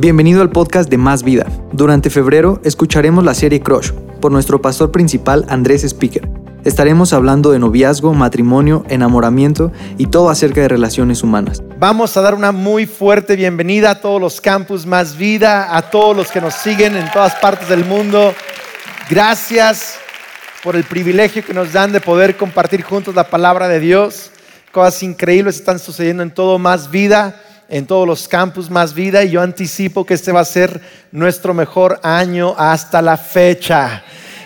Bienvenido 0.00 0.40
al 0.40 0.48
podcast 0.48 0.88
de 0.88 0.96
Más 0.96 1.22
Vida. 1.22 1.44
Durante 1.72 2.08
febrero 2.08 2.58
escucharemos 2.64 3.22
la 3.22 3.34
serie 3.34 3.60
Crush 3.60 3.90
por 4.22 4.32
nuestro 4.32 4.62
pastor 4.62 4.90
principal 4.90 5.44
Andrés 5.50 5.84
Speaker. 5.84 6.26
Estaremos 6.64 7.12
hablando 7.12 7.50
de 7.50 7.58
noviazgo, 7.58 8.14
matrimonio, 8.14 8.82
enamoramiento 8.88 9.72
y 9.98 10.06
todo 10.06 10.30
acerca 10.30 10.62
de 10.62 10.68
relaciones 10.68 11.22
humanas. 11.22 11.62
Vamos 11.78 12.16
a 12.16 12.22
dar 12.22 12.34
una 12.34 12.50
muy 12.50 12.86
fuerte 12.86 13.36
bienvenida 13.36 13.90
a 13.90 14.00
todos 14.00 14.18
los 14.22 14.40
campus 14.40 14.86
Más 14.86 15.18
Vida, 15.18 15.76
a 15.76 15.90
todos 15.90 16.16
los 16.16 16.30
que 16.30 16.40
nos 16.40 16.54
siguen 16.54 16.96
en 16.96 17.10
todas 17.12 17.34
partes 17.34 17.68
del 17.68 17.84
mundo. 17.84 18.32
Gracias 19.10 19.98
por 20.64 20.76
el 20.76 20.84
privilegio 20.84 21.44
que 21.44 21.52
nos 21.52 21.74
dan 21.74 21.92
de 21.92 22.00
poder 22.00 22.38
compartir 22.38 22.80
juntos 22.80 23.14
la 23.14 23.28
palabra 23.28 23.68
de 23.68 23.80
Dios. 23.80 24.30
Cosas 24.72 25.02
increíbles 25.02 25.56
están 25.56 25.78
sucediendo 25.78 26.22
en 26.22 26.30
todo 26.30 26.58
Más 26.58 26.90
Vida 26.90 27.38
en 27.70 27.86
todos 27.86 28.06
los 28.06 28.28
campus 28.28 28.68
más 28.68 28.92
vida 28.92 29.22
y 29.24 29.30
yo 29.30 29.40
anticipo 29.40 30.04
que 30.04 30.14
este 30.14 30.32
va 30.32 30.40
a 30.40 30.44
ser 30.44 30.80
nuestro 31.12 31.54
mejor 31.54 32.00
año 32.02 32.54
hasta 32.58 33.00
la 33.00 33.16
fecha. 33.16 34.02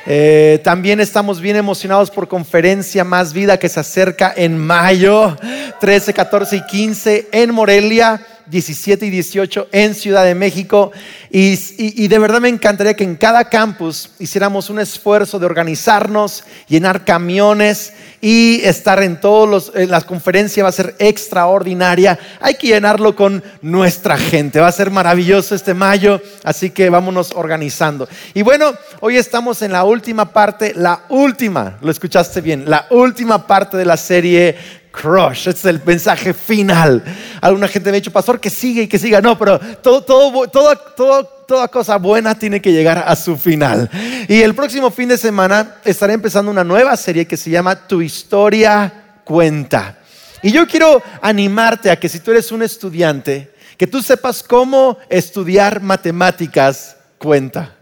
Eh, 0.06 0.60
también 0.62 1.00
estamos 1.00 1.40
bien 1.40 1.56
emocionados 1.56 2.10
por 2.10 2.28
conferencia 2.28 3.04
Más 3.04 3.32
Vida 3.32 3.58
que 3.58 3.70
se 3.70 3.80
acerca 3.80 4.34
en 4.36 4.58
mayo 4.58 5.34
13, 5.80 6.12
14 6.12 6.56
y 6.56 6.66
15 6.66 7.28
en 7.32 7.54
Morelia. 7.54 8.20
17 8.46 9.06
y 9.06 9.10
18 9.10 9.68
en 9.72 9.94
Ciudad 9.94 10.24
de 10.24 10.34
México. 10.34 10.92
Y, 11.30 12.08
de 12.08 12.18
verdad 12.18 12.40
me 12.40 12.48
encantaría 12.48 12.94
que 12.94 13.04
en 13.04 13.16
cada 13.16 13.48
campus 13.48 14.10
hiciéramos 14.18 14.70
un 14.70 14.78
esfuerzo 14.78 15.38
de 15.38 15.46
organizarnos, 15.46 16.44
llenar 16.68 17.04
camiones 17.04 17.92
y 18.20 18.60
estar 18.62 19.02
en 19.02 19.20
todos 19.20 19.48
los, 19.48 19.72
en 19.74 19.90
las 19.90 20.04
conferencias 20.04 20.64
va 20.64 20.68
a 20.68 20.72
ser 20.72 20.94
extraordinaria. 20.98 22.18
Hay 22.40 22.54
que 22.54 22.68
llenarlo 22.68 23.16
con 23.16 23.42
nuestra 23.62 24.16
gente. 24.16 24.60
Va 24.60 24.68
a 24.68 24.72
ser 24.72 24.90
maravilloso 24.90 25.54
este 25.54 25.74
mayo, 25.74 26.20
así 26.44 26.70
que 26.70 26.90
vámonos 26.90 27.32
organizando. 27.34 28.08
Y 28.32 28.42
bueno, 28.42 28.72
hoy 29.00 29.16
estamos 29.16 29.62
en 29.62 29.72
la 29.72 29.84
última 29.84 30.32
parte, 30.32 30.72
la 30.76 31.04
última, 31.08 31.78
lo 31.80 31.90
escuchaste 31.90 32.40
bien, 32.40 32.64
la 32.68 32.86
última 32.90 33.46
parte 33.46 33.76
de 33.76 33.84
la 33.84 33.96
serie 33.96 34.83
crush. 34.94 35.48
Es 35.48 35.64
el 35.64 35.82
mensaje 35.84 36.32
final. 36.32 37.02
Alguna 37.40 37.68
gente 37.68 37.90
me 37.90 37.96
ha 37.96 38.00
dicho, 38.00 38.12
pastor, 38.12 38.40
que 38.40 38.50
sigue 38.50 38.82
y 38.82 38.88
que 38.88 38.98
siga. 38.98 39.20
No, 39.20 39.36
pero 39.36 39.58
todo, 39.82 40.02
todo, 40.02 41.24
toda 41.46 41.68
cosa 41.68 41.96
buena 41.96 42.38
tiene 42.38 42.60
que 42.60 42.72
llegar 42.72 43.04
a 43.06 43.16
su 43.16 43.36
final. 43.36 43.90
Y 44.28 44.40
el 44.40 44.54
próximo 44.54 44.90
fin 44.90 45.08
de 45.08 45.18
semana 45.18 45.76
estaré 45.84 46.14
empezando 46.14 46.50
una 46.50 46.64
nueva 46.64 46.96
serie 46.96 47.26
que 47.26 47.36
se 47.36 47.50
llama 47.50 47.86
Tu 47.86 48.02
historia 48.02 49.20
cuenta. 49.24 49.98
Y 50.42 50.52
yo 50.52 50.66
quiero 50.66 51.02
animarte 51.22 51.90
a 51.90 51.98
que 51.98 52.08
si 52.08 52.20
tú 52.20 52.30
eres 52.30 52.52
un 52.52 52.62
estudiante, 52.62 53.52
que 53.76 53.86
tú 53.86 54.02
sepas 54.02 54.42
cómo 54.42 54.98
estudiar 55.08 55.80
matemáticas 55.80 56.96
cuenta. 57.18 57.74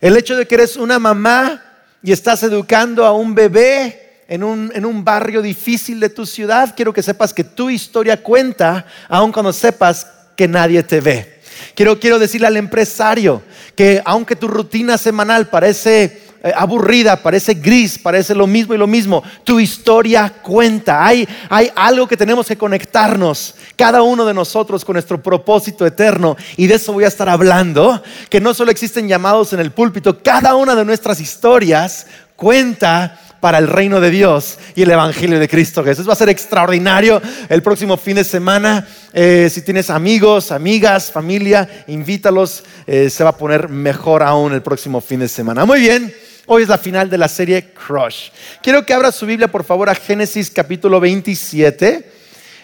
El 0.00 0.16
hecho 0.16 0.36
de 0.36 0.46
que 0.46 0.54
eres 0.54 0.76
una 0.76 0.98
mamá 0.98 1.65
y 2.02 2.12
estás 2.12 2.42
educando 2.42 3.04
a 3.04 3.12
un 3.12 3.34
bebé 3.34 4.06
en 4.28 4.42
un, 4.42 5.04
barrio 5.04 5.40
difícil 5.40 6.00
de 6.00 6.08
tu 6.08 6.26
ciudad, 6.26 6.74
quiero 6.74 6.92
que 6.92 7.02
sepas 7.02 7.32
que 7.32 7.44
tu 7.44 7.70
historia 7.70 8.22
cuenta, 8.22 8.86
aun 9.08 9.30
cuando 9.30 9.52
sepas 9.52 10.06
que 10.36 10.48
nadie 10.48 10.82
te 10.82 11.00
ve. 11.00 11.40
Quiero, 11.74 11.98
quiero 11.98 12.18
decirle 12.18 12.48
al 12.48 12.56
empresario 12.56 13.42
que 13.74 14.02
aunque 14.04 14.36
tu 14.36 14.48
rutina 14.48 14.98
semanal 14.98 15.48
parece 15.48 16.25
aburrida, 16.54 17.16
parece 17.16 17.54
gris, 17.54 17.98
parece 17.98 18.34
lo 18.34 18.46
mismo 18.46 18.74
y 18.74 18.78
lo 18.78 18.86
mismo. 18.86 19.22
Tu 19.44 19.60
historia 19.60 20.32
cuenta. 20.42 21.04
Hay, 21.04 21.26
hay 21.48 21.70
algo 21.74 22.06
que 22.06 22.16
tenemos 22.16 22.46
que 22.46 22.56
conectarnos, 22.56 23.54
cada 23.76 24.02
uno 24.02 24.24
de 24.24 24.34
nosotros, 24.34 24.84
con 24.84 24.94
nuestro 24.94 25.22
propósito 25.22 25.86
eterno. 25.86 26.36
Y 26.56 26.66
de 26.66 26.74
eso 26.74 26.92
voy 26.92 27.04
a 27.04 27.08
estar 27.08 27.28
hablando, 27.28 28.02
que 28.28 28.40
no 28.40 28.54
solo 28.54 28.70
existen 28.70 29.08
llamados 29.08 29.52
en 29.52 29.60
el 29.60 29.72
púlpito, 29.72 30.22
cada 30.22 30.54
una 30.54 30.74
de 30.74 30.84
nuestras 30.84 31.20
historias 31.20 32.06
cuenta 32.36 33.18
para 33.40 33.58
el 33.58 33.68
reino 33.68 34.00
de 34.00 34.10
Dios 34.10 34.58
y 34.74 34.82
el 34.82 34.90
Evangelio 34.90 35.38
de 35.38 35.48
Cristo 35.48 35.84
Jesús. 35.84 36.08
Va 36.08 36.14
a 36.14 36.16
ser 36.16 36.28
extraordinario 36.28 37.20
el 37.48 37.62
próximo 37.62 37.96
fin 37.96 38.16
de 38.16 38.24
semana. 38.24 38.86
Eh, 39.12 39.48
si 39.52 39.62
tienes 39.62 39.90
amigos, 39.90 40.52
amigas, 40.52 41.12
familia, 41.12 41.84
invítalos. 41.86 42.64
Eh, 42.86 43.10
se 43.10 43.24
va 43.24 43.30
a 43.30 43.36
poner 43.36 43.68
mejor 43.68 44.22
aún 44.22 44.52
el 44.52 44.62
próximo 44.62 45.00
fin 45.00 45.20
de 45.20 45.28
semana. 45.28 45.64
Muy 45.64 45.80
bien. 45.80 46.25
Hoy 46.48 46.62
es 46.62 46.68
la 46.68 46.78
final 46.78 47.10
de 47.10 47.18
la 47.18 47.26
serie 47.26 47.72
Crush. 47.72 48.28
Quiero 48.62 48.86
que 48.86 48.94
abra 48.94 49.10
su 49.10 49.26
Biblia, 49.26 49.48
por 49.48 49.64
favor, 49.64 49.90
a 49.90 49.96
Génesis 49.96 50.48
capítulo 50.48 51.00
27. 51.00 52.08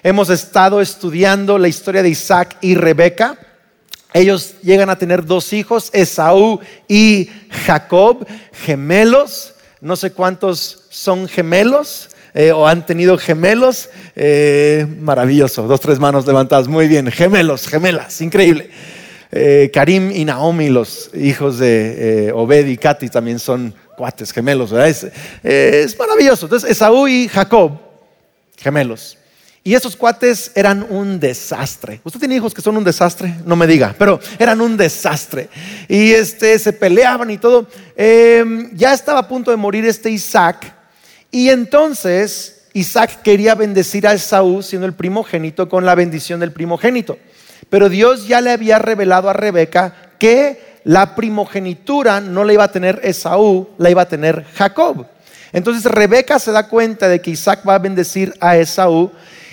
Hemos 0.05 0.31
estado 0.31 0.81
estudiando 0.81 1.59
la 1.59 1.67
historia 1.67 2.01
de 2.01 2.09
Isaac 2.09 2.59
y 2.61 2.77
Rebeca. 2.77 3.37
Ellos 4.13 4.55
llegan 4.63 4.89
a 4.89 4.99
tener 4.99 5.25
dos 5.25 5.53
hijos, 5.53 5.91
Esaú 5.93 6.61
y 6.87 7.29
Jacob, 7.67 8.25
gemelos. 8.53 9.55
No 9.81 9.97
sé 9.97 10.13
cuántos 10.13 10.85
son 10.89 11.27
gemelos. 11.27 12.09
Eh, 12.35 12.53
o 12.53 12.67
han 12.69 12.87
tenido 12.87 13.19
gemelos, 13.19 13.91
eh, 14.17 14.87
maravilloso, 15.01 15.65
dos, 15.65 15.81
tres 15.81 15.99
manos 15.99 16.27
levantadas, 16.27 16.67
muy 16.67 16.89
bien, 16.89 17.11
gemelos, 17.11 17.69
gemelas, 17.69 18.23
increíble. 18.23 18.71
Eh, 19.35 19.71
Karim 19.73 20.11
y 20.11 20.27
Naomi, 20.27 20.69
los 20.69 21.11
hijos 21.15 21.59
de 21.59 22.27
eh, 22.29 22.33
Obed 22.33 22.67
y 22.67 22.77
Katy, 22.77 23.09
también 23.09 23.39
son 23.39 23.75
cuates, 23.97 24.31
gemelos, 24.31 24.73
Es, 24.73 25.07
es 25.43 25.99
maravilloso. 25.99 26.47
Entonces, 26.47 26.71
Esaú 26.71 27.09
y 27.09 27.29
Jacob, 27.29 27.73
gemelos. 28.59 29.17
Y 29.65 29.75
esos 29.75 29.95
cuates 29.97 30.51
eran 30.55 30.85
un 30.91 31.21
desastre. 31.21 32.01
¿Usted 32.03 32.19
tiene 32.19 32.35
hijos 32.35 32.53
que 32.53 32.61
son 32.61 32.77
un 32.77 32.85
desastre? 32.85 33.37
No 33.47 33.55
me 33.55 33.67
diga, 33.67 33.95
pero 33.97 34.19
eran 34.39 34.61
un 34.61 34.77
desastre. 34.77 35.49
Y 35.89 36.13
este, 36.13 36.59
se 36.59 36.73
peleaban 36.73 37.31
y 37.31 37.39
todo. 37.39 37.69
Em, 37.97 38.75
ya 38.75 38.93
estaba 38.93 39.21
a 39.21 39.29
punto 39.29 39.53
de 39.53 39.57
morir 39.57 39.87
este 39.87 40.11
Isaac. 40.11 40.75
Y 41.31 41.49
entonces 41.49 42.65
Isaac 42.73 43.23
quería 43.23 43.55
bendecir 43.55 44.07
a 44.07 44.15
Esaú, 44.15 44.63
siendo 44.63 44.87
el 44.87 44.95
primogénito, 44.95 45.69
con 45.69 45.87
la 45.87 45.95
bendición 45.95 46.41
del 46.41 46.53
primogénito. 46.53 47.17
Pero 47.73 47.89
Dios 47.89 48.29
ya 48.29 48.43
le 48.43 48.51
había 48.51 48.79
revelado 48.79 49.31
a 49.31 49.33
Rebeca 49.33 49.95
que 50.19 50.61
la 50.85 51.15
primogenitura 51.15 52.21
no 52.21 52.45
la 52.45 52.53
iba 52.53 52.65
a 52.65 52.71
tener 52.71 53.01
Esaú, 53.03 53.67
la 53.79 53.89
iba 53.89 54.03
a 54.03 54.09
tener 54.09 54.45
Jacob. 54.57 55.07
Entonces 55.55 55.91
Rebeca 55.91 56.39
se 56.39 56.53
da 56.53 56.69
cuenta 56.69 57.09
de 57.09 57.23
que 57.23 57.31
Isaac 57.31 57.67
va 57.67 57.77
a 57.77 57.79
bendecir 57.79 58.35
a 58.41 58.59
Esaú 58.59 59.11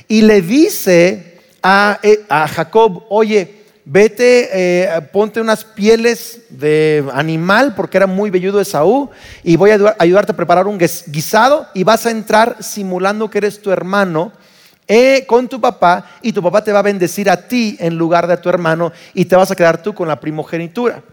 y 0.09 0.24
le 0.24 0.41
dice 0.41 1.38
a, 1.63 1.97
eh, 2.03 2.25
Jacob, 2.29 3.06
oye, 3.08 3.63
vete, 3.85 4.50
eh, 4.52 5.02
ponte 5.13 5.40
unas 5.40 5.63
pieles 5.63 6.41
de 6.50 7.06
animal, 7.13 7.74
porque 7.74 7.96
era 7.96 8.08
muy 8.08 8.29
velludo 8.29 8.59
Esaú, 8.59 9.09
y 9.46 9.56
voy 9.56 9.72
a 9.72 9.96
ayudarte 9.97 10.34
a 10.34 10.35
preparar 10.35 10.68
un 10.68 10.78
guisado 10.78 11.68
y 11.74 11.85
vas 11.85 12.06
a 12.06 12.12
entrar 12.12 12.58
simulando 12.59 13.29
que 13.29 13.38
eres 13.38 13.62
tu 13.62 13.72
hermano 13.72 14.34
eh, 14.91 15.23
con 15.27 15.47
tu 15.47 15.61
papá 15.61 16.03
y 16.23 16.33
tu 16.33 16.41
papá 16.41 16.63
te 16.63 16.72
va 16.72 16.79
a 16.79 16.81
bendecir 16.81 17.29
a 17.29 17.47
ti 17.47 17.77
en 17.79 17.95
lugar 17.95 18.25
de 18.25 18.33
a 18.33 18.41
tu 18.41 18.50
hermano 18.50 18.91
y 19.13 19.25
te 19.25 19.35
vas 19.35 19.51
a 19.51 19.55
quedar 19.55 19.83
tú 19.83 19.94
con 19.94 20.07
la 20.07 20.19
primogenitura. 20.19 21.03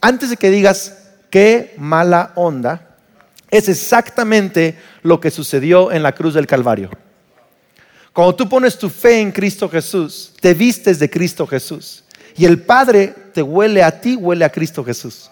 Antes 0.00 0.30
de 0.30 0.38
que 0.38 0.50
digas 0.50 1.10
qué 1.28 1.74
mala 1.76 2.32
onda, 2.34 2.96
es 3.50 3.68
exactamente 3.68 4.78
lo 5.02 5.20
que 5.20 5.30
sucedió 5.30 5.92
en 5.92 6.02
la 6.02 6.12
cruz 6.12 6.32
del 6.32 6.46
Calvario. 6.46 6.88
Cuando 8.14 8.34
tú 8.34 8.48
pones 8.48 8.78
tu 8.78 8.88
fe 8.88 9.20
en 9.20 9.32
Cristo 9.32 9.68
Jesús, 9.68 10.32
te 10.40 10.54
vistes 10.54 10.98
de 10.98 11.10
Cristo 11.10 11.46
Jesús 11.46 12.04
y 12.38 12.46
el 12.46 12.62
Padre 12.62 13.14
te 13.34 13.42
huele 13.42 13.82
a 13.82 14.00
ti, 14.00 14.16
huele 14.16 14.46
a 14.46 14.50
Cristo 14.50 14.82
Jesús. 14.82 15.30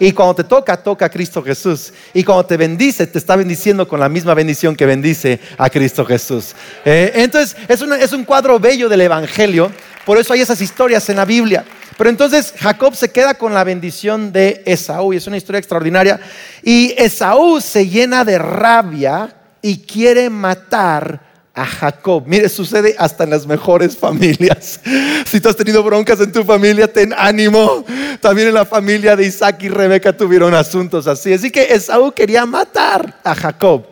Y 0.00 0.12
cuando 0.12 0.36
te 0.36 0.44
toca, 0.44 0.76
toca 0.76 1.06
a 1.06 1.08
Cristo 1.08 1.42
Jesús. 1.42 1.92
Y 2.14 2.22
cuando 2.22 2.46
te 2.46 2.56
bendice, 2.56 3.06
te 3.06 3.18
está 3.18 3.34
bendiciendo 3.36 3.88
con 3.88 3.98
la 3.98 4.08
misma 4.08 4.34
bendición 4.34 4.76
que 4.76 4.86
bendice 4.86 5.40
a 5.56 5.68
Cristo 5.68 6.04
Jesús. 6.04 6.54
Eh, 6.84 7.12
entonces, 7.16 7.56
es, 7.68 7.82
es 7.82 8.12
un 8.12 8.24
cuadro 8.24 8.60
bello 8.60 8.88
del 8.88 9.00
Evangelio. 9.00 9.72
Por 10.04 10.18
eso 10.18 10.32
hay 10.32 10.40
esas 10.40 10.60
historias 10.60 11.08
en 11.08 11.16
la 11.16 11.24
Biblia. 11.24 11.64
Pero 11.96 12.10
entonces 12.10 12.54
Jacob 12.56 12.94
se 12.94 13.10
queda 13.10 13.34
con 13.34 13.52
la 13.52 13.64
bendición 13.64 14.32
de 14.32 14.62
Esaú 14.64 15.12
y 15.12 15.16
es 15.16 15.26
una 15.26 15.36
historia 15.36 15.58
extraordinaria. 15.58 16.20
Y 16.62 16.94
Esaú 16.96 17.60
se 17.60 17.88
llena 17.88 18.24
de 18.24 18.38
rabia 18.38 19.34
y 19.60 19.78
quiere 19.78 20.30
matar 20.30 21.27
a 21.58 21.66
Jacob. 21.66 22.22
Mire, 22.26 22.48
sucede 22.48 22.94
hasta 22.98 23.24
en 23.24 23.30
las 23.30 23.46
mejores 23.46 23.96
familias. 23.96 24.80
Si 25.26 25.40
tú 25.40 25.50
has 25.50 25.56
tenido 25.56 25.82
broncas 25.82 26.20
en 26.20 26.32
tu 26.32 26.42
familia, 26.42 26.90
ten 26.90 27.12
ánimo. 27.14 27.84
También 28.20 28.48
en 28.48 28.54
la 28.54 28.64
familia 28.64 29.14
de 29.14 29.26
Isaac 29.26 29.58
y 29.60 29.68
Rebeca 29.68 30.16
tuvieron 30.16 30.54
asuntos 30.54 31.06
así. 31.06 31.34
Así 31.34 31.50
que 31.50 31.74
Esaú 31.74 32.12
quería 32.12 32.46
matar 32.46 33.20
a 33.22 33.34
Jacob. 33.34 33.84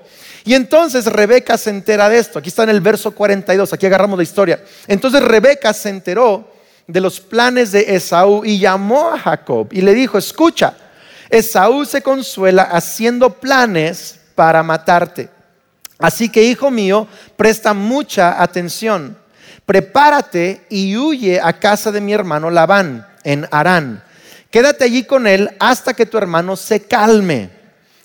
Y 0.45 0.55
entonces 0.55 1.05
Rebeca 1.05 1.59
se 1.59 1.71
entera 1.71 2.09
de 2.09 2.19
esto. 2.19 2.39
Aquí 2.39 2.49
está 2.49 2.63
en 2.63 2.71
el 2.71 2.81
verso 2.81 3.11
42, 3.11 3.71
aquí 3.73 3.85
agarramos 3.85 4.17
la 4.17 4.23
historia. 4.23 4.63
Entonces 4.87 5.21
Rebeca 5.23 5.75
se 5.75 5.91
enteró 5.91 6.49
de 6.87 7.01
los 7.01 7.21
planes 7.21 7.73
de 7.73 7.97
Esaú 7.97 8.45
y 8.45 8.59
llamó 8.59 9.11
a 9.11 9.19
Jacob 9.19 9.69
y 9.73 9.83
le 9.83 9.93
dijo, 9.93 10.17
escucha, 10.17 10.75
Esaú 11.29 11.85
se 11.85 12.01
consuela 12.01 12.63
haciendo 12.63 13.31
planes 13.31 14.21
para 14.35 14.63
matarte. 14.63 15.36
Así 15.99 16.29
que, 16.29 16.43
hijo 16.43 16.71
mío, 16.71 17.07
presta 17.37 17.75
mucha 17.75 18.43
atención. 18.43 19.19
prepárate 19.65 20.65
y 20.69 20.97
huye 20.97 21.41
a 21.43 21.59
casa 21.59 21.91
de 21.91 22.01
mi 22.01 22.13
hermano 22.13 22.51
Labán 22.51 23.05
en 23.25 23.49
Harán. 23.51 24.05
Quédate 24.51 24.85
allí 24.85 25.03
con 25.03 25.27
él 25.27 25.51
hasta 25.59 25.93
que 25.93 26.07
tu 26.07 26.17
hermano 26.17 26.55
se 26.57 26.83
calme. 26.83 27.51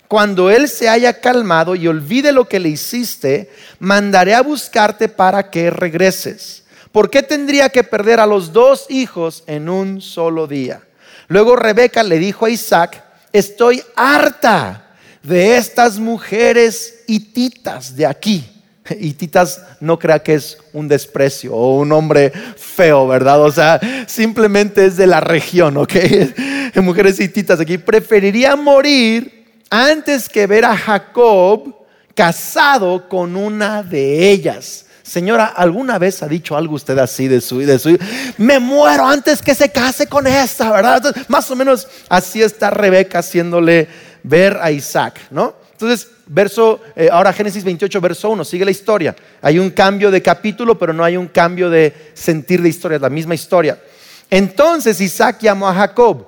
Cuando 0.07 0.49
él 0.49 0.67
se 0.67 0.89
haya 0.89 1.21
calmado 1.21 1.75
y 1.75 1.87
olvide 1.87 2.31
lo 2.31 2.45
que 2.49 2.59
le 2.59 2.69
hiciste, 2.69 3.51
mandaré 3.79 4.33
a 4.33 4.41
buscarte 4.41 5.07
para 5.07 5.49
que 5.51 5.69
regreses. 5.69 6.63
¿Por 6.91 7.09
qué 7.09 7.23
tendría 7.23 7.69
que 7.69 7.83
perder 7.83 8.19
a 8.19 8.25
los 8.25 8.51
dos 8.51 8.87
hijos 8.89 9.43
en 9.47 9.69
un 9.69 10.01
solo 10.01 10.47
día? 10.47 10.81
Luego 11.27 11.55
Rebeca 11.55 12.03
le 12.03 12.17
dijo 12.17 12.45
a 12.45 12.49
Isaac, 12.49 13.03
estoy 13.31 13.81
harta 13.95 14.80
de 15.23 15.57
estas 15.57 15.99
mujeres 15.99 17.03
hititas 17.07 17.95
de 17.95 18.05
aquí. 18.05 18.43
Hititas 18.99 19.61
no 19.79 19.99
crea 19.99 20.19
que 20.19 20.35
es 20.35 20.57
un 20.73 20.87
desprecio 20.87 21.53
o 21.53 21.79
un 21.79 21.91
hombre 21.91 22.31
feo, 22.57 23.07
¿verdad? 23.07 23.41
O 23.41 23.51
sea, 23.51 23.79
simplemente 24.07 24.85
es 24.85 24.97
de 24.97 25.07
la 25.07 25.19
región, 25.19 25.77
¿ok? 25.77 25.93
Mujeres 26.75 27.19
hititas 27.19 27.59
aquí. 27.59 27.77
Preferiría 27.77 28.55
morir 28.55 29.61
antes 29.69 30.27
que 30.27 30.47
ver 30.47 30.65
a 30.65 30.75
Jacob 30.75 31.75
casado 32.15 33.07
con 33.07 33.35
una 33.35 33.83
de 33.83 34.29
ellas. 34.31 34.85
Señora, 35.03 35.45
¿alguna 35.45 35.99
vez 35.99 36.23
ha 36.23 36.27
dicho 36.27 36.55
algo 36.55 36.75
usted 36.75 36.97
así 36.97 37.27
de 37.27 37.41
su 37.41 37.59
de 37.59 37.79
su 37.79 37.97
Me 38.37 38.59
muero 38.59 39.05
antes 39.05 39.41
que 39.41 39.53
se 39.53 39.69
case 39.69 40.07
con 40.07 40.25
esta, 40.25 40.71
¿verdad? 40.71 41.13
más 41.27 41.51
o 41.51 41.55
menos 41.55 41.87
así 42.07 42.41
está 42.41 42.69
Rebeca 42.69 43.19
haciéndole 43.19 43.89
ver 44.23 44.57
a 44.61 44.71
Isaac, 44.71 45.19
¿no? 45.31 45.55
Entonces, 45.71 46.09
verso, 46.27 46.79
eh, 46.95 47.09
ahora 47.11 47.33
Génesis 47.33 47.63
28, 47.63 47.99
verso 47.99 48.29
1, 48.29 48.45
sigue 48.45 48.65
la 48.65 48.71
historia. 48.71 49.15
Hay 49.41 49.57
un 49.57 49.71
cambio 49.71 50.11
de 50.11 50.21
capítulo, 50.21 50.77
pero 50.77 50.93
no 50.93 51.03
hay 51.03 51.17
un 51.17 51.27
cambio 51.27 51.69
de 51.69 52.11
sentir 52.13 52.61
de 52.61 52.69
historia, 52.69 52.97
es 52.97 53.01
la 53.01 53.09
misma 53.09 53.33
historia. 53.33 53.79
Entonces 54.29 55.01
Isaac 55.01 55.39
llamó 55.41 55.67
a 55.67 55.73
Jacob, 55.73 56.27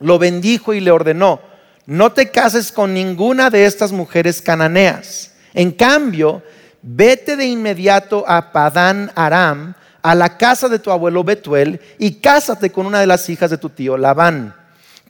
lo 0.00 0.18
bendijo 0.18 0.74
y 0.74 0.80
le 0.80 0.90
ordenó, 0.90 1.40
no 1.86 2.12
te 2.12 2.30
cases 2.30 2.70
con 2.70 2.94
ninguna 2.94 3.50
de 3.50 3.66
estas 3.66 3.90
mujeres 3.90 4.40
cananeas. 4.40 5.32
En 5.52 5.72
cambio, 5.72 6.42
vete 6.82 7.36
de 7.36 7.46
inmediato 7.46 8.24
a 8.28 8.52
Padán 8.52 9.10
Aram, 9.14 9.74
a 10.02 10.14
la 10.14 10.36
casa 10.36 10.68
de 10.68 10.78
tu 10.78 10.90
abuelo 10.90 11.24
Betuel, 11.24 11.80
y 11.98 12.16
cásate 12.16 12.70
con 12.70 12.86
una 12.86 13.00
de 13.00 13.06
las 13.06 13.28
hijas 13.30 13.50
de 13.50 13.58
tu 13.58 13.70
tío 13.70 13.96
Labán. 13.96 14.54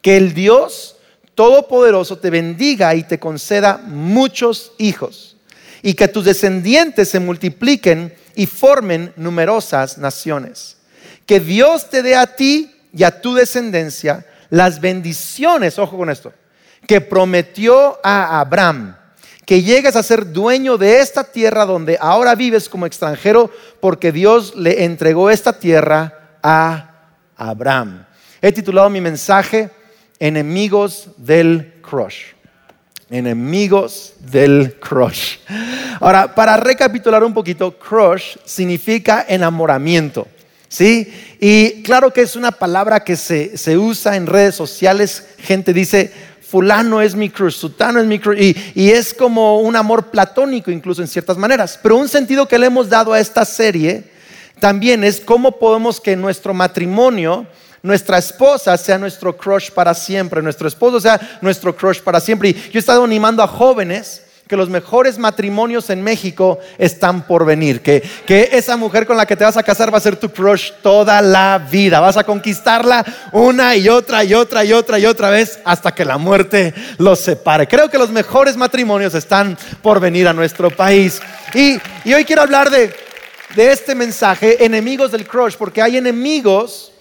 Que 0.01 0.17
el 0.17 0.33
Dios 0.33 0.94
Todopoderoso 1.35 2.19
te 2.19 2.31
bendiga 2.31 2.95
y 2.95 3.03
te 3.03 3.19
conceda 3.19 3.81
muchos 3.87 4.73
hijos, 4.79 5.37
y 5.83 5.95
que 5.95 6.09
tus 6.09 6.25
descendientes 6.25 7.09
se 7.09 7.21
multipliquen 7.21 8.15
y 8.35 8.47
formen 8.47 9.13
numerosas 9.17 9.99
naciones. 9.99 10.77
Que 11.27 11.41
Dios 11.41 11.91
te 11.91 12.03
dé 12.03 12.17
a 12.17 12.27
ti 12.27 12.75
y 12.93 13.03
a 13.03 13.21
tu 13.21 13.35
descendencia 13.35 14.27
las 14.51 14.81
bendiciones, 14.81 15.79
ojo 15.79 15.97
con 15.97 16.11
esto, 16.11 16.33
que 16.87 17.01
prometió 17.01 17.99
a 18.03 18.41
Abraham 18.41 18.97
que 19.45 19.63
llegues 19.63 19.97
a 19.97 20.03
ser 20.03 20.33
dueño 20.33 20.79
de 20.79 21.01
esta 21.01 21.25
tierra 21.25 21.67
donde 21.67 21.99
ahora 22.01 22.35
vives 22.35 22.69
como 22.69 22.87
extranjero 22.87 23.51
porque 23.81 24.11
Dios 24.11 24.55
le 24.57 24.85
entregó 24.85 25.31
esta 25.31 25.53
tierra 25.59 26.39
a 26.43 26.91
Abraham. 27.37 28.07
He 28.41 28.53
titulado 28.53 28.89
mi 28.91 29.01
mensaje 29.01 29.71
Enemigos 30.19 31.09
del 31.17 31.75
Crush. 31.83 32.35
Enemigos 33.11 34.15
del 34.19 34.77
crush. 34.81 35.37
Ahora, 36.01 36.35
para 36.35 36.57
recapitular 36.57 37.23
un 37.23 37.35
poquito, 37.35 37.79
crush 37.79 38.37
significa 38.45 39.27
enamoramiento. 39.29 40.27
¿Sí? 40.69 41.13
Y 41.39 41.83
claro 41.83 42.13
que 42.13 42.23
es 42.23 42.35
una 42.35 42.51
palabra 42.51 43.05
que 43.05 43.15
se, 43.15 43.57
se 43.57 43.79
usa 43.79 44.17
en 44.17 44.27
redes 44.27 44.57
sociales. 44.57 45.29
Gente 45.39 45.73
dice, 45.73 46.11
fulano 46.55 47.03
es 47.03 47.15
mi 47.15 47.31
crush, 47.31 47.55
sutano 47.55 47.99
es 47.99 48.07
mi 48.07 48.21
crush, 48.21 48.55
y, 48.75 48.91
es 48.91 49.13
como 49.13 49.59
un 49.59 49.75
amor 49.75 50.13
platónico 50.13 50.71
incluso 50.71 51.03
en 51.03 51.09
ciertas 51.09 51.37
maneras. 51.37 51.79
Pero 51.83 51.97
un 51.97 52.09
sentido 52.09 52.47
que 52.47 52.59
le 52.59 52.67
hemos 52.67 52.89
dado 52.89 53.13
a 53.13 53.19
esta 53.19 53.45
serie 53.45 54.05
también 54.61 55.03
es 55.03 55.21
cómo 55.21 55.59
podemos 55.59 56.01
que 56.01 56.15
nuestro 56.15 56.55
matrimonio, 56.55 57.47
nuestra 57.85 58.17
esposa 58.17 58.79
sea 58.79 58.97
nuestro 58.97 59.37
crush 59.37 59.71
para 59.71 59.93
siempre, 59.93 60.41
nuestro 60.41 60.67
esposo 60.67 60.99
sea 60.99 61.21
nuestro 61.43 61.77
crush 61.77 62.01
para 62.01 62.19
siempre. 62.19 62.49
Y 62.49 62.55
yo 62.55 62.71
he 62.77 62.79
estado 62.79 63.05
animando 63.05 63.43
a 63.43 63.47
jóvenes 63.47 64.23
que 64.49 64.57
los 64.57 64.71
mejores 64.71 65.19
matrimonios 65.19 65.91
en 65.91 66.03
México 66.03 66.59
están 66.79 67.27
por 67.27 67.45
venir, 67.45 67.83
que, 67.83 68.03
que 68.27 68.49
esa 68.53 68.79
mujer 68.79 69.07
con 69.07 69.19
la 69.19 69.27
que 69.27 69.37
te 69.37 69.45
vas 69.45 69.59
a 69.59 69.63
casar 69.63 69.93
va 69.93 69.99
a 69.99 70.01
ser 70.01 70.17
tu 70.17 70.31
crush 70.31 70.71
toda 70.83 71.21
la 71.21 71.59
vida, 71.71 72.01
vas 72.01 72.17
a 72.17 72.25
conquistarla 72.25 73.05
una 73.33 73.77
y 73.77 73.91
otra 73.91 74.25
y 74.25 74.33
otra 74.33 74.65
y 74.65 74.73
otra 74.73 74.99
y 74.99 75.05
otra 75.05 75.29
vez 75.29 75.59
hasta 75.67 75.95
que 75.95 76.07
la 76.07 76.17
muerte 76.17 76.73
los 76.97 77.21
separe. 77.21 77.69
Creo 77.69 77.91
que 77.91 77.99
los 77.99 78.11
mejores 78.11 78.57
matrimonios 78.57 79.15
están 79.15 79.59
por 79.83 80.01
venir 80.01 80.27
a 80.27 80.33
nuestro 80.33 80.71
país. 80.71 81.21
Y, 81.53 81.77
y 82.03 82.15
hoy 82.15 82.25
quiero 82.25 82.41
hablar 82.41 82.71
de, 82.71 82.95
de 83.55 83.73
este 83.73 83.95
mensaje, 83.95 84.65
enemigos 84.65 85.13
del 85.13 85.27
crush, 85.27 85.57
porque 85.57 85.83
hay 85.83 85.99
enemigos 85.99 86.93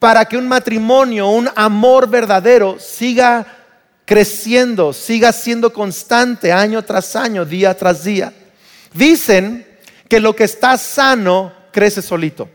para 0.00 0.24
que 0.24 0.38
un 0.38 0.48
matrimonio, 0.48 1.28
un 1.28 1.48
amor 1.54 2.08
verdadero 2.08 2.78
siga 2.80 3.46
creciendo, 4.06 4.94
siga 4.94 5.30
siendo 5.30 5.72
constante 5.72 6.50
año 6.50 6.82
tras 6.82 7.14
año, 7.14 7.44
día 7.44 7.76
tras 7.76 8.02
día. 8.02 8.32
Dicen 8.94 9.66
que 10.08 10.18
lo 10.18 10.34
que 10.34 10.44
está 10.44 10.76
sano 10.78 11.52
crece 11.70 12.00
solito. 12.00 12.48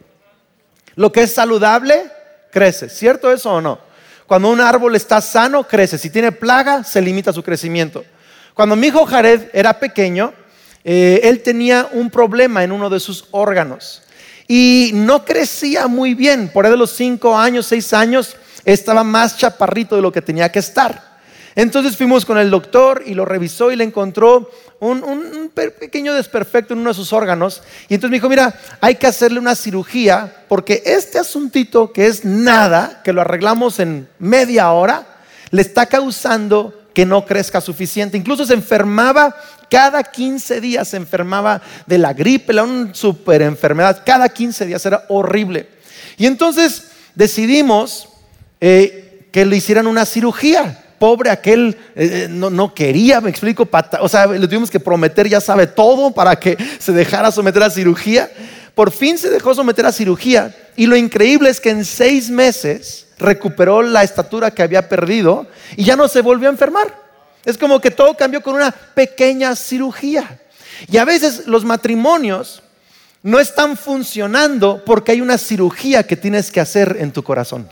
Lo 0.95 1.12
que 1.12 1.21
es 1.21 1.33
saludable 1.33 2.12
crece. 2.51 2.89
¿Cierto 2.89 3.31
eso 3.31 3.51
o 3.53 3.62
no? 3.62 3.80
Cuando 4.25 4.50
un 4.50 4.59
árbol 4.59 4.95
está 4.95 5.21
sano, 5.21 5.68
crece. 5.68 6.00
Si 6.00 6.09
tiene 6.09 6.31
plaga, 6.31 6.83
se 6.83 7.00
limita 7.00 7.31
su 7.31 7.44
crecimiento. 7.44 8.03
Cuando 8.56 8.75
mi 8.75 8.88
hijo 8.88 9.06
Jared 9.06 9.50
era 9.53 9.80
pequeño, 9.80 10.33
eh, 10.83 11.19
él 11.24 11.44
tenía 11.44 11.89
un 11.91 12.09
problema 12.09 12.63
en 12.63 12.71
uno 12.71 12.89
de 12.89 13.00
sus 13.00 13.27
órganos 13.30 14.01
y 14.47 14.92
no 14.94 15.25
crecía 15.25 15.88
muy 15.88 16.13
bien. 16.13 16.50
Por 16.50 16.65
ahí 16.65 16.71
de 16.71 16.77
los 16.77 16.92
cinco 16.92 17.38
años, 17.38 17.65
seis 17.65 17.94
años, 17.94 18.36
estaba 18.63 19.03
más 19.03 19.38
chaparrito 19.38 19.95
de 19.95 20.01
lo 20.01 20.12
que 20.12 20.21
tenía 20.21 20.51
que 20.51 20.59
estar. 20.59 21.15
Entonces 21.56 21.95
fuimos 21.95 22.25
con 22.25 22.38
el 22.38 22.50
doctor 22.50 23.03
y 23.06 23.13
lo 23.13 23.24
revisó 23.24 23.71
y 23.71 23.77
le 23.77 23.86
encontró 23.86 24.50
un, 24.80 25.51
pequeño 25.53 26.13
desperfecto 26.13 26.74
en 26.74 26.81
uno 26.81 26.89
de 26.89 26.95
sus 26.95 27.13
órganos. 27.13 27.63
Y 27.88 27.94
entonces 27.94 28.12
me 28.12 28.18
dijo, 28.18 28.27
mira, 28.27 28.53
hay 28.81 28.96
que 28.96 29.08
hacerle 29.08 29.39
una 29.39 29.55
cirugía 29.55 30.43
porque 30.50 30.84
este 30.86 31.17
asuntito 31.17 31.93
que 31.93 32.08
es 32.08 32.25
nada, 32.25 33.01
que 33.03 33.13
lo 33.13 33.22
arreglamos 33.22 33.79
en 33.79 34.10
media 34.20 34.70
hora, 34.72 35.08
le 35.51 35.62
está 35.62 35.86
causando 35.86 36.74
que 36.93 37.05
no 37.05 37.25
crezca 37.25 37.62
suficiente. 37.62 38.17
Incluso 38.17 38.46
se 38.46 38.53
enfermaba 38.53 39.36
cada 39.69 40.03
15 40.03 40.62
días, 40.62 40.88
se 40.88 40.98
enfermaba 40.98 41.62
de 41.86 41.98
la 41.98 42.13
gripe, 42.13 42.53
la 42.53 42.63
una 42.63 42.93
super 42.93 43.41
enfermedad, 43.41 44.03
cada 44.05 44.29
15 44.29 44.65
días, 44.65 44.86
era 44.86 45.05
horrible. 45.10 45.69
Y 46.17 46.25
entonces 46.25 46.91
decidimos 47.13 48.10
eh, 48.62 49.27
que 49.31 49.45
le 49.45 49.57
hicieran 49.57 49.88
una 49.88 50.05
cirugía 50.05 50.81
pobre 51.00 51.29
aquel 51.29 51.77
eh, 51.95 52.25
eh, 52.25 52.27
no, 52.29 52.74
quería, 52.74 53.22
me 53.22 53.29
explico, 53.29 53.67
o 54.00 54.10
sea, 54.10 54.27
le 54.27 54.48
tuvimos 54.48 54.72
que 54.72 54.79
prometer, 54.79 55.27
ya 55.27 55.41
sabe 55.41 55.67
todo, 55.67 56.12
para 56.12 56.38
que 56.38 56.57
se 56.79 56.91
dejara 56.93 57.31
someter 57.31 57.63
a 57.63 57.69
cirugía. 57.69 58.31
Por 58.74 58.91
fin 58.91 59.17
se 59.17 59.29
dejó 59.29 59.53
someter 59.53 59.86
a 59.86 59.91
cirugía 59.91 60.55
y 60.75 60.86
lo 60.86 60.98
increíble 60.98 61.50
es 61.50 61.62
que 61.62 61.69
en 61.69 61.86
seis 61.86 62.29
meses 62.29 63.07
recuperó 63.17 63.81
la 63.81 64.03
estatura 64.03 64.51
que 64.51 64.63
había 64.63 64.89
perdido 64.89 65.48
y 65.77 65.86
ya 65.86 65.95
no 65.95 66.07
se 66.07 66.22
volvió 66.22 66.50
a 66.50 66.51
enfermar. 66.51 67.04
Es 67.46 67.58
como 67.58 67.80
que 67.80 67.92
todo 67.92 68.16
cambió 68.18 68.42
con 68.42 68.56
una 68.56 68.72
pequeña 68.72 69.56
cirugía. 69.56 70.40
Y 70.90 70.98
a 70.98 71.06
veces 71.06 71.48
los 71.48 71.64
matrimonios 71.64 72.62
no 73.22 73.40
están 73.40 73.78
funcionando 73.78 74.84
porque 74.86 75.12
hay 75.12 75.22
una 75.22 75.38
cirugía 75.38 76.04
que 76.04 76.16
tienes 76.16 76.52
que 76.52 76.60
hacer 76.60 76.98
en 77.00 77.12
tu 77.12 77.24
corazón. 77.24 77.70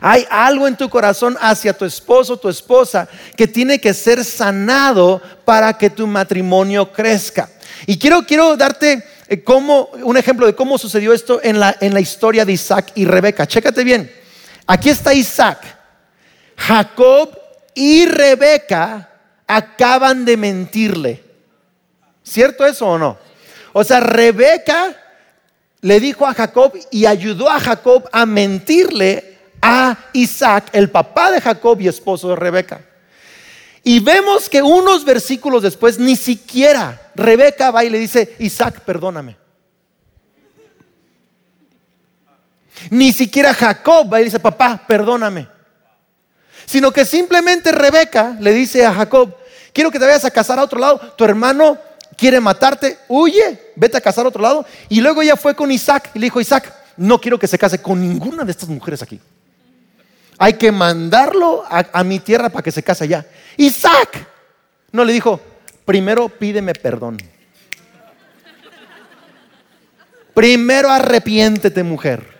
Hay 0.00 0.26
algo 0.28 0.68
en 0.68 0.76
tu 0.76 0.88
corazón 0.88 1.36
hacia 1.40 1.72
tu 1.72 1.84
esposo, 1.84 2.36
tu 2.36 2.48
esposa, 2.48 3.08
que 3.36 3.46
tiene 3.46 3.80
que 3.80 3.94
ser 3.94 4.24
sanado 4.24 5.22
para 5.44 5.76
que 5.78 5.90
tu 5.90 6.06
matrimonio 6.06 6.92
crezca. 6.92 7.48
Y 7.86 7.98
quiero, 7.98 8.26
quiero 8.26 8.56
darte 8.56 9.04
eh, 9.28 9.42
como, 9.42 9.88
un 10.02 10.16
ejemplo 10.16 10.46
de 10.46 10.54
cómo 10.54 10.78
sucedió 10.78 11.12
esto 11.12 11.40
en 11.42 11.58
la, 11.58 11.76
en 11.80 11.94
la 11.94 12.00
historia 12.00 12.44
de 12.44 12.52
Isaac 12.52 12.92
y 12.94 13.04
Rebeca. 13.04 13.46
Chécate 13.46 13.84
bien. 13.84 14.12
Aquí 14.66 14.90
está 14.90 15.14
Isaac. 15.14 15.58
Jacob 16.56 17.36
y 17.74 18.06
Rebeca 18.06 19.10
acaban 19.46 20.24
de 20.24 20.36
mentirle. 20.36 21.22
¿Cierto 22.22 22.66
eso 22.66 22.86
o 22.86 22.98
no? 22.98 23.18
O 23.72 23.84
sea, 23.84 24.00
Rebeca 24.00 24.96
le 25.80 26.00
dijo 26.00 26.26
a 26.26 26.34
Jacob 26.34 26.72
y 26.90 27.06
ayudó 27.06 27.50
a 27.50 27.60
Jacob 27.60 28.08
a 28.12 28.24
mentirle 28.24 29.38
a 29.60 29.96
Isaac, 30.12 30.70
el 30.72 30.90
papá 30.90 31.30
de 31.30 31.40
Jacob 31.40 31.80
y 31.80 31.88
esposo 31.88 32.30
de 32.30 32.36
Rebeca. 32.36 32.80
Y 33.82 34.00
vemos 34.00 34.48
que 34.48 34.62
unos 34.62 35.04
versículos 35.04 35.62
después, 35.62 35.98
ni 35.98 36.16
siquiera 36.16 37.10
Rebeca 37.14 37.70
va 37.70 37.84
y 37.84 37.90
le 37.90 37.98
dice, 37.98 38.34
Isaac, 38.38 38.80
perdóname. 38.80 39.36
Ni 42.90 43.12
siquiera 43.12 43.52
Jacob 43.52 44.12
va 44.12 44.20
y 44.20 44.24
dice, 44.24 44.40
papá, 44.40 44.82
perdóname. 44.86 45.53
Sino 46.66 46.92
que 46.92 47.04
simplemente 47.04 47.72
Rebeca 47.72 48.36
le 48.40 48.52
dice 48.52 48.84
a 48.84 48.94
Jacob, 48.94 49.34
quiero 49.72 49.90
que 49.90 49.98
te 49.98 50.06
vayas 50.06 50.24
a 50.24 50.30
casar 50.30 50.58
a 50.58 50.64
otro 50.64 50.78
lado, 50.78 50.98
tu 51.16 51.24
hermano 51.24 51.78
quiere 52.16 52.40
matarte, 52.40 52.98
huye, 53.08 53.72
vete 53.76 53.96
a 53.96 54.00
casar 54.00 54.24
a 54.24 54.28
otro 54.28 54.42
lado. 54.42 54.64
Y 54.88 55.00
luego 55.00 55.22
ella 55.22 55.36
fue 55.36 55.54
con 55.54 55.70
Isaac 55.70 56.10
y 56.14 56.18
le 56.18 56.26
dijo, 56.26 56.40
Isaac, 56.40 56.72
no 56.96 57.20
quiero 57.20 57.38
que 57.38 57.48
se 57.48 57.58
case 57.58 57.80
con 57.80 58.00
ninguna 58.00 58.44
de 58.44 58.52
estas 58.52 58.68
mujeres 58.68 59.02
aquí. 59.02 59.20
Hay 60.38 60.54
que 60.54 60.72
mandarlo 60.72 61.64
a, 61.68 62.02
mi 62.02 62.18
tierra 62.18 62.48
para 62.48 62.62
que 62.62 62.72
se 62.72 62.82
case 62.82 63.04
allá. 63.04 63.24
Isaac 63.56 64.26
no 64.90 65.04
le 65.04 65.12
dijo, 65.12 65.40
primero 65.84 66.28
pídeme 66.28 66.74
perdón. 66.74 67.18
Primero 70.34 70.90
arrepiéntete, 70.90 71.84
mujer. 71.84 72.33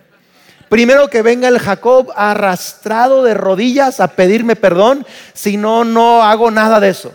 Primero 0.69 1.09
que 1.09 1.21
venga 1.21 1.47
el 1.47 1.59
Jacob 1.59 2.11
arrastrado 2.15 3.23
de 3.23 3.33
rodillas 3.33 3.99
a 3.99 4.09
pedirme 4.09 4.55
perdón, 4.55 5.05
si 5.33 5.57
no, 5.57 5.83
no 5.83 6.23
hago 6.23 6.51
nada 6.51 6.79
de 6.79 6.89
eso. 6.89 7.13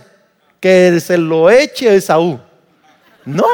Que 0.61 1.01
se 1.01 1.19
lo 1.19 1.51
eche 1.51 1.95
Esaú. 1.95 2.39
No, 3.25 3.47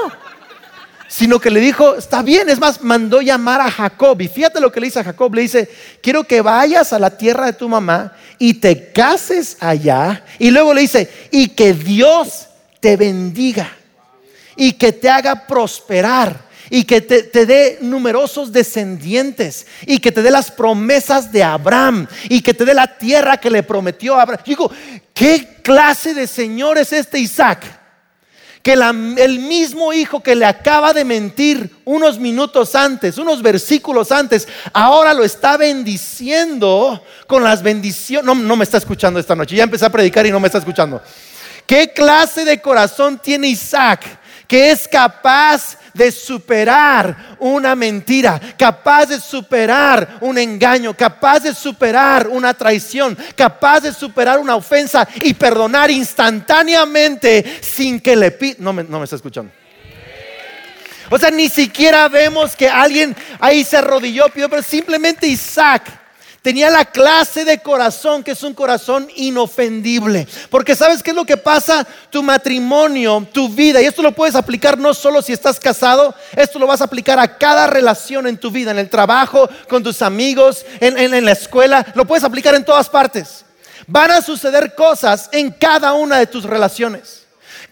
sino 1.08 1.38
que 1.38 1.50
le 1.50 1.60
dijo, 1.60 1.94
está 1.94 2.22
bien, 2.22 2.48
es 2.48 2.58
más, 2.58 2.82
mandó 2.82 3.20
llamar 3.20 3.60
a 3.60 3.70
Jacob. 3.70 4.20
Y 4.20 4.28
fíjate 4.28 4.60
lo 4.60 4.70
que 4.70 4.80
le 4.80 4.88
dice 4.88 5.00
a 5.00 5.04
Jacob, 5.04 5.34
le 5.34 5.42
dice, 5.42 5.68
quiero 6.02 6.24
que 6.24 6.40
vayas 6.40 6.92
a 6.92 6.98
la 6.98 7.16
tierra 7.16 7.46
de 7.46 7.52
tu 7.52 7.68
mamá 7.68 8.12
y 8.38 8.54
te 8.54 8.92
cases 8.92 9.56
allá. 9.60 10.24
Y 10.38 10.50
luego 10.50 10.74
le 10.74 10.82
dice, 10.82 11.10
y 11.30 11.48
que 11.48 11.72
Dios 11.72 12.48
te 12.80 12.96
bendiga 12.96 13.70
y 14.56 14.72
que 14.72 14.92
te 14.92 15.08
haga 15.08 15.46
prosperar 15.46 16.45
y 16.70 16.84
que 16.84 17.00
te, 17.00 17.46
dé 17.46 17.78
numerosos 17.80 18.52
descendientes 18.52 19.66
y 19.86 19.98
que 19.98 20.12
te 20.12 20.22
dé 20.22 20.30
las 20.30 20.50
promesas 20.50 21.30
de 21.32 21.42
Abraham 21.42 22.06
y 22.28 22.40
que 22.40 22.54
te 22.54 22.64
dé 22.64 22.74
la 22.74 22.98
tierra 22.98 23.38
que 23.38 23.50
le 23.50 23.62
prometió 23.62 24.16
a 24.16 24.22
Abraham. 24.22 24.42
digo, 24.44 24.70
¿qué 25.14 25.58
clase 25.62 26.14
de 26.14 26.26
Señor 26.26 26.78
es 26.78 26.92
este 26.92 27.18
Isaac? 27.18 27.64
Que 28.62 28.72
el 28.72 29.38
mismo 29.38 29.92
hijo 29.92 30.20
que 30.20 30.34
le 30.34 30.44
acaba 30.44 30.92
de 30.92 31.04
mentir 31.04 31.70
unos 31.84 32.18
minutos 32.18 32.74
antes, 32.74 33.16
unos 33.16 33.40
versículos 33.40 34.10
antes, 34.10 34.48
ahora 34.72 35.14
lo 35.14 35.22
está 35.22 35.56
bendiciendo 35.56 37.00
con 37.28 37.44
las 37.44 37.62
bendiciones. 37.62 38.26
No, 38.26 38.34
no 38.34 38.56
me 38.56 38.64
está 38.64 38.78
escuchando 38.78 39.20
esta 39.20 39.36
noche, 39.36 39.54
ya 39.54 39.62
empecé 39.62 39.86
a 39.86 39.90
predicar 39.90 40.26
y 40.26 40.32
no 40.32 40.40
me 40.40 40.48
está 40.48 40.58
escuchando. 40.58 41.00
¿Qué 41.64 41.92
clase 41.92 42.44
de 42.44 42.60
corazón 42.60 43.18
tiene 43.18 43.48
Isaac? 43.48 44.04
Que 44.46 44.70
es 44.70 44.86
capaz 44.86 45.76
de 45.96 46.12
superar 46.12 47.36
una 47.38 47.74
mentira, 47.74 48.40
capaz 48.58 49.06
de 49.06 49.20
superar 49.20 50.18
un 50.20 50.38
engaño, 50.38 50.94
capaz 50.94 51.40
de 51.40 51.54
superar 51.54 52.28
una 52.28 52.54
traición, 52.54 53.16
capaz 53.34 53.80
de 53.80 53.92
superar 53.92 54.38
una 54.38 54.56
ofensa 54.56 55.08
y 55.22 55.34
perdonar 55.34 55.90
instantáneamente 55.90 57.60
sin 57.62 58.00
que 58.00 58.14
le 58.14 58.30
pida. 58.30 58.56
No 58.58 58.72
me, 58.72 58.84
no 58.84 58.98
me 58.98 59.04
está 59.04 59.16
escuchando. 59.16 59.52
O 61.08 61.18
sea, 61.18 61.30
ni 61.30 61.48
siquiera 61.48 62.08
vemos 62.08 62.56
que 62.56 62.68
alguien 62.68 63.14
ahí 63.38 63.64
se 63.64 63.76
arrodilló, 63.76 64.26
pero 64.32 64.62
simplemente 64.62 65.26
Isaac 65.26 66.05
Tenía 66.46 66.70
la 66.70 66.84
clase 66.84 67.44
de 67.44 67.58
corazón 67.58 68.22
que 68.22 68.30
es 68.30 68.42
un 68.44 68.54
corazón 68.54 69.08
inofendible. 69.16 70.28
Porque 70.48 70.76
sabes 70.76 71.02
qué 71.02 71.10
es 71.10 71.16
lo 71.16 71.24
que 71.24 71.36
pasa? 71.36 71.84
Tu 72.08 72.22
matrimonio, 72.22 73.26
tu 73.32 73.48
vida, 73.48 73.82
y 73.82 73.86
esto 73.86 74.00
lo 74.00 74.12
puedes 74.12 74.36
aplicar 74.36 74.78
no 74.78 74.94
solo 74.94 75.22
si 75.22 75.32
estás 75.32 75.58
casado, 75.58 76.14
esto 76.36 76.60
lo 76.60 76.68
vas 76.68 76.80
a 76.80 76.84
aplicar 76.84 77.18
a 77.18 77.36
cada 77.36 77.66
relación 77.66 78.28
en 78.28 78.38
tu 78.38 78.52
vida, 78.52 78.70
en 78.70 78.78
el 78.78 78.88
trabajo, 78.88 79.48
con 79.68 79.82
tus 79.82 80.02
amigos, 80.02 80.64
en, 80.78 80.96
en 81.12 81.24
la 81.24 81.32
escuela, 81.32 81.84
lo 81.96 82.04
puedes 82.04 82.22
aplicar 82.22 82.54
en 82.54 82.64
todas 82.64 82.88
partes. 82.88 83.44
Van 83.88 84.12
a 84.12 84.22
suceder 84.22 84.76
cosas 84.76 85.28
en 85.32 85.50
cada 85.50 85.94
una 85.94 86.16
de 86.16 86.28
tus 86.28 86.44
relaciones. 86.44 87.26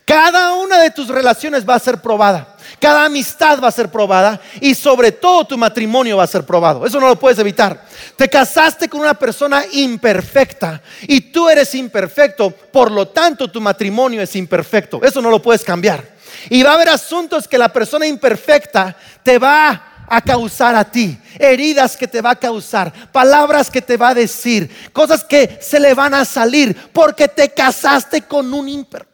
Cada 0.04 0.54
una 0.54 0.80
de 0.80 0.90
tus 0.90 1.06
relaciones 1.06 1.64
va 1.64 1.76
a 1.76 1.78
ser 1.78 2.02
probada. 2.02 2.53
Cada 2.84 3.06
amistad 3.06 3.60
va 3.64 3.68
a 3.68 3.72
ser 3.72 3.88
probada 3.88 4.38
y 4.60 4.74
sobre 4.74 5.10
todo 5.10 5.46
tu 5.46 5.56
matrimonio 5.56 6.18
va 6.18 6.24
a 6.24 6.26
ser 6.26 6.44
probado. 6.44 6.84
Eso 6.84 7.00
no 7.00 7.08
lo 7.08 7.18
puedes 7.18 7.38
evitar. 7.38 7.82
Te 8.14 8.28
casaste 8.28 8.90
con 8.90 9.00
una 9.00 9.14
persona 9.14 9.64
imperfecta 9.72 10.82
y 11.08 11.22
tú 11.32 11.48
eres 11.48 11.74
imperfecto, 11.74 12.50
por 12.50 12.90
lo 12.90 13.08
tanto 13.08 13.50
tu 13.50 13.58
matrimonio 13.58 14.20
es 14.20 14.36
imperfecto. 14.36 15.02
Eso 15.02 15.22
no 15.22 15.30
lo 15.30 15.40
puedes 15.40 15.64
cambiar. 15.64 16.04
Y 16.50 16.62
va 16.62 16.72
a 16.72 16.74
haber 16.74 16.90
asuntos 16.90 17.48
que 17.48 17.56
la 17.56 17.70
persona 17.70 18.06
imperfecta 18.06 18.94
te 19.22 19.38
va 19.38 20.04
a 20.06 20.20
causar 20.20 20.74
a 20.74 20.84
ti, 20.84 21.16
heridas 21.38 21.96
que 21.96 22.06
te 22.06 22.20
va 22.20 22.32
a 22.32 22.36
causar, 22.38 22.92
palabras 23.10 23.70
que 23.70 23.80
te 23.80 23.96
va 23.96 24.10
a 24.10 24.14
decir, 24.14 24.70
cosas 24.92 25.24
que 25.24 25.58
se 25.62 25.80
le 25.80 25.94
van 25.94 26.12
a 26.12 26.26
salir 26.26 26.76
porque 26.92 27.28
te 27.28 27.48
casaste 27.48 28.20
con 28.20 28.52
un 28.52 28.68
imperfecto. 28.68 29.13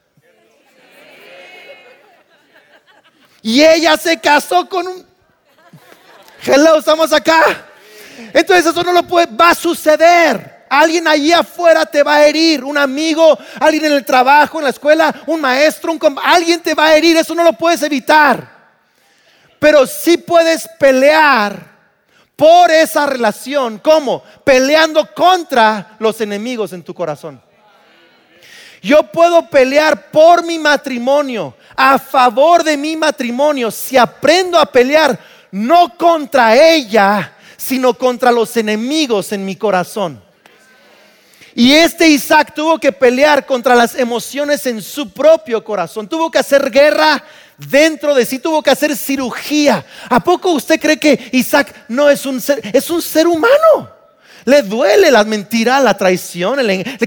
Y 3.42 3.62
ella 3.62 3.96
se 3.96 4.20
casó 4.20 4.68
con 4.68 4.86
un... 4.86 5.06
Hello, 6.44 6.78
estamos 6.78 7.12
acá. 7.12 7.66
Entonces 8.32 8.66
eso 8.66 8.82
no 8.82 8.92
lo 8.92 9.02
puede, 9.04 9.26
va 9.34 9.50
a 9.50 9.54
suceder. 9.54 10.66
Alguien 10.68 11.08
allí 11.08 11.32
afuera 11.32 11.84
te 11.84 12.02
va 12.02 12.16
a 12.16 12.26
herir, 12.26 12.62
un 12.62 12.78
amigo, 12.78 13.36
alguien 13.58 13.86
en 13.86 13.92
el 13.92 14.04
trabajo, 14.04 14.58
en 14.58 14.64
la 14.64 14.70
escuela, 14.70 15.12
un 15.26 15.40
maestro, 15.40 15.98
alguien 16.22 16.60
te 16.60 16.74
va 16.74 16.86
a 16.86 16.96
herir, 16.96 17.16
eso 17.16 17.34
no 17.34 17.42
lo 17.42 17.54
puedes 17.54 17.82
evitar. 17.82 18.60
Pero 19.58 19.86
sí 19.86 20.16
puedes 20.16 20.68
pelear 20.78 21.70
por 22.36 22.70
esa 22.70 23.04
relación. 23.04 23.78
¿Cómo? 23.78 24.22
Peleando 24.44 25.12
contra 25.12 25.96
los 25.98 26.20
enemigos 26.20 26.72
en 26.72 26.82
tu 26.82 26.94
corazón. 26.94 27.42
Yo 28.80 29.02
puedo 29.02 29.50
pelear 29.50 30.10
por 30.10 30.44
mi 30.44 30.58
matrimonio, 30.58 31.54
a 31.82 31.98
favor 31.98 32.62
de 32.62 32.76
mi 32.76 32.94
matrimonio, 32.94 33.70
si 33.70 33.96
aprendo 33.96 34.58
a 34.58 34.66
pelear 34.66 35.18
no 35.50 35.96
contra 35.96 36.54
ella, 36.54 37.32
sino 37.56 37.94
contra 37.94 38.30
los 38.30 38.54
enemigos 38.58 39.32
en 39.32 39.46
mi 39.46 39.56
corazón. 39.56 40.22
Y 41.54 41.72
este 41.72 42.06
Isaac 42.06 42.52
tuvo 42.54 42.78
que 42.78 42.92
pelear 42.92 43.46
contra 43.46 43.74
las 43.74 43.94
emociones 43.94 44.66
en 44.66 44.82
su 44.82 45.10
propio 45.10 45.64
corazón. 45.64 46.06
Tuvo 46.06 46.30
que 46.30 46.38
hacer 46.38 46.70
guerra 46.70 47.24
dentro 47.56 48.14
de 48.14 48.26
sí, 48.26 48.38
tuvo 48.38 48.62
que 48.62 48.70
hacer 48.70 48.94
cirugía. 48.94 49.82
¿A 50.10 50.20
poco 50.20 50.50
usted 50.50 50.78
cree 50.78 51.00
que 51.00 51.30
Isaac 51.32 51.74
no 51.88 52.10
es 52.10 52.26
un 52.26 52.42
ser, 52.42 52.60
es 52.74 52.90
un 52.90 53.00
ser 53.00 53.26
humano? 53.26 53.99
Le 54.50 54.62
duele 54.62 55.12
la 55.12 55.22
mentira, 55.22 55.78
la 55.78 55.96
traición. 55.96 56.58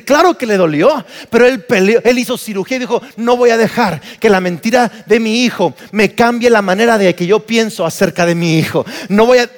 claro 0.06 0.38
que 0.38 0.46
le 0.46 0.56
dolió, 0.56 1.06
pero 1.30 1.46
él, 1.46 1.66
él 2.02 2.18
hizo 2.18 2.38
cirugía 2.38 2.78
y 2.78 2.80
dijo, 2.80 3.02
no 3.18 3.36
voy 3.36 3.50
a 3.50 3.58
dejar 3.58 4.00
que 4.22 4.30
la 4.30 4.40
mentira 4.40 4.90
de 5.06 5.20
mi 5.20 5.44
hijo 5.44 5.74
me 5.92 6.16
cambie 6.16 6.50
la 6.50 6.62
manera 6.62 6.98
de 6.98 7.14
que 7.14 7.28
yo 7.28 7.46
pienso 7.46 7.86
acerca 7.86 8.26
de 8.26 8.34
mi 8.34 8.58
hijo. 8.58 8.86
No 9.10 9.26
voy 9.26 9.40
a... 9.40 9.50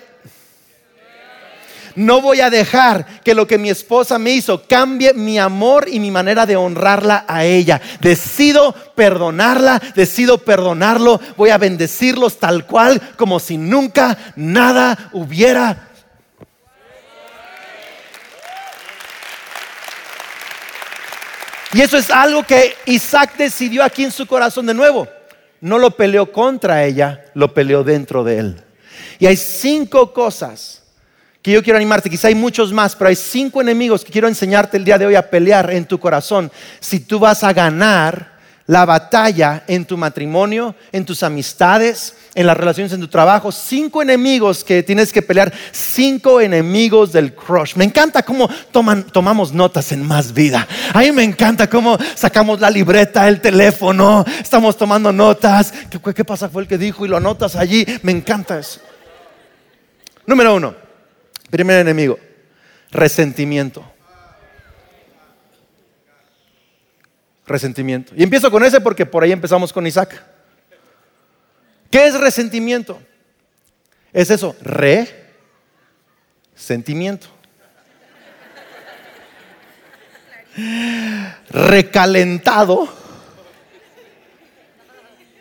No 1.96 2.20
voy 2.20 2.42
a 2.42 2.50
dejar 2.50 3.22
que 3.24 3.34
lo 3.34 3.48
que 3.48 3.58
mi 3.58 3.70
esposa 3.70 4.20
me 4.20 4.32
hizo 4.32 4.64
cambie 4.68 5.14
mi 5.14 5.40
amor 5.40 5.88
y 5.90 6.02
mi 6.02 6.12
manera 6.12 6.46
de 6.46 6.58
honrarla 6.58 7.24
a 7.26 7.46
ella. 7.46 7.82
Decido 8.02 8.76
perdonarla, 8.96 9.82
decido 9.96 10.40
perdonarlo. 10.40 11.22
Voy 11.38 11.52
a 11.52 11.58
bendecirlos 11.58 12.38
tal 12.38 12.66
cual 12.66 13.02
como 13.16 13.40
si 13.40 13.58
nunca 13.58 14.18
nada 14.36 15.10
hubiera 15.14 15.85
Y 21.74 21.82
eso 21.82 21.98
es 21.98 22.10
algo 22.10 22.44
que 22.44 22.76
Isaac 22.86 23.36
decidió 23.38 23.84
aquí 23.84 24.04
en 24.04 24.12
su 24.12 24.26
corazón 24.28 24.66
de 24.66 24.74
nuevo. 24.74 25.08
No 25.62 25.80
lo 25.80 25.92
peleó 25.92 26.32
contra 26.32 26.84
ella, 26.86 27.26
lo 27.34 27.54
peleó 27.54 27.84
dentro 27.84 28.24
de 28.24 28.40
él. 28.40 28.64
Y 29.20 29.26
hay 29.26 29.38
cinco 29.38 30.14
cosas 30.14 30.84
que 31.42 31.52
yo 31.52 31.62
quiero 31.62 31.78
animarte, 31.78 32.10
quizá 32.10 32.28
hay 32.28 32.36
muchos 32.36 32.74
más, 32.74 32.96
pero 32.96 33.10
hay 33.10 33.16
cinco 33.16 33.62
enemigos 33.62 34.04
que 34.04 34.12
quiero 34.12 34.28
enseñarte 34.28 34.78
el 34.78 34.86
día 34.86 34.98
de 34.98 35.06
hoy 35.06 35.16
a 35.16 35.30
pelear 35.30 35.72
en 35.72 35.86
tu 35.86 36.00
corazón. 36.00 36.52
Si 36.80 37.02
tú 37.02 37.20
vas 37.20 37.44
a 37.44 37.54
ganar 37.54 38.35
la 38.68 38.84
batalla 38.86 39.64
en 39.68 39.86
tu 39.86 39.96
matrimonio, 39.96 40.76
en 40.92 41.06
tus 41.06 41.22
amistades, 41.22 42.16
en 42.34 42.48
las 42.48 42.58
relaciones 42.58 42.92
en 42.94 43.00
tu 43.00 43.08
trabajo, 43.08 43.52
cinco 43.52 44.02
enemigos 44.02 44.64
que 44.64 44.82
tienes 44.82 45.14
que 45.14 45.22
pelear, 45.22 45.54
cinco 45.72 46.42
enemigos 46.42 47.12
del 47.12 47.36
crush. 47.36 47.76
Me 47.76 47.86
encanta 47.86 48.24
cómo 48.24 48.50
tomamos 48.72 49.54
notas 49.54 49.92
en 49.92 50.04
más 50.04 50.34
vida. 50.34 50.68
A 50.94 51.00
mí 51.00 51.12
me 51.12 51.24
encanta 51.24 51.70
cómo 51.70 51.98
sacamos 52.16 52.60
la 52.60 52.72
libreta, 52.72 53.28
el 53.28 53.40
teléfono, 53.40 54.26
estamos 54.42 54.76
tomando 54.76 55.14
notas. 55.14 55.72
¿Qué, 55.90 56.00
qué 56.14 56.26
pasa? 56.26 56.50
Fue 56.50 56.64
el 56.64 56.68
que 56.68 56.78
dijo 56.78 57.06
y 57.06 57.10
lo 57.10 57.18
anotas 57.18 57.56
allí. 57.56 57.86
Me 58.02 58.12
encanta 58.12 58.60
eso. 58.60 58.80
Número 60.26 60.56
uno, 60.56 60.74
primer 61.52 61.80
enemigo, 61.80 62.18
resentimiento. 62.92 63.95
Resentimiento. 67.46 68.14
Y 68.16 68.24
empiezo 68.24 68.52
con 68.52 68.64
ese 68.64 68.82
porque 68.82 69.06
por 69.06 69.24
ahí 69.24 69.32
empezamos 69.32 69.72
con 69.72 69.86
Isaac. 69.86 70.22
¿Qué 71.90 72.08
es 72.08 72.20
resentimiento? 72.20 73.00
Es 74.12 74.32
eso, 74.32 74.56
re, 74.62 75.08
sentimiento. 76.56 77.28
Recalentado. 81.50 82.88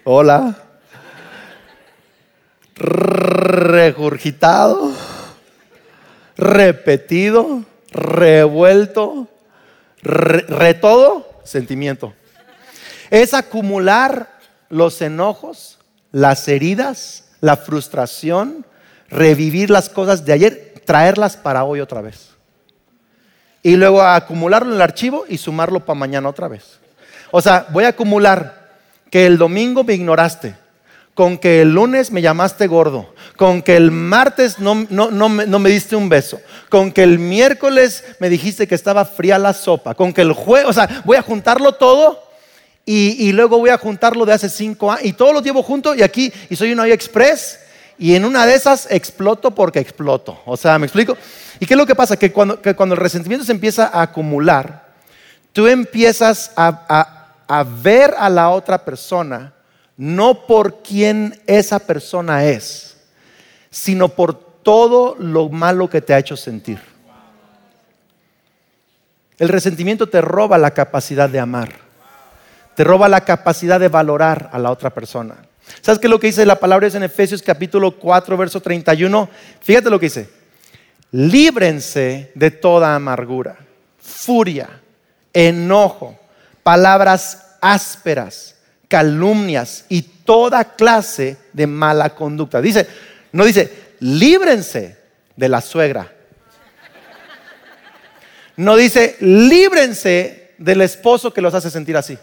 Hola. 0.03 0.57
Regurgitado. 2.75 4.93
Repetido. 6.37 7.65
Revuelto. 7.93 9.29
Re, 10.03 10.75
todo. 10.75 11.34
Sentimiento. 11.45 12.15
Es 13.11 13.35
acumular 13.35 14.39
los 14.69 15.01
enojos, 15.03 15.79
las 16.11 16.49
heridas, 16.49 17.25
la 17.41 17.57
frustración, 17.57 18.67
revivir 19.09 19.71
las 19.71 19.89
cosas 19.89 20.25
de 20.25 20.33
ayer, 20.33 20.83
traerlas 20.85 21.37
para 21.37 21.65
hoy 21.65 21.81
otra 21.81 22.01
vez. 22.01 22.31
Y 23.63 23.77
luego 23.77 24.03
acumularlo 24.03 24.71
en 24.71 24.77
el 24.77 24.83
archivo 24.83 25.25
y 25.29 25.39
sumarlo 25.39 25.81
para 25.81 25.99
mañana 25.99 26.29
otra 26.29 26.49
vez. 26.49 26.79
O 27.31 27.41
sea, 27.41 27.67
voy 27.71 27.85
a 27.85 27.89
acumular 27.89 28.73
que 29.11 29.27
el 29.27 29.39
domingo 29.39 29.85
me 29.85 29.95
ignoraste, 29.95 30.55
con 31.15 31.39
que 31.39 31.63
el 31.63 31.73
lunes 31.73 32.11
me 32.11 32.21
llamaste 32.21 32.67
gordo, 32.67 33.15
con 33.37 33.63
que 33.63 33.77
el 33.77 33.93
martes 33.93 34.59
no, 34.59 34.87
no, 34.91 35.29
me, 35.29 35.71
diste 35.71 35.95
un 35.95 36.09
beso, 36.09 36.41
con 36.69 36.91
que 36.91 37.05
el 37.05 37.21
miércoles 37.21 38.05
me 38.19 38.29
dijiste 38.29 38.67
que 38.67 38.75
estaba 38.75 39.05
fría 39.05 39.39
la 39.39 39.53
sopa, 39.53 39.95
con 39.95 40.13
que 40.13 40.23
el 40.23 40.33
jueves, 40.33 40.69
o 40.69 40.73
sea, 40.73 41.03
voy 41.05 41.17
a 41.17 41.23
juntarlo 41.23 41.73
todo 41.73 42.25
y, 42.85 43.33
luego 43.33 43.59
voy 43.59 43.71
a 43.71 43.79
juntarlo 43.79 44.27
de 44.27 44.33
hace 44.33 44.49
cinco 44.49 44.91
años 44.91 45.07
y 45.07 45.13
todo 45.13 45.33
lo 45.33 45.41
llevo 45.41 45.63
junto 45.63 45.95
y 45.95 46.03
aquí 46.03 46.33
y 46.51 46.57
soy 46.57 46.73
un 46.73 46.81
hoy 46.81 46.91
express 46.93 47.61
y 47.97 48.17
en 48.17 48.25
una 48.25 48.45
de 48.45 48.55
esas 48.55 48.91
exploto 48.91 49.53
porque 49.53 49.79
exploto. 49.79 50.41
O 50.45 50.57
sea, 50.57 50.79
¿me 50.81 50.87
explico? 50.87 51.17
¿Y 51.61 51.67
qué 51.67 51.75
es 51.75 51.79
lo 51.79 51.87
que 51.87 51.95
pasa? 51.95 52.17
Que 52.17 52.33
cuando, 52.33 52.61
el 52.61 52.97
resentimiento 52.97 53.47
se 53.47 53.53
empieza 53.53 53.87
a 53.87 54.03
acumular, 54.03 54.89
tú 55.53 55.69
empiezas 55.69 56.51
a, 56.57 57.29
a 57.47 57.63
ver 57.63 58.15
a 58.19 58.29
la 58.29 58.51
otra 58.51 58.85
persona 58.85 59.54
no 59.97 60.47
por 60.47 60.83
quién 60.83 61.41
esa 61.47 61.79
persona 61.79 62.45
es, 62.45 62.97
sino 63.71 64.09
por 64.09 64.35
todo 64.35 65.17
lo 65.19 65.49
malo 65.49 65.89
que 65.89 66.01
te 66.01 66.15
ha 66.15 66.19
hecho 66.19 66.37
sentir. 66.37 66.81
El 69.39 69.49
resentimiento 69.49 70.09
te 70.09 70.21
roba 70.21 70.59
la 70.59 70.73
capacidad 70.73 71.29
de 71.29 71.41
amar, 71.41 71.73
te 72.77 72.85
roba 72.85 73.09
la 73.09 73.25
capacidad 73.25 73.81
de 73.81 73.89
valorar 73.89 74.49
a 74.53 74.59
la 74.59 74.71
otra 74.71 74.91
persona. 74.91 75.37
¿Sabes 75.81 75.99
qué 75.99 76.07
es 76.07 76.11
lo 76.11 76.21
que 76.21 76.29
dice 76.29 76.47
la 76.47 76.61
palabra 76.61 76.87
es 76.87 76.95
en 76.95 77.03
Efesios 77.03 77.43
capítulo 77.43 77.97
4, 77.99 78.37
verso 78.37 78.61
31? 78.61 79.29
Fíjate 79.61 79.91
lo 79.91 79.99
que 79.99 80.07
dice. 80.07 80.29
Líbrense 81.11 82.33
de 82.35 82.51
toda 82.51 82.95
amargura, 82.95 83.57
furia, 83.99 84.69
enojo, 85.33 86.19
palabras 86.63 87.57
ásperas, 87.61 88.54
calumnias 88.95 89.87
y 89.89 90.03
toda 90.03 90.77
clase 90.77 91.37
de 91.53 91.67
mala 91.67 92.15
conducta. 92.15 92.61
Dice, 92.61 92.87
no 93.33 93.45
dice, 93.45 93.97
líbrense 93.99 94.97
de 95.35 95.49
la 95.49 95.61
suegra. 95.61 96.13
No 98.57 98.77
dice, 98.77 99.17
líbrense 99.19 100.53
del 100.59 100.81
esposo 100.83 101.35
que 101.35 101.41
los 101.41 101.55
hace 101.55 101.71
sentir 101.71 101.97
así. 101.97 102.17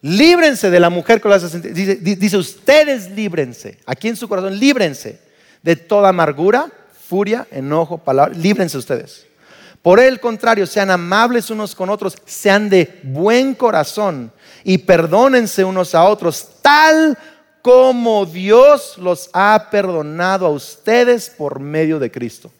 Líbrense 0.00 0.70
de 0.70 0.80
la 0.80 0.88
mujer 0.88 1.20
que 1.20 1.28
los 1.28 1.42
hace 1.42 1.52
sentir. 1.52 1.74
Dice, 1.74 1.96
dice 1.96 2.38
ustedes 2.38 3.10
líbrense. 3.10 3.76
Aquí 3.84 4.08
en 4.08 4.16
su 4.16 4.26
corazón, 4.26 4.58
líbrense 4.58 5.18
de 5.62 5.76
toda 5.76 6.08
amargura, 6.08 6.72
furia, 7.10 7.46
enojo, 7.50 7.98
palabra. 7.98 8.34
Líbrense 8.34 8.78
ustedes. 8.78 9.26
Por 9.82 10.00
el 10.00 10.18
contrario, 10.18 10.66
sean 10.66 10.90
amables 10.90 11.50
unos 11.50 11.74
con 11.74 11.90
otros, 11.90 12.16
sean 12.24 12.70
de 12.70 13.00
buen 13.02 13.54
corazón 13.54 14.32
y 14.64 14.78
perdónense 14.78 15.62
unos 15.62 15.94
a 15.94 16.04
otros, 16.04 16.48
tal 16.62 17.16
como 17.62 18.26
Dios 18.26 18.96
los 18.98 19.30
ha 19.32 19.68
perdonado 19.70 20.46
a 20.46 20.50
ustedes 20.50 21.30
por 21.30 21.60
medio 21.60 21.98
de 21.98 22.10
Cristo. 22.10 22.50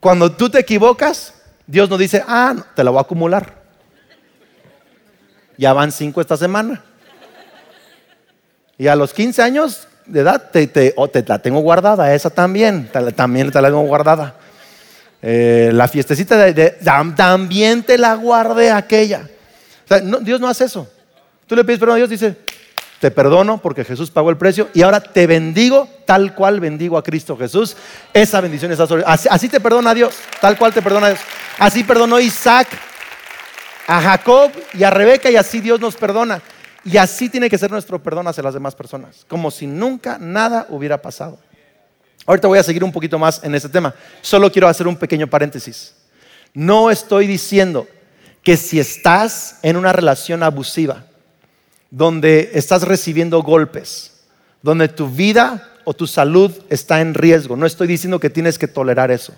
Cuando 0.00 0.30
tú 0.30 0.50
te 0.50 0.58
equivocas, 0.58 1.34
Dios 1.66 1.88
no 1.88 1.96
dice, 1.96 2.22
ah, 2.26 2.54
te 2.74 2.84
la 2.84 2.90
voy 2.90 2.98
a 2.98 3.02
acumular. 3.02 3.62
Ya 5.56 5.72
van 5.72 5.90
cinco 5.90 6.20
esta 6.20 6.36
semana. 6.36 6.84
Y 8.76 8.86
a 8.86 8.94
los 8.94 9.12
15 9.12 9.42
años 9.42 9.88
de 10.06 10.20
edad 10.20 10.50
te, 10.52 10.66
te, 10.68 10.94
la 11.26 11.40
tengo 11.40 11.60
guardada, 11.60 12.14
esa 12.14 12.30
también, 12.30 12.88
también 13.14 13.50
te 13.50 13.60
la 13.60 13.68
tengo 13.68 13.82
guardada. 13.82 14.36
Eh, 15.20 15.70
la 15.72 15.88
fiestecita 15.88 16.36
de, 16.36 16.78
también 17.16 17.82
te 17.82 17.98
la 17.98 18.14
guardé 18.14 18.70
aquella. 18.70 19.28
Dios 20.22 20.40
no 20.40 20.48
hace 20.48 20.64
eso. 20.64 20.88
Tú 21.46 21.56
le 21.56 21.64
pides 21.64 21.78
perdón 21.78 21.94
a 21.94 21.98
Dios, 21.98 22.10
dice, 22.10 22.36
te 23.00 23.10
perdono 23.10 23.58
porque 23.58 23.84
Jesús 23.84 24.10
pagó 24.10 24.30
el 24.30 24.36
precio 24.36 24.68
y 24.74 24.82
ahora 24.82 25.00
te 25.00 25.26
bendigo 25.26 25.88
tal 26.04 26.34
cual 26.34 26.60
bendigo 26.60 26.98
a 26.98 27.02
Cristo 27.02 27.36
Jesús. 27.36 27.76
Esa 28.12 28.40
bendición 28.40 28.72
está 28.72 28.86
sobre. 28.86 29.04
Así, 29.06 29.28
así 29.30 29.48
te 29.48 29.60
perdona 29.60 29.94
Dios, 29.94 30.14
tal 30.40 30.58
cual 30.58 30.74
te 30.74 30.82
perdona 30.82 31.08
Dios. 31.08 31.20
Así 31.58 31.84
perdonó 31.84 32.18
Isaac 32.20 32.68
a 33.86 34.00
Jacob 34.00 34.50
y 34.74 34.82
a 34.82 34.90
Rebeca 34.90 35.30
y 35.30 35.36
así 35.36 35.60
Dios 35.60 35.80
nos 35.80 35.96
perdona. 35.96 36.42
Y 36.84 36.96
así 36.96 37.28
tiene 37.28 37.48
que 37.48 37.58
ser 37.58 37.70
nuestro 37.70 38.02
perdón 38.02 38.26
hacia 38.28 38.42
las 38.42 38.54
demás 38.54 38.74
personas, 38.74 39.24
como 39.28 39.50
si 39.50 39.66
nunca 39.66 40.18
nada 40.18 40.66
hubiera 40.68 41.00
pasado. 41.00 41.38
Ahorita 42.26 42.48
voy 42.48 42.58
a 42.58 42.62
seguir 42.62 42.84
un 42.84 42.92
poquito 42.92 43.18
más 43.18 43.42
en 43.42 43.54
este 43.54 43.68
tema. 43.68 43.94
Solo 44.20 44.50
quiero 44.50 44.68
hacer 44.68 44.86
un 44.86 44.96
pequeño 44.96 45.26
paréntesis. 45.26 45.94
No 46.52 46.90
estoy 46.90 47.26
diciendo 47.26 47.86
que 48.48 48.56
si 48.56 48.80
estás 48.80 49.58
en 49.60 49.76
una 49.76 49.92
relación 49.92 50.42
abusiva, 50.42 51.04
donde 51.90 52.52
estás 52.54 52.80
recibiendo 52.80 53.42
golpes, 53.42 54.22
donde 54.62 54.88
tu 54.88 55.06
vida 55.06 55.70
o 55.84 55.92
tu 55.92 56.06
salud 56.06 56.50
está 56.70 57.02
en 57.02 57.12
riesgo, 57.12 57.56
no 57.56 57.66
estoy 57.66 57.86
diciendo 57.86 58.18
que 58.18 58.30
tienes 58.30 58.58
que 58.58 58.66
tolerar 58.66 59.10
eso. 59.10 59.34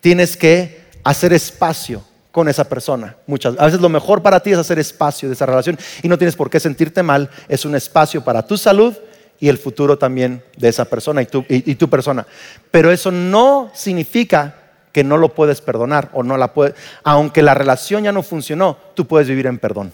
Tienes 0.00 0.36
que 0.36 0.80
hacer 1.04 1.32
espacio 1.34 2.02
con 2.32 2.48
esa 2.48 2.68
persona. 2.68 3.14
Muchas 3.28 3.54
veces 3.54 3.80
lo 3.80 3.88
mejor 3.88 4.22
para 4.22 4.40
ti 4.40 4.50
es 4.50 4.58
hacer 4.58 4.80
espacio 4.80 5.28
de 5.28 5.36
esa 5.36 5.46
relación 5.46 5.78
y 6.02 6.08
no 6.08 6.18
tienes 6.18 6.34
por 6.34 6.50
qué 6.50 6.58
sentirte 6.58 7.04
mal, 7.04 7.30
es 7.46 7.64
un 7.64 7.76
espacio 7.76 8.24
para 8.24 8.44
tu 8.44 8.58
salud 8.58 8.92
y 9.38 9.48
el 9.48 9.56
futuro 9.56 9.96
también 9.96 10.42
de 10.56 10.66
esa 10.66 10.84
persona 10.84 11.22
y 11.22 11.26
tu, 11.26 11.44
y, 11.48 11.76
tu 11.76 11.88
persona. 11.88 12.26
Pero 12.72 12.90
eso 12.90 13.12
no 13.12 13.70
significa 13.72 14.55
que 14.96 15.04
no 15.04 15.18
lo 15.18 15.34
puedes 15.34 15.60
perdonar 15.60 16.08
o 16.14 16.22
no 16.22 16.38
la 16.38 16.54
puedes, 16.54 16.74
aunque 17.04 17.42
la 17.42 17.52
relación 17.52 18.04
ya 18.04 18.12
no 18.12 18.22
funcionó, 18.22 18.78
tú 18.94 19.06
puedes 19.06 19.28
vivir 19.28 19.46
en 19.46 19.58
perdón. 19.58 19.92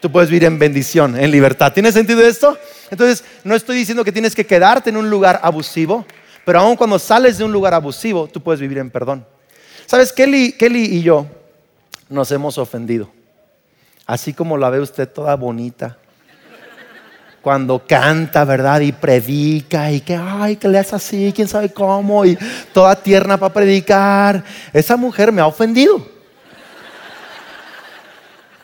Tú 0.00 0.10
puedes 0.10 0.30
vivir 0.30 0.44
en 0.44 0.58
bendición, 0.58 1.14
en 1.20 1.30
libertad. 1.30 1.70
¿Tiene 1.70 1.92
sentido 1.92 2.22
esto? 2.22 2.56
Entonces, 2.90 3.22
no 3.44 3.54
estoy 3.54 3.76
diciendo 3.76 4.02
que 4.02 4.12
tienes 4.12 4.34
que 4.34 4.46
quedarte 4.46 4.88
en 4.88 4.96
un 4.96 5.10
lugar 5.10 5.40
abusivo, 5.42 6.06
pero 6.46 6.58
aun 6.58 6.74
cuando 6.74 6.98
sales 6.98 7.36
de 7.36 7.44
un 7.44 7.52
lugar 7.52 7.74
abusivo, 7.74 8.28
tú 8.28 8.42
puedes 8.42 8.62
vivir 8.62 8.78
en 8.78 8.88
perdón. 8.88 9.26
¿Sabes? 9.84 10.10
Kelly, 10.10 10.52
Kelly 10.52 10.84
y 10.84 11.02
yo 11.02 11.26
nos 12.08 12.32
hemos 12.32 12.56
ofendido. 12.56 13.10
Así 14.06 14.32
como 14.32 14.56
la 14.56 14.70
ve 14.70 14.80
usted 14.80 15.06
toda 15.06 15.36
bonita. 15.36 15.98
Cuando 17.44 17.86
canta, 17.86 18.44
¿verdad? 18.44 18.80
Y 18.80 18.90
predica 18.92 19.92
y 19.92 20.00
que, 20.00 20.16
ay, 20.16 20.56
que 20.56 20.66
le 20.66 20.78
hace 20.78 20.96
así, 20.96 21.30
quién 21.36 21.46
sabe 21.46 21.68
cómo, 21.68 22.24
y 22.24 22.38
toda 22.72 22.96
tierna 22.96 23.36
para 23.36 23.52
predicar. 23.52 24.42
Esa 24.72 24.96
mujer 24.96 25.30
me 25.30 25.42
ha 25.42 25.46
ofendido. 25.46 26.04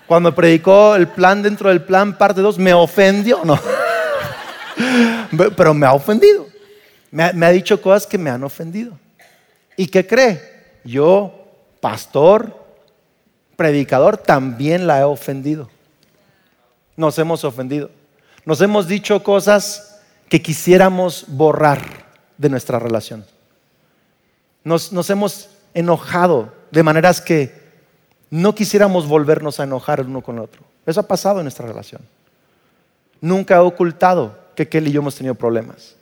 Cuando 0.07 0.35
predicó 0.35 0.97
el 0.97 1.07
plan 1.07 1.43
dentro 1.43 1.69
del 1.69 1.83
plan, 1.83 2.17
parte 2.17 2.41
2, 2.41 2.59
me 2.59 2.73
ofendió, 2.73 3.43
no. 3.45 3.61
Pero 5.57 5.75
me 5.75 5.87
ha 5.87 5.93
ofendido. 5.93 6.47
Me 7.11 7.33
me 7.35 7.47
ha 7.47 7.51
dicho 7.51 7.81
cosas 7.81 8.07
que 8.07 8.17
me 8.17 8.31
han 8.31 8.43
ofendido. 8.43 8.99
¿Y 9.77 9.87
qué 9.87 10.07
cree? 10.07 10.61
yo, 10.85 11.35
pastor, 11.81 12.57
predicador, 13.57 14.17
también 14.17 14.87
la 14.87 15.01
he 15.01 15.05
ofendido. 15.05 15.69
Nos 16.97 17.19
hemos 17.19 17.45
ofendido. 17.45 17.91
Nos 18.45 18.61
hemos 18.61 18.89
dicho 18.89 19.23
cosas 19.23 20.01
que 20.29 20.41
quisiéramos 20.41 21.25
borrar 21.29 21.81
de 22.39 22.49
nuestra 22.49 22.79
relación. 22.79 23.25
Nos, 24.65 25.11
hemos 25.11 25.51
enojado 25.75 26.55
de 26.71 26.83
maneras 26.83 27.21
que 27.21 27.53
no 28.31 28.55
quisiéramos 28.55 29.07
volvernos 29.07 29.59
a 29.59 29.65
enojar 29.65 30.01
el 30.01 30.07
uno 30.07 30.23
con 30.23 30.37
el 30.37 30.43
otro. 30.43 30.63
Eso 30.87 31.01
ha 31.01 31.09
pasado 31.09 31.41
en 31.41 31.45
nuestra 31.45 31.67
relación. 31.67 32.03
Nunca 33.21 33.57
he 33.57 33.59
ocultado 33.59 34.39
que 34.55 34.69
Kelly 34.69 34.91
y 34.91 34.93
yo 34.95 35.01
hemos 35.01 35.17
tenido 35.17 35.35
problemas. 35.35 35.97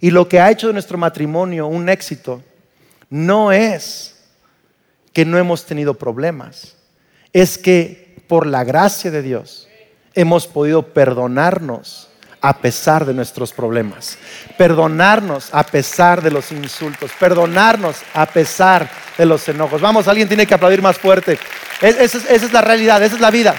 Y 0.00 0.10
lo 0.10 0.28
que 0.28 0.40
ha 0.40 0.50
hecho 0.50 0.68
de 0.68 0.72
nuestro 0.72 0.98
matrimonio 0.98 1.66
un 1.66 1.88
éxito 1.88 2.42
no 3.10 3.52
es 3.52 4.16
que 5.12 5.24
no 5.24 5.38
hemos 5.38 5.66
tenido 5.66 5.94
problemas. 5.94 6.76
Es 7.32 7.58
que 7.58 8.16
por 8.26 8.46
la 8.46 8.64
gracia 8.64 9.10
de 9.10 9.22
Dios 9.22 9.65
hemos 10.16 10.46
podido 10.48 10.82
perdonarnos, 10.82 12.08
a 12.40 12.58
pesar 12.58 13.04
de 13.04 13.14
nuestros 13.14 13.52
problemas. 13.52 14.18
Perdonarnos 14.56 15.48
a 15.52 15.64
pesar 15.64 16.22
de 16.22 16.30
los 16.30 16.52
insultos. 16.52 17.10
Perdonarnos 17.18 17.96
a 18.14 18.26
pesar 18.26 18.88
de 19.16 19.26
los 19.26 19.48
enojos. 19.48 19.80
Vamos, 19.80 20.08
alguien 20.08 20.28
tiene 20.28 20.46
que 20.46 20.54
aplaudir 20.54 20.82
más 20.82 20.98
fuerte. 20.98 21.38
Esa 21.80 22.18
es, 22.18 22.52
la 22.52 22.60
realidad, 22.60 23.02
esa 23.02 23.16
es 23.16 23.20
la 23.20 23.30
vida. 23.30 23.54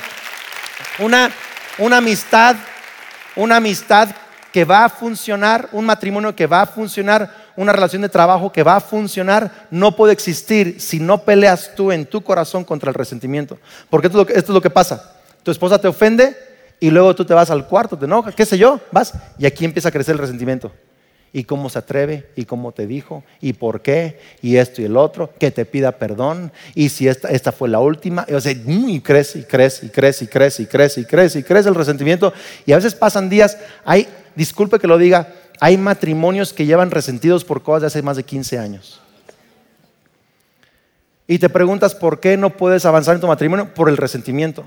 Una, 1.00 1.32
una 1.78 1.98
amistad, 1.98 2.56
una 3.36 3.58
amistad 3.58 4.10
que 4.54 4.64
va 4.64 4.86
a 4.86 4.90
funcionar, 4.90 5.70
un 5.72 5.86
matrimonio 5.86 6.36
que 6.36 6.48
va 6.48 6.62
a 6.62 6.66
funcionar, 6.66 7.30
una 7.56 7.74
relación 7.74 8.02
de 8.02 8.10
trabajo 8.10 8.52
que 8.52 8.64
va 8.64 8.78
a 8.78 8.82
funcionar, 8.82 9.68
no 9.70 9.96
puede 9.96 10.14
existir 10.14 10.80
si 10.80 11.00
no 11.00 11.24
peleas 11.24 11.76
tú 11.76 11.92
en 11.92 12.06
tu 12.06 12.24
corazón 12.24 12.64
contra 12.64 12.90
el 12.90 12.96
resentimiento. 12.96 13.60
Porque 13.90 14.08
esto 14.08 14.26
es 14.34 14.50
lo 14.50 14.62
que 14.62 14.70
pasa. 14.70 15.17
Tu 15.48 15.52
esposa 15.52 15.80
te 15.80 15.88
ofende 15.88 16.36
y 16.78 16.90
luego 16.90 17.16
tú 17.16 17.24
te 17.24 17.34
vas 17.34 17.50
al 17.50 17.68
cuarto, 17.68 17.98
te 17.98 18.04
enojas, 18.04 18.36
qué 18.36 18.46
sé 18.46 18.58
yo, 18.58 18.82
vas 18.92 19.14
y 19.40 19.46
aquí 19.46 19.64
empieza 19.64 19.88
a 19.88 19.94
crecer 19.94 20.12
el 20.12 20.20
resentimiento. 20.20 20.74
Y 21.32 21.46
cómo 21.46 21.70
se 21.70 21.80
atreve, 21.80 22.28
y 22.36 22.44
cómo 22.44 22.74
te 22.74 22.86
dijo, 22.86 23.24
y 23.40 23.54
por 23.54 23.82
qué, 23.82 24.20
y 24.42 24.58
esto 24.58 24.82
y 24.82 24.84
el 24.84 24.98
otro, 24.98 25.34
que 25.40 25.50
te 25.50 25.64
pida 25.64 25.94
perdón, 25.94 26.52
y 26.76 26.90
si 26.90 27.08
esta, 27.08 27.30
esta 27.30 27.54
fue 27.54 27.70
la 27.70 27.80
última, 27.80 28.26
y, 28.28 28.34
o 28.34 28.42
sea, 28.42 28.52
y 28.52 29.00
crece, 29.00 29.40
y 29.40 29.44
crece, 29.44 29.86
y 29.86 29.90
crece, 29.90 30.26
y 30.26 30.28
crece, 30.28 30.64
y 30.64 30.66
crece, 30.66 31.00
y 31.00 31.06
crece, 31.06 31.40
y 31.40 31.44
crece 31.44 31.70
el 31.70 31.76
resentimiento. 31.76 32.34
Y 32.66 32.74
a 32.74 32.76
veces 32.76 32.94
pasan 32.94 33.30
días, 33.30 33.58
hay, 33.86 34.06
disculpe 34.36 34.80
que 34.80 34.88
lo 34.88 34.98
diga, 34.98 35.34
hay 35.62 35.78
matrimonios 35.78 36.52
que 36.52 36.66
llevan 36.66 36.92
resentidos 36.92 37.46
por 37.46 37.64
cosas 37.64 37.84
de 37.84 37.88
hace 37.88 38.02
más 38.02 38.18
de 38.18 38.24
15 38.24 38.60
años. 38.60 39.00
Y 41.26 41.40
te 41.40 41.48
preguntas 41.48 41.96
por 41.96 42.20
qué 42.20 42.36
no 42.36 42.50
puedes 42.50 42.86
avanzar 42.86 43.16
en 43.16 43.22
tu 43.22 43.28
matrimonio 43.28 43.74
por 43.74 43.88
el 43.88 43.96
resentimiento. 43.96 44.66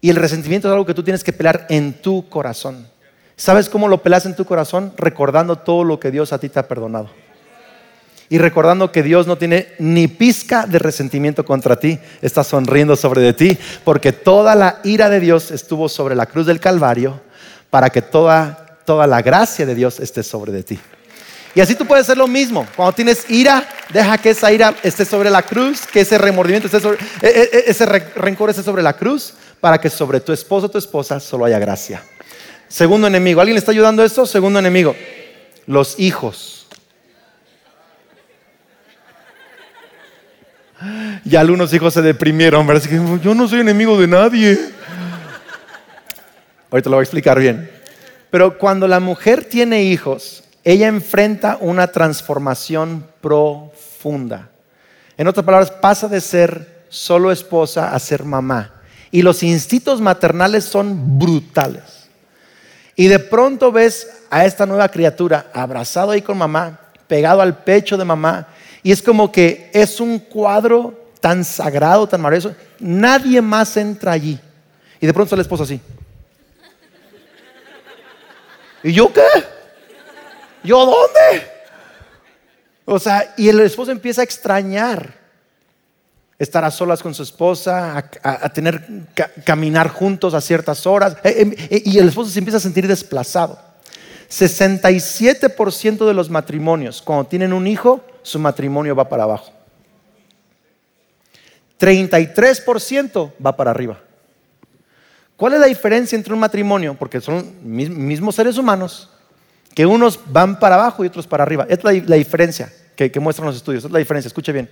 Y 0.00 0.10
el 0.10 0.16
resentimiento 0.16 0.68
es 0.68 0.72
algo 0.72 0.86
que 0.86 0.94
tú 0.94 1.02
tienes 1.02 1.24
que 1.24 1.32
pelear 1.32 1.66
en 1.68 1.94
tu 1.94 2.28
corazón. 2.28 2.86
¿Sabes 3.36 3.68
cómo 3.68 3.88
lo 3.88 4.02
pelas 4.02 4.26
en 4.26 4.36
tu 4.36 4.44
corazón? 4.44 4.92
Recordando 4.96 5.56
todo 5.56 5.84
lo 5.84 6.00
que 6.00 6.10
Dios 6.10 6.32
a 6.32 6.38
ti 6.38 6.48
te 6.48 6.58
ha 6.58 6.68
perdonado. 6.68 7.08
Y 8.28 8.38
recordando 8.38 8.92
que 8.92 9.02
Dios 9.02 9.26
no 9.26 9.38
tiene 9.38 9.68
ni 9.78 10.06
pizca 10.06 10.66
de 10.66 10.78
resentimiento 10.78 11.44
contra 11.44 11.76
ti, 11.80 11.98
está 12.20 12.44
sonriendo 12.44 12.94
sobre 12.94 13.22
de 13.22 13.32
ti, 13.32 13.58
porque 13.84 14.12
toda 14.12 14.54
la 14.54 14.80
ira 14.84 15.08
de 15.08 15.20
Dios 15.20 15.50
estuvo 15.50 15.88
sobre 15.88 16.14
la 16.14 16.26
cruz 16.26 16.46
del 16.46 16.60
Calvario 16.60 17.20
para 17.70 17.90
que 17.90 18.02
toda, 18.02 18.78
toda 18.84 19.06
la 19.06 19.22
gracia 19.22 19.64
de 19.64 19.74
Dios 19.74 19.98
esté 19.98 20.22
sobre 20.22 20.52
de 20.52 20.62
ti. 20.62 20.78
Y 21.54 21.60
así 21.60 21.74
tú 21.74 21.86
puedes 21.86 22.04
hacer 22.04 22.18
lo 22.18 22.26
mismo. 22.26 22.66
Cuando 22.76 22.92
tienes 22.92 23.28
ira, 23.30 23.66
deja 23.92 24.18
que 24.18 24.30
esa 24.30 24.52
ira 24.52 24.74
esté 24.82 25.04
sobre 25.04 25.30
la 25.30 25.42
cruz, 25.42 25.86
que 25.86 26.00
ese 26.00 26.18
remordimiento 26.18 26.66
esté 26.66 26.80
sobre, 26.80 26.98
e, 27.22 27.26
e, 27.26 27.58
e, 27.58 27.64
ese 27.70 27.86
rencor 27.86 28.50
esté 28.50 28.62
sobre 28.62 28.82
la 28.82 28.92
cruz 28.92 29.34
para 29.60 29.78
que 29.78 29.90
sobre 29.90 30.20
tu 30.20 30.32
esposo 30.32 30.66
o 30.66 30.70
tu 30.70 30.78
esposa 30.78 31.20
solo 31.20 31.44
haya 31.44 31.58
gracia. 31.58 32.02
Segundo 32.68 33.06
enemigo, 33.06 33.40
¿alguien 33.40 33.54
le 33.54 33.60
está 33.60 33.72
ayudando 33.72 34.02
a 34.02 34.06
esto? 34.06 34.26
Segundo 34.26 34.58
enemigo, 34.58 34.94
los 35.66 35.98
hijos. 35.98 36.66
Y 41.24 41.34
algunos 41.34 41.72
hijos 41.74 41.94
se 41.94 42.02
deprimieron, 42.02 42.66
¿verdad? 42.66 42.88
que 42.88 43.00
yo 43.22 43.34
no 43.34 43.48
soy 43.48 43.60
enemigo 43.60 43.98
de 43.98 44.06
nadie. 44.06 44.58
Ahorita 46.70 46.90
lo 46.90 46.96
voy 46.96 47.02
a 47.02 47.04
explicar 47.04 47.38
bien. 47.38 47.70
Pero 48.30 48.58
cuando 48.58 48.86
la 48.86 49.00
mujer 49.00 49.44
tiene 49.44 49.82
hijos, 49.84 50.44
ella 50.62 50.86
enfrenta 50.86 51.56
una 51.60 51.88
transformación 51.88 53.06
profunda. 53.20 54.50
En 55.16 55.26
otras 55.26 55.44
palabras, 55.44 55.70
pasa 55.70 56.08
de 56.08 56.20
ser 56.20 56.84
solo 56.88 57.32
esposa 57.32 57.94
a 57.94 57.98
ser 57.98 58.24
mamá. 58.24 58.77
Y 59.10 59.22
los 59.22 59.42
instintos 59.42 60.00
maternales 60.00 60.64
son 60.64 61.18
brutales. 61.18 62.08
Y 62.94 63.06
de 63.06 63.18
pronto 63.18 63.70
ves 63.72 64.08
a 64.28 64.44
esta 64.44 64.66
nueva 64.66 64.88
criatura 64.88 65.46
abrazado 65.54 66.10
ahí 66.10 66.22
con 66.22 66.36
mamá, 66.36 66.80
pegado 67.06 67.40
al 67.40 67.62
pecho 67.62 67.96
de 67.96 68.04
mamá, 68.04 68.48
y 68.82 68.92
es 68.92 69.02
como 69.02 69.30
que 69.30 69.70
es 69.72 70.00
un 70.00 70.18
cuadro 70.18 71.08
tan 71.20 71.44
sagrado, 71.44 72.08
tan 72.08 72.20
maravilloso. 72.20 72.54
Nadie 72.78 73.40
más 73.40 73.76
entra 73.76 74.12
allí. 74.12 74.38
Y 75.00 75.06
de 75.06 75.14
pronto 75.14 75.34
el 75.34 75.40
esposo 75.40 75.62
así. 75.62 75.80
¿Y 78.82 78.92
yo 78.92 79.12
qué? 79.12 79.22
¿Yo 80.62 80.84
dónde? 80.84 81.46
O 82.84 82.98
sea, 82.98 83.34
y 83.36 83.48
el 83.48 83.60
esposo 83.60 83.90
empieza 83.90 84.22
a 84.22 84.24
extrañar 84.24 85.17
estar 86.38 86.64
a 86.64 86.70
solas 86.70 87.02
con 87.02 87.14
su 87.14 87.22
esposa, 87.22 88.10
a, 88.22 88.48
tener 88.50 88.86
caminar 89.44 89.88
juntos 89.88 90.34
a 90.34 90.40
ciertas 90.40 90.86
horas. 90.86 91.16
Eh, 91.24 91.34
em, 91.38 91.52
eh, 91.70 91.82
y 91.84 91.98
el 91.98 92.08
esposo 92.08 92.30
se 92.30 92.38
empieza 92.38 92.58
a 92.58 92.60
sentir 92.60 92.86
desplazado. 92.86 93.58
67% 94.28 96.06
de 96.06 96.14
los 96.14 96.30
matrimonios, 96.30 97.02
cuando 97.02 97.26
tienen 97.26 97.52
un 97.52 97.66
hijo, 97.66 98.04
su 98.22 98.38
matrimonio 98.38 98.94
va 98.94 99.08
para 99.08 99.24
abajo. 99.24 99.52
33% 101.80 103.32
va 103.44 103.56
para 103.56 103.70
arriba. 103.70 103.98
¿Cuál 105.36 105.54
es 105.54 105.60
la 105.60 105.66
diferencia 105.66 106.16
entre 106.16 106.34
un 106.34 106.40
matrimonio? 106.40 106.94
Porque 106.98 107.20
son 107.20 107.54
mismos 107.62 108.34
seres 108.34 108.58
humanos, 108.58 109.08
que 109.74 109.86
unos 109.86 110.20
van 110.26 110.58
para 110.58 110.74
abajo 110.74 111.04
y 111.04 111.06
otros 111.06 111.26
para 111.26 111.44
arriba. 111.44 111.66
Es 111.68 111.82
la, 111.82 111.92
diferencia 111.92 112.72
que, 112.96 113.10
que 113.10 113.20
muestran 113.20 113.46
los 113.46 113.56
estudios. 113.56 113.84
Es 113.84 113.90
la 113.90 114.00
diferencia, 114.00 114.28
escuche 114.28 114.52
bien 114.52 114.68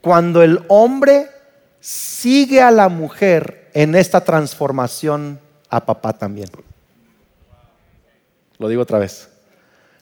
cuando 0.00 0.42
el 0.42 0.60
hombre 0.68 1.30
sigue 1.80 2.60
a 2.60 2.70
la 2.70 2.88
mujer 2.88 3.70
en 3.74 3.94
esta 3.94 4.22
transformación 4.22 5.40
a 5.68 5.84
papá 5.84 6.12
también. 6.12 6.48
Lo 8.58 8.68
digo 8.68 8.82
otra 8.82 8.98
vez. 8.98 9.28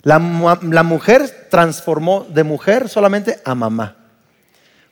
La, 0.02 0.18
mujer 0.20 1.48
transformó 1.50 2.26
de 2.28 2.44
mujer 2.44 2.88
solamente 2.88 3.40
a 3.44 3.54
mamá. 3.54 3.96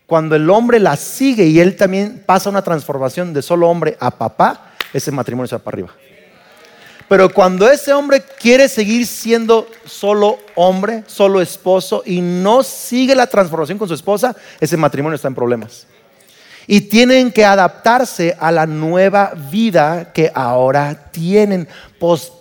Cuando 0.06 0.34
el 0.34 0.50
hombre 0.50 0.80
la 0.80 0.96
sigue 0.96 1.46
y 1.46 1.60
él 1.60 1.76
también 1.76 2.22
pasa 2.26 2.50
una 2.50 2.62
transformación 2.62 3.32
de 3.32 3.40
solo 3.40 3.68
hombre 3.68 3.96
a 4.00 4.10
papá, 4.10 4.72
ese 4.92 5.12
matrimonio 5.12 5.46
se 5.46 5.56
va 5.56 5.62
para 5.62 5.76
arriba. 5.76 5.94
Pero 7.08 7.32
cuando 7.32 7.68
ese 7.70 7.92
hombre 7.92 8.22
quiere 8.40 8.68
seguir 8.68 9.06
siendo 9.06 9.68
solo 9.84 10.38
hombre, 10.54 11.04
solo 11.06 11.40
esposo 11.40 12.02
y 12.06 12.20
no 12.20 12.62
sigue 12.62 13.14
la 13.14 13.26
transformación 13.26 13.78
con 13.78 13.88
su 13.88 13.94
esposa, 13.94 14.34
ese 14.58 14.76
matrimonio 14.76 15.16
está 15.16 15.28
en 15.28 15.34
problemas. 15.34 15.86
Y 16.66 16.82
tienen 16.82 17.30
que 17.30 17.44
adaptarse 17.44 18.34
a 18.40 18.50
la 18.50 18.66
nueva 18.66 19.32
vida 19.50 20.12
que 20.14 20.32
ahora 20.34 21.10
tienen. 21.10 21.68
Pues, 21.98 22.32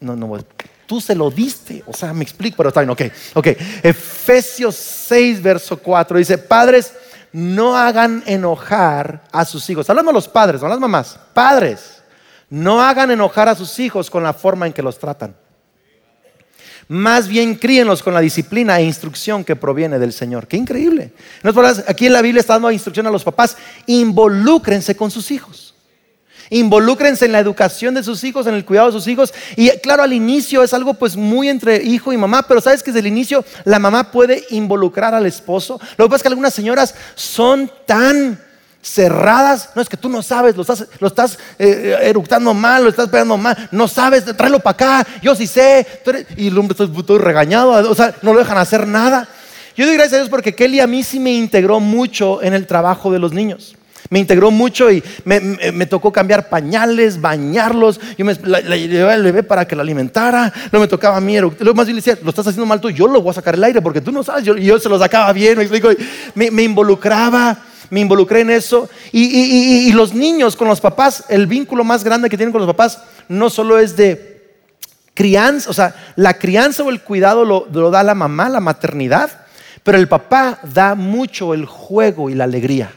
no, 0.00 0.14
no, 0.14 0.38
tú 0.86 1.00
se 1.00 1.14
lo 1.14 1.30
diste. 1.30 1.82
O 1.86 1.94
sea, 1.94 2.12
me 2.12 2.24
explico, 2.24 2.58
pero 2.58 2.68
está 2.68 2.80
bien, 2.80 2.90
ok. 2.90 3.02
Ok. 3.34 3.46
Efesios 3.82 4.76
6, 4.76 5.42
verso 5.42 5.78
4 5.78 6.18
dice: 6.18 6.36
Padres, 6.36 6.92
no 7.32 7.74
hagan 7.74 8.22
enojar 8.26 9.22
a 9.32 9.46
sus 9.46 9.68
hijos. 9.70 9.88
Hablamos 9.88 10.10
a 10.10 10.14
los 10.14 10.28
padres, 10.28 10.60
no 10.60 10.66
a 10.66 10.70
las 10.70 10.78
mamás. 10.78 11.18
Padres 11.32 12.03
no 12.54 12.80
hagan 12.80 13.10
enojar 13.10 13.48
a 13.48 13.56
sus 13.56 13.80
hijos 13.80 14.08
con 14.08 14.22
la 14.22 14.32
forma 14.32 14.66
en 14.66 14.72
que 14.72 14.82
los 14.82 14.98
tratan. 14.98 15.34
Más 16.86 17.26
bien 17.26 17.56
críenlos 17.56 18.00
con 18.00 18.14
la 18.14 18.20
disciplina 18.20 18.78
e 18.78 18.84
instrucción 18.84 19.42
que 19.42 19.56
proviene 19.56 19.98
del 19.98 20.12
Señor. 20.12 20.46
Qué 20.46 20.56
increíble. 20.56 21.12
Aquí 21.88 22.06
en 22.06 22.12
la 22.12 22.22
Biblia 22.22 22.40
está 22.40 22.52
dando 22.52 22.70
instrucción 22.70 23.08
a 23.08 23.10
los 23.10 23.24
papás. 23.24 23.56
Involúcrense 23.86 24.94
con 24.94 25.10
sus 25.10 25.32
hijos. 25.32 25.74
Involúcrense 26.50 27.24
en 27.24 27.32
la 27.32 27.40
educación 27.40 27.94
de 27.94 28.04
sus 28.04 28.22
hijos, 28.22 28.46
en 28.46 28.54
el 28.54 28.64
cuidado 28.64 28.88
de 28.88 28.92
sus 28.92 29.08
hijos. 29.08 29.34
Y 29.56 29.70
claro, 29.78 30.04
al 30.04 30.12
inicio 30.12 30.62
es 30.62 30.74
algo 30.74 30.94
pues 30.94 31.16
muy 31.16 31.48
entre 31.48 31.82
hijo 31.82 32.12
y 32.12 32.16
mamá, 32.16 32.46
pero 32.46 32.60
sabes 32.60 32.84
que 32.84 32.92
desde 32.92 33.00
el 33.00 33.12
inicio 33.12 33.44
la 33.64 33.80
mamá 33.80 34.12
puede 34.12 34.44
involucrar 34.50 35.12
al 35.14 35.26
esposo. 35.26 35.80
Lo 35.96 36.04
que 36.04 36.10
pasa 36.10 36.16
es 36.16 36.22
que 36.22 36.28
algunas 36.28 36.54
señoras 36.54 36.94
son 37.16 37.68
tan 37.86 38.43
cerradas. 38.84 39.70
No 39.74 39.82
es 39.82 39.88
que 39.88 39.96
tú 39.96 40.08
no 40.08 40.22
sabes, 40.22 40.54
lo 40.54 40.62
estás, 40.62 40.86
lo 41.00 41.08
estás 41.08 41.38
eh, 41.58 41.96
eructando 42.02 42.52
mal, 42.54 42.84
lo 42.84 42.90
estás 42.90 43.08
pegando 43.08 43.36
mal. 43.36 43.68
No 43.72 43.88
sabes, 43.88 44.24
tráelo 44.36 44.60
para 44.60 45.00
acá. 45.00 45.06
Yo 45.22 45.34
sí 45.34 45.46
sé. 45.46 45.86
Y 46.36 46.48
el 46.48 46.58
hombre 46.58 46.76
está 46.78 47.02
todo 47.02 47.18
regañado. 47.18 47.90
O 47.90 47.94
sea, 47.94 48.14
no 48.22 48.34
lo 48.34 48.38
dejan 48.38 48.58
hacer 48.58 48.86
nada. 48.86 49.26
Yo 49.76 49.86
doy 49.86 49.94
gracias 49.96 50.14
a 50.14 50.16
Dios 50.18 50.28
porque 50.28 50.54
Kelly 50.54 50.80
a 50.80 50.86
mí 50.86 51.02
sí 51.02 51.18
me 51.18 51.32
integró 51.32 51.80
mucho 51.80 52.42
en 52.42 52.54
el 52.54 52.66
trabajo 52.66 53.10
de 53.10 53.18
los 53.18 53.32
niños. 53.32 53.74
Me 54.10 54.18
integró 54.18 54.50
mucho 54.50 54.92
y 54.92 55.02
me, 55.24 55.86
tocó 55.86 56.12
cambiar 56.12 56.50
pañales, 56.50 57.20
bañarlos. 57.20 57.98
Yo 58.18 58.24
me 58.24 58.34
llevé 58.34 59.10
al 59.10 59.22
bebé 59.22 59.42
para 59.42 59.66
que 59.66 59.74
la 59.74 59.82
alimentara. 59.82 60.52
No 60.70 60.78
me 60.78 60.86
tocaba 60.86 61.16
a 61.16 61.20
mí. 61.20 61.40
Luego 61.40 61.74
más 61.74 61.86
bien 61.86 61.96
le 61.96 62.02
decía, 62.02 62.18
lo 62.22 62.28
estás 62.28 62.46
haciendo 62.46 62.66
mal 62.66 62.80
tú, 62.80 62.90
yo 62.90 63.08
lo 63.08 63.22
voy 63.22 63.30
a 63.30 63.34
sacar 63.34 63.54
el 63.54 63.64
aire 63.64 63.80
porque 63.80 64.02
tú 64.02 64.12
no 64.12 64.22
sabes. 64.22 64.44
Yo, 64.44 64.56
yo 64.56 64.78
se 64.78 64.90
lo 64.90 64.98
sacaba 64.98 65.32
bien, 65.32 65.56
me 65.56 65.64
explico. 65.64 65.88
Me 66.34 66.62
involucraba 66.62 67.58
me 67.90 68.00
involucré 68.00 68.40
en 68.40 68.50
eso. 68.50 68.88
Y, 69.12 69.92
los 69.92 70.14
niños 70.14 70.56
con 70.56 70.68
los 70.68 70.80
papás, 70.80 71.24
el 71.28 71.46
vínculo 71.46 71.84
más 71.84 72.04
grande 72.04 72.28
que 72.28 72.36
tienen 72.36 72.52
con 72.52 72.60
los 72.60 72.70
papás 72.70 73.00
no 73.28 73.50
solo 73.50 73.78
es 73.78 73.96
de 73.96 74.34
crianza, 75.14 75.70
o 75.70 75.72
sea, 75.72 75.94
la 76.16 76.34
crianza 76.34 76.82
o 76.82 76.90
el 76.90 77.00
cuidado 77.00 77.44
lo, 77.44 77.66
lo 77.72 77.90
da 77.90 78.02
la 78.02 78.14
mamá, 78.14 78.48
la 78.48 78.60
maternidad, 78.60 79.46
pero 79.82 79.98
el 79.98 80.08
papá 80.08 80.58
da 80.62 80.94
mucho 80.94 81.54
el 81.54 81.66
juego 81.66 82.30
y 82.30 82.34
la 82.34 82.44
alegría. 82.44 82.92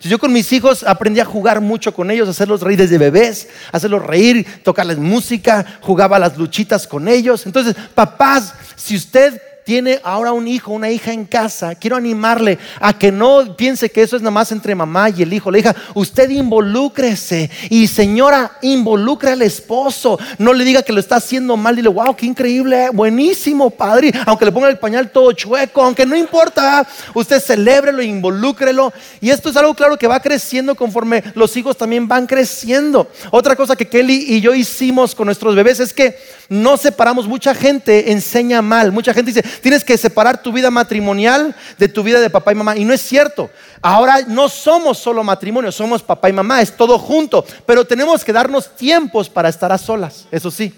yo 0.00 0.18
con 0.18 0.32
mis 0.32 0.52
hijos 0.52 0.84
aprendí 0.84 1.18
a 1.18 1.24
jugar 1.24 1.60
mucho 1.60 1.92
con 1.92 2.10
ellos, 2.10 2.28
hacerlos 2.28 2.62
reír 2.62 2.78
desde 2.78 2.98
bebés, 2.98 3.48
hacerlos 3.72 4.06
reír, 4.06 4.46
tocarles 4.62 4.98
música, 4.98 5.66
jugaba 5.80 6.18
las 6.18 6.38
luchitas 6.38 6.86
con 6.86 7.08
ellos. 7.08 7.46
Entonces, 7.46 7.74
papás, 7.94 8.54
si 8.76 8.96
usted 8.96 9.42
tiene 9.70 10.00
ahora 10.02 10.32
un 10.32 10.48
hijo, 10.48 10.72
una 10.72 10.90
hija 10.90 11.12
en 11.12 11.24
casa, 11.24 11.76
quiero 11.76 11.94
animarle 11.94 12.58
a 12.80 12.92
que 12.92 13.12
no 13.12 13.54
piense 13.56 13.88
que 13.88 14.02
eso 14.02 14.16
es 14.16 14.22
nada 14.22 14.32
más 14.32 14.50
entre 14.50 14.74
mamá 14.74 15.10
y 15.10 15.22
el 15.22 15.32
hijo, 15.32 15.48
la 15.48 15.60
hija. 15.60 15.76
Usted 15.94 16.28
involúcrese 16.30 17.48
y 17.68 17.86
señora, 17.86 18.58
involucre 18.62 19.30
al 19.30 19.42
esposo. 19.42 20.18
No 20.38 20.52
le 20.52 20.64
diga 20.64 20.82
que 20.82 20.92
lo 20.92 20.98
está 20.98 21.16
haciendo 21.16 21.56
mal. 21.56 21.76
Dile, 21.76 21.88
wow, 21.88 22.16
qué 22.16 22.26
increíble, 22.26 22.88
buenísimo, 22.92 23.70
padre. 23.70 24.12
Aunque 24.26 24.44
le 24.44 24.50
ponga 24.50 24.68
el 24.68 24.76
pañal 24.76 25.12
todo 25.12 25.30
chueco, 25.30 25.84
aunque 25.84 26.04
no 26.04 26.16
importa, 26.16 26.84
usted 27.14 27.40
celébrelo, 27.40 28.02
involúcrelo. 28.02 28.92
Y 29.20 29.30
esto 29.30 29.50
es 29.50 29.56
algo 29.56 29.74
claro 29.74 29.96
que 29.96 30.08
va 30.08 30.18
creciendo 30.18 30.74
conforme 30.74 31.22
los 31.36 31.56
hijos 31.56 31.76
también 31.76 32.08
van 32.08 32.26
creciendo. 32.26 33.08
Otra 33.30 33.54
cosa 33.54 33.76
que 33.76 33.86
Kelly 33.86 34.34
y 34.34 34.40
yo 34.40 34.52
hicimos 34.52 35.14
con 35.14 35.26
nuestros 35.26 35.54
bebés 35.54 35.78
es 35.78 35.94
que 35.94 36.16
no 36.48 36.76
separamos. 36.76 37.28
Mucha 37.28 37.54
gente 37.54 38.10
enseña 38.10 38.62
mal. 38.62 38.90
Mucha 38.90 39.14
gente 39.14 39.30
dice, 39.30 39.48
tienes 39.60 39.84
que 39.84 39.96
separar 39.98 40.42
tu 40.42 40.52
vida 40.52 40.70
matrimonial 40.70 41.54
de 41.78 41.88
tu 41.88 42.02
vida 42.02 42.20
de 42.20 42.30
papá 42.30 42.52
y 42.52 42.56
mamá. 42.56 42.76
Y 42.76 42.84
no 42.84 42.92
es 42.92 43.00
cierto. 43.00 43.50
Ahora 43.82 44.20
no 44.26 44.48
somos 44.48 44.98
solo 44.98 45.22
matrimonio, 45.24 45.72
somos 45.72 46.02
papá 46.02 46.28
y 46.28 46.32
mamá, 46.32 46.62
es 46.62 46.76
todo 46.76 46.98
junto. 46.98 47.44
Pero 47.66 47.84
tenemos 47.84 48.24
que 48.24 48.32
darnos 48.32 48.74
tiempos 48.76 49.28
para 49.28 49.48
estar 49.48 49.72
a 49.72 49.78
solas, 49.78 50.26
eso 50.30 50.50
sí. 50.50 50.72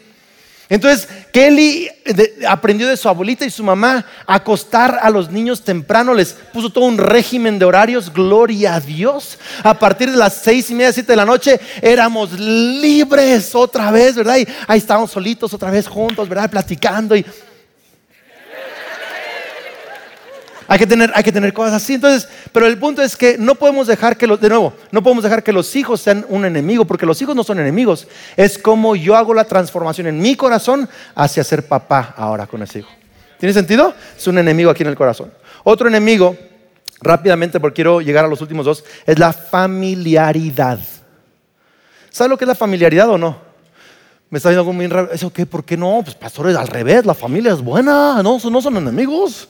Entonces, 0.72 1.06
Kelly 1.32 1.90
aprendió 2.48 2.88
de 2.88 2.96
su 2.96 3.06
abuelita 3.06 3.44
y 3.44 3.50
su 3.50 3.62
mamá 3.62 4.06
a 4.26 4.36
acostar 4.36 5.00
a 5.02 5.10
los 5.10 5.30
niños 5.30 5.62
temprano, 5.62 6.14
les 6.14 6.32
puso 6.32 6.70
todo 6.70 6.86
un 6.86 6.96
régimen 6.96 7.58
de 7.58 7.66
horarios, 7.66 8.10
gloria 8.10 8.76
a 8.76 8.80
Dios. 8.80 9.38
A 9.62 9.78
partir 9.78 10.10
de 10.10 10.16
las 10.16 10.32
seis 10.32 10.70
y 10.70 10.74
media, 10.74 10.90
siete 10.90 11.12
de 11.12 11.16
la 11.16 11.26
noche, 11.26 11.60
éramos 11.82 12.32
libres 12.32 13.54
otra 13.54 13.90
vez, 13.90 14.14
¿verdad? 14.14 14.36
Ahí 14.66 14.78
estábamos 14.78 15.10
solitos 15.10 15.52
otra 15.52 15.70
vez 15.70 15.86
juntos, 15.86 16.26
¿verdad? 16.26 16.48
Platicando 16.48 17.14
y 17.16 17.26
Hay 20.68 20.79
que 20.79 20.87
tener, 20.87 21.12
hay 21.14 21.22
que 21.22 21.33
tener 21.33 21.53
cosas 21.53 21.75
así. 21.75 21.94
Entonces, 21.94 22.29
pero 22.53 22.66
el 22.66 22.79
punto 22.79 23.03
es 23.03 23.16
que 23.16 23.37
no 23.38 23.55
podemos 23.55 23.87
dejar 23.87 24.16
que 24.16 24.27
los, 24.27 24.40
de 24.40 24.48
nuevo, 24.48 24.75
no 24.90 25.03
podemos 25.03 25.25
dejar 25.25 25.42
que 25.42 25.53
los 25.53 25.75
hijos 25.77 26.01
sean 26.01 26.25
un 26.29 26.44
enemigo, 26.44 26.85
porque 26.85 27.07
los 27.07 27.20
hijos 27.22 27.35
no 27.35 27.44
son 27.44 27.61
enemigos. 27.61 28.07
Es 28.37 28.59
como 28.59 28.96
yo 28.96 29.16
hago 29.16 29.35
la 29.35 29.44
transformación 29.44 30.07
en 30.07 30.20
mi 30.20 30.37
corazón 30.37 30.88
hacia 31.14 31.44
ser 31.44 31.66
papá 31.66 32.14
ahora 32.16 32.46
con 32.46 32.62
ese 32.62 32.81
hijo. 32.81 32.90
¿Tiene 33.38 33.53
sentido? 33.53 33.94
Es 34.16 34.27
un 34.27 34.38
enemigo 34.38 34.70
aquí 34.70 34.83
en 34.83 34.88
el 34.88 34.96
corazón. 34.96 35.33
Otro 35.64 35.88
enemigo, 35.88 36.37
rápidamente 37.01 37.59
porque 37.61 37.77
quiero 37.77 38.01
llegar 38.01 38.25
a 38.25 38.29
los 38.29 38.40
últimos 38.40 38.64
dos, 38.64 38.85
es 39.07 39.18
la 39.18 39.33
familiaridad. 39.33 40.79
¿Sabe 42.11 42.31
lo 42.31 42.38
que 42.38 42.44
es 42.44 42.48
la 42.48 42.55
familiaridad 42.55 43.09
o 43.09 43.18
no? 43.18 43.53
Me 44.31 44.38
está 44.38 44.48
viendo 44.48 44.64
como 44.64 44.79
bien 44.79 44.90
raro. 44.90 45.11
¿Eso 45.12 45.33
qué? 45.33 45.44
¿Por 45.44 45.64
qué 45.64 45.77
no? 45.77 46.01
Pues 46.05 46.14
pastores, 46.14 46.57
al 46.57 46.68
revés, 46.68 47.05
la 47.05 47.14
familia 47.14 47.53
es 47.53 47.61
buena, 47.61 48.22
no, 48.22 48.38
no 48.38 48.62
son 48.62 48.77
enemigos. 48.77 49.48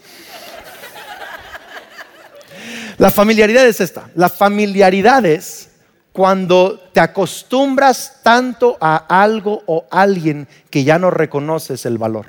La 3.03 3.11
familiaridad 3.11 3.67
es 3.67 3.81
esta. 3.81 4.09
La 4.15 4.29
familiaridad 4.29 5.27
es 5.27 5.71
cuando 6.13 6.79
te 6.93 7.01
acostumbras 7.01 8.21
tanto 8.23 8.79
a 8.81 8.95
algo 8.97 9.65
o 9.67 9.87
alguien 9.91 10.47
que 10.71 10.85
ya 10.85 11.01
no 11.01 11.11
reconoces 11.11 11.85
el 11.85 11.99
valor. 11.99 12.27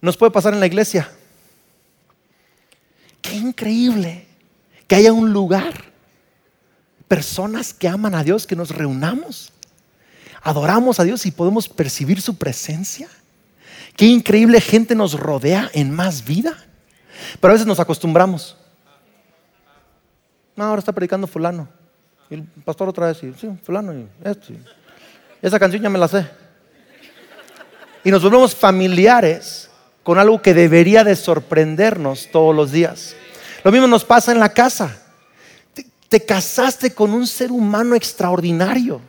Nos 0.00 0.16
puede 0.16 0.30
pasar 0.30 0.54
en 0.54 0.60
la 0.60 0.68
iglesia. 0.68 1.10
Qué 3.20 3.34
increíble 3.34 4.28
que 4.86 4.94
haya 4.94 5.12
un 5.12 5.32
lugar, 5.32 5.74
personas 7.08 7.74
que 7.74 7.88
aman 7.88 8.14
a 8.14 8.22
Dios, 8.22 8.46
que 8.46 8.54
nos 8.54 8.70
reunamos, 8.70 9.52
adoramos 10.40 11.00
a 11.00 11.04
Dios 11.04 11.26
y 11.26 11.32
podemos 11.32 11.68
percibir 11.68 12.20
su 12.20 12.36
presencia. 12.36 13.08
Qué 13.96 14.04
increíble 14.04 14.60
gente 14.60 14.94
nos 14.94 15.18
rodea 15.18 15.68
en 15.74 15.90
más 15.90 16.24
vida. 16.24 16.65
Pero 17.40 17.50
a 17.50 17.54
veces 17.54 17.66
nos 17.66 17.80
acostumbramos. 17.80 18.56
Ahora 20.56 20.78
está 20.78 20.92
predicando 20.92 21.26
fulano. 21.26 21.68
Y 22.30 22.34
el 22.34 22.42
pastor 22.64 22.88
otra 22.88 23.06
vez, 23.06 23.18
sí, 23.18 23.48
fulano 23.62 23.92
y 23.94 24.08
esto. 24.24 24.52
esa 25.42 25.58
canción 25.58 25.82
ya 25.82 25.90
me 25.90 25.98
la 25.98 26.08
sé. 26.08 26.26
Y 28.02 28.10
nos 28.10 28.22
volvemos 28.22 28.54
familiares 28.54 29.70
con 30.02 30.18
algo 30.18 30.40
que 30.40 30.54
debería 30.54 31.04
de 31.04 31.16
sorprendernos 31.16 32.28
todos 32.30 32.54
los 32.54 32.72
días. 32.72 33.14
Lo 33.64 33.72
mismo 33.72 33.86
nos 33.86 34.04
pasa 34.04 34.32
en 34.32 34.38
la 34.38 34.48
casa. 34.48 34.96
te 36.08 36.24
casaste 36.24 36.94
con 36.94 37.12
un 37.12 37.26
ser 37.26 37.50
humano 37.50 37.94
extraordinario 37.94 39.00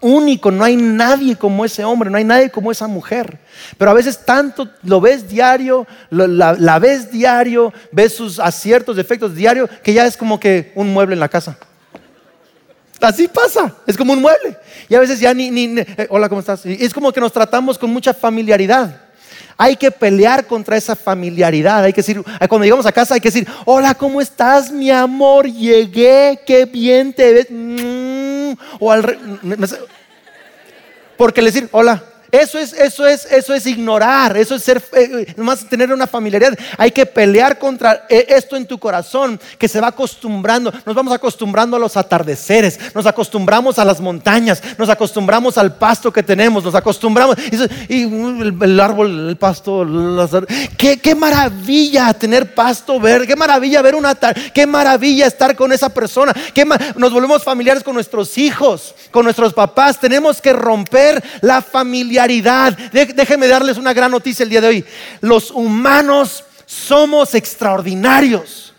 único, 0.00 0.50
no 0.50 0.64
hay 0.64 0.76
nadie 0.76 1.36
como 1.36 1.64
ese 1.64 1.84
hombre, 1.84 2.10
no 2.10 2.18
hay 2.18 2.24
nadie 2.24 2.50
como 2.50 2.70
esa 2.70 2.86
mujer. 2.86 3.38
Pero 3.78 3.90
a 3.90 3.94
veces 3.94 4.24
tanto 4.24 4.68
lo 4.82 5.00
ves 5.00 5.28
diario, 5.28 5.86
la, 6.10 6.78
ves 6.78 7.10
diario, 7.10 7.72
ves 7.92 8.14
sus 8.14 8.38
aciertos, 8.38 8.96
defectos 8.96 9.34
diario, 9.34 9.68
que 9.82 9.92
ya 9.92 10.06
es 10.06 10.16
como 10.16 10.38
que 10.38 10.72
un 10.74 10.92
mueble 10.92 11.14
en 11.14 11.20
la 11.20 11.28
casa. 11.28 11.58
Así 13.00 13.28
pasa, 13.28 13.74
es 13.86 13.96
como 13.96 14.12
un 14.12 14.20
mueble. 14.20 14.56
Y 14.88 14.94
a 14.94 15.00
veces 15.00 15.20
ya 15.20 15.34
ni, 15.34 15.50
ni, 15.50 15.80
eh, 15.80 16.06
hola, 16.10 16.28
¿cómo 16.28 16.40
estás? 16.40 16.64
es 16.64 16.92
como 16.94 17.12
que 17.12 17.20
nos 17.20 17.32
tratamos 17.32 17.78
con 17.78 17.90
mucha 17.90 18.14
familiaridad. 18.14 19.05
Hay 19.56 19.76
que 19.76 19.90
pelear 19.90 20.46
contra 20.46 20.76
esa 20.76 20.94
familiaridad. 20.94 21.84
Hay 21.84 21.92
que 21.92 22.00
decir, 22.00 22.22
cuando 22.48 22.64
llegamos 22.64 22.86
a 22.86 22.92
casa 22.92 23.14
hay 23.14 23.20
que 23.20 23.28
decir, 23.28 23.48
hola, 23.64 23.94
¿cómo 23.94 24.20
estás, 24.20 24.70
mi 24.70 24.90
amor? 24.90 25.46
Llegué, 25.46 26.40
qué 26.46 26.64
bien 26.64 27.12
te 27.12 27.32
ves. 27.32 27.46
Mm, 27.50 28.52
o 28.78 28.92
al 28.92 29.18
porque 31.16 31.40
le 31.40 31.50
decir, 31.50 31.68
hola, 31.72 32.02
eso 32.30 32.58
es, 32.58 32.72
eso 32.72 33.06
es, 33.06 33.24
eso 33.26 33.54
es 33.54 33.66
ignorar, 33.66 34.36
eso 34.36 34.54
es 34.54 34.62
ser, 34.62 34.82
eh, 34.92 35.32
nomás 35.36 35.68
tener 35.68 35.92
una 35.92 36.06
familiaridad. 36.06 36.58
Hay 36.76 36.90
que 36.90 37.06
pelear 37.06 37.58
contra 37.58 38.06
eh, 38.08 38.26
esto 38.28 38.56
en 38.56 38.66
tu 38.66 38.78
corazón, 38.78 39.40
que 39.58 39.68
se 39.68 39.80
va 39.80 39.88
acostumbrando. 39.88 40.72
Nos 40.84 40.94
vamos 40.94 41.12
acostumbrando 41.12 41.76
a 41.76 41.80
los 41.80 41.96
atardeceres, 41.96 42.78
nos 42.94 43.06
acostumbramos 43.06 43.78
a 43.78 43.84
las 43.84 44.00
montañas, 44.00 44.62
nos 44.76 44.88
acostumbramos 44.88 45.56
al 45.58 45.76
pasto 45.76 46.12
que 46.12 46.22
tenemos, 46.22 46.64
nos 46.64 46.74
acostumbramos. 46.74 47.36
Y, 47.88 48.02
el, 48.02 48.80
árbol, 48.80 49.28
el 49.28 49.36
pasto, 49.36 49.86
¿Qué, 50.76 50.98
qué, 50.98 51.14
maravilla 51.14 52.12
tener 52.14 52.54
pasto 52.54 52.98
verde, 52.98 53.26
qué 53.26 53.36
maravilla 53.36 53.82
ver 53.82 53.94
una, 53.94 54.14
qué 54.52 54.66
maravilla 54.66 55.26
estar 55.26 55.54
con 55.54 55.72
esa 55.72 55.88
persona. 55.88 56.32
Qué 56.52 56.64
nos 56.96 57.12
volvemos 57.12 57.44
familiares 57.44 57.82
con 57.82 57.94
nuestros 57.94 58.36
hijos, 58.38 58.94
con 59.10 59.24
nuestros 59.24 59.52
papás. 59.54 60.00
Tenemos 60.00 60.40
que 60.40 60.52
romper 60.52 61.22
la 61.40 61.62
familia 61.62 62.15
Déjenme 62.92 63.48
darles 63.48 63.76
una 63.78 63.92
gran 63.92 64.10
noticia 64.10 64.44
el 64.44 64.50
día 64.50 64.60
de 64.60 64.68
hoy. 64.68 64.84
Los 65.20 65.50
humanos 65.50 66.44
somos 66.66 67.34
extraordinarios. 67.34 68.74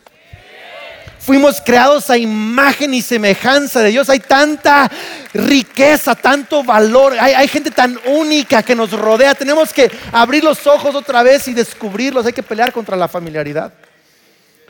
Fuimos 1.19 1.60
creados 1.60 2.10
a 2.10 2.17
imagen 2.17 2.93
y 2.93 3.02
semejanza 3.02 3.82
de 3.82 3.89
Dios. 3.89 4.10
Hay 4.10 4.19
tanta 4.19 4.89
riqueza, 5.34 6.15
tanto 6.15 6.63
valor. 6.63 7.17
Hay, 7.19 7.34
hay, 7.34 7.50
gente 7.50 7.69
tan 7.69 8.00
única 8.06 8.63
que 8.63 8.73
nos 8.73 8.93
rodea. 8.93 9.36
Tenemos 9.36 9.73
que 9.73 9.91
abrir 10.13 10.43
los 10.43 10.65
ojos 10.65 10.95
otra 10.95 11.23
vez 11.23 11.50
y 11.50 11.54
descubrirlos. 11.54 12.26
Hay 12.26 12.32
que 12.32 12.43
pelear 12.43 12.71
contra 12.71 12.95
la 12.95 13.10
familiaridad. 13.10 13.73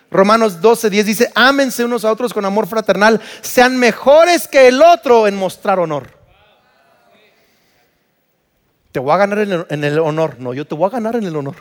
Romanos 0.10 0.60
12, 0.60 0.90
10 0.90 1.06
dice, 1.06 1.32
ámense 1.36 1.86
unos 1.86 2.04
a 2.04 2.12
otros 2.12 2.34
con 2.34 2.44
amor 2.44 2.68
fraternal. 2.68 3.22
Sean 3.42 3.78
mejores 3.78 4.48
que 4.48 4.68
el 4.68 4.82
otro 4.82 5.28
en 5.28 5.36
mostrar 5.36 5.78
honor 5.80 6.17
te 8.98 9.02
voy 9.02 9.14
a 9.14 9.18
ganar 9.18 9.38
en 9.70 9.84
el, 9.84 10.00
honor. 10.00 10.38
No, 10.40 10.56
yo 10.56 10.66
te 10.66 10.74
voy 10.74 10.88
a 10.88 10.90
ganar 10.90 11.16
en 11.16 11.24
el 11.26 11.36
honor. 11.36 11.54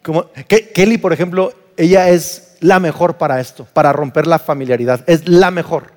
Como, 0.00 0.30
Kelly, 0.72 0.96
por 0.96 1.12
ejemplo, 1.12 1.52
ella 1.76 2.08
es 2.08 2.56
la 2.60 2.78
mejor 2.78 3.18
para 3.18 3.40
esto, 3.40 3.64
para 3.64 3.92
romper 3.92 4.28
la 4.28 4.38
familiaridad. 4.38 5.02
Es 5.08 5.26
la 5.26 5.50
mejor. 5.50 5.90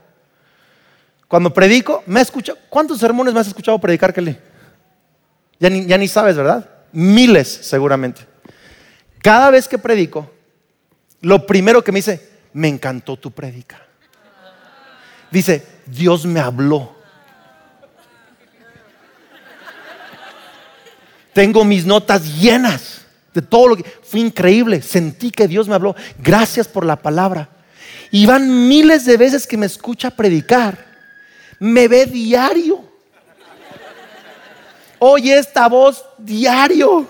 Cuando 1.28 1.54
predico, 1.54 2.02
me 2.08 2.20
ha 2.20 2.24
escuchado. 2.24 2.58
¿Cuántos 2.68 2.98
sermones 2.98 3.32
me 3.32 3.42
has 3.42 3.46
escuchado 3.46 3.78
predicar, 3.78 4.12
Kelly? 4.12 4.36
Ya 5.60 5.70
ni, 5.70 5.86
ya 5.86 6.00
ni 6.00 6.08
sabes, 6.08 6.36
¿verdad? 6.36 6.68
Miles, 6.92 7.48
seguramente. 7.48 8.22
Cada 9.22 9.52
vez 9.52 9.68
que 9.68 9.78
predico, 9.78 10.32
lo 11.22 11.46
primero 11.46 11.84
que 11.84 11.92
me 11.92 12.00
dice, 12.00 12.28
me 12.54 12.70
encantó 12.70 13.18
tu 13.18 13.30
predica. 13.30 13.86
Dice, 15.30 15.64
Dios 15.86 16.26
me 16.26 16.40
habló. 16.40 16.95
Tengo 21.36 21.66
mis 21.66 21.86
notas 21.86 22.40
llenas 22.40 23.02
de 23.34 23.42
todo 23.42 23.68
lo 23.68 23.76
que... 23.76 23.84
Fue 23.84 24.22
increíble, 24.22 24.82
sentí 24.82 25.32
que 25.32 25.50
Dios 25.50 25.68
me 25.68 25.76
habló. 25.76 25.94
Gracias 26.18 26.66
por 26.66 26.86
la 26.86 26.96
palabra. 26.96 27.50
Y 28.10 28.26
van 28.26 28.70
miles 28.70 29.04
de 29.04 29.18
veces 29.18 29.46
que 29.46 29.58
me 29.58 29.66
escucha 29.66 30.12
predicar. 30.12 30.78
Me 31.60 31.90
ve 31.90 32.06
diario. 32.06 32.90
Oye 34.98 35.38
esta 35.38 35.68
voz 35.68 36.06
diario. 36.18 37.06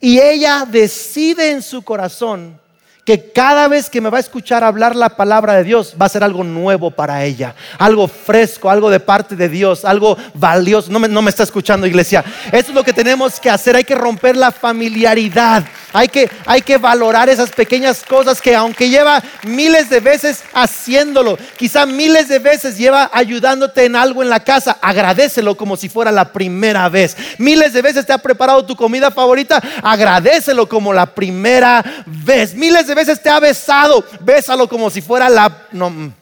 Y 0.00 0.18
ella 0.18 0.66
decide 0.66 1.50
en 1.50 1.60
su 1.60 1.82
corazón 1.82 2.58
que 3.04 3.32
cada 3.32 3.68
vez 3.68 3.90
que 3.90 4.00
me 4.00 4.08
va 4.08 4.16
a 4.16 4.20
escuchar 4.20 4.64
hablar 4.64 4.96
la 4.96 5.10
palabra 5.10 5.54
de 5.54 5.64
Dios 5.64 5.94
va 6.00 6.06
a 6.06 6.08
ser 6.08 6.24
algo 6.24 6.42
nuevo 6.42 6.90
para 6.90 7.24
ella, 7.24 7.54
algo 7.78 8.08
fresco, 8.08 8.70
algo 8.70 8.88
de 8.88 9.00
parte 9.00 9.36
de 9.36 9.48
Dios, 9.48 9.84
algo 9.84 10.16
valioso. 10.32 10.90
No 10.90 10.98
me, 10.98 11.08
no 11.08 11.20
me 11.20 11.30
está 11.30 11.42
escuchando 11.42 11.86
iglesia. 11.86 12.24
Eso 12.46 12.70
es 12.70 12.74
lo 12.74 12.82
que 12.82 12.94
tenemos 12.94 13.38
que 13.38 13.50
hacer, 13.50 13.76
hay 13.76 13.84
que 13.84 13.94
romper 13.94 14.36
la 14.36 14.50
familiaridad, 14.50 15.64
hay 15.94 16.08
que, 16.08 16.28
hay 16.44 16.60
que 16.60 16.76
valorar 16.76 17.28
esas 17.28 17.52
pequeñas 17.52 18.02
cosas 18.02 18.42
que 18.42 18.56
aunque 18.56 18.90
lleva 18.90 19.22
miles 19.44 19.88
de 19.88 20.00
veces 20.00 20.42
haciéndolo, 20.52 21.38
quizá 21.56 21.86
miles 21.86 22.26
de 22.28 22.40
veces 22.40 22.76
lleva 22.76 23.08
ayudándote 23.12 23.84
en 23.84 23.94
algo 23.94 24.20
en 24.20 24.28
la 24.28 24.40
casa, 24.40 24.76
agradecelo 24.82 25.56
como 25.56 25.76
si 25.76 25.88
fuera 25.88 26.10
la 26.10 26.32
primera 26.32 26.88
vez. 26.88 27.16
Miles 27.38 27.72
de 27.72 27.80
veces 27.80 28.04
te 28.04 28.12
ha 28.12 28.18
preparado 28.18 28.66
tu 28.66 28.74
comida 28.74 29.12
favorita, 29.12 29.62
agradecelo 29.84 30.68
como 30.68 30.92
la 30.92 31.06
primera 31.06 31.84
vez. 32.06 32.56
Miles 32.56 32.88
de 32.88 32.94
veces 32.96 33.22
te 33.22 33.30
ha 33.30 33.38
besado, 33.38 34.04
bésalo 34.18 34.68
como 34.68 34.90
si 34.90 35.00
fuera 35.00 35.28
la... 35.28 35.68
No. 35.70 35.90
Mm. 35.90 36.12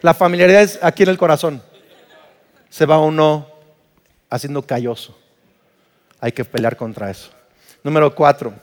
La 0.00 0.14
familiaridad 0.14 0.62
es 0.62 0.78
aquí 0.80 1.02
en 1.02 1.08
el 1.08 1.18
corazón. 1.18 1.60
Se 2.70 2.86
va 2.86 3.00
uno 3.00 3.48
haciendo 4.30 4.62
calloso. 4.62 5.18
Hay 6.22 6.30
que 6.30 6.44
pelear 6.44 6.76
contra 6.76 7.10
eso. 7.10 7.30
Número 7.82 8.14
cuatro, 8.14 8.54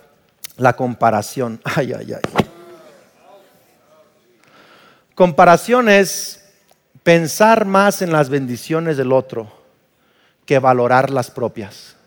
la 0.55 0.73
comparación. 0.77 1.59
Ay, 1.65 1.91
ay, 1.91 2.13
ay. 2.13 2.45
Comparación 5.13 5.89
es 5.89 6.41
pensar 7.03 7.65
más 7.65 8.01
en 8.01 8.13
las 8.13 8.29
bendiciones 8.29 8.95
del 8.95 9.11
otro 9.11 9.51
que 10.45 10.57
valorar 10.57 11.09
las 11.09 11.29
propias. 11.29 11.97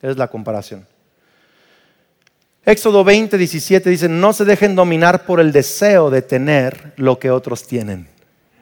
Es 0.00 0.16
la 0.16 0.28
comparación. 0.28 0.86
Éxodo 2.64 3.04
20, 3.04 3.36
17 3.36 3.90
dice, 3.90 4.08
no 4.08 4.32
se 4.32 4.46
dejen 4.46 4.74
dominar 4.74 5.26
por 5.26 5.40
el 5.40 5.52
deseo 5.52 6.08
de 6.08 6.22
tener 6.22 6.94
lo 6.96 7.18
que 7.18 7.30
otros 7.30 7.66
tienen. 7.66 8.08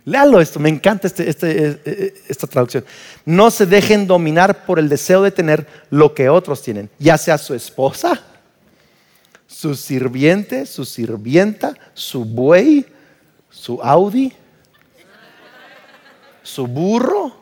Léalo 0.05 0.41
esto, 0.41 0.59
me 0.59 0.69
encanta 0.69 1.07
este, 1.07 1.29
este, 1.29 1.67
eh, 1.67 1.83
eh, 1.85 2.23
esta 2.29 2.47
traducción. 2.47 2.85
No 3.25 3.51
se 3.51 3.67
dejen 3.67 4.07
dominar 4.07 4.67
por 4.67 4.79
el 4.79 4.89
deseo 4.89 5.23
de 5.23 5.31
tener 5.31 5.67
lo 5.91 6.13
que 6.13 6.29
otros 6.29 6.61
tienen, 6.63 6.91
ya 6.99 7.17
sea 7.17 7.39
su 7.39 7.55
esposa, 7.55 8.21
su 9.47 9.77
sirviente, 9.77 10.67
su 10.67 10.85
sirvienta, 10.85 11.75
su 11.95 12.25
buey, 12.25 12.87
su 13.49 13.81
Audi, 13.81 14.33
su 16.43 16.67
burro 16.67 17.37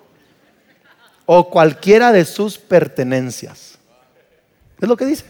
o 1.25 1.49
cualquiera 1.49 2.13
de 2.13 2.25
sus 2.25 2.59
pertenencias. 2.59 3.79
Es 4.79 4.89
lo 4.89 4.97
que 4.97 5.07
dice. 5.07 5.25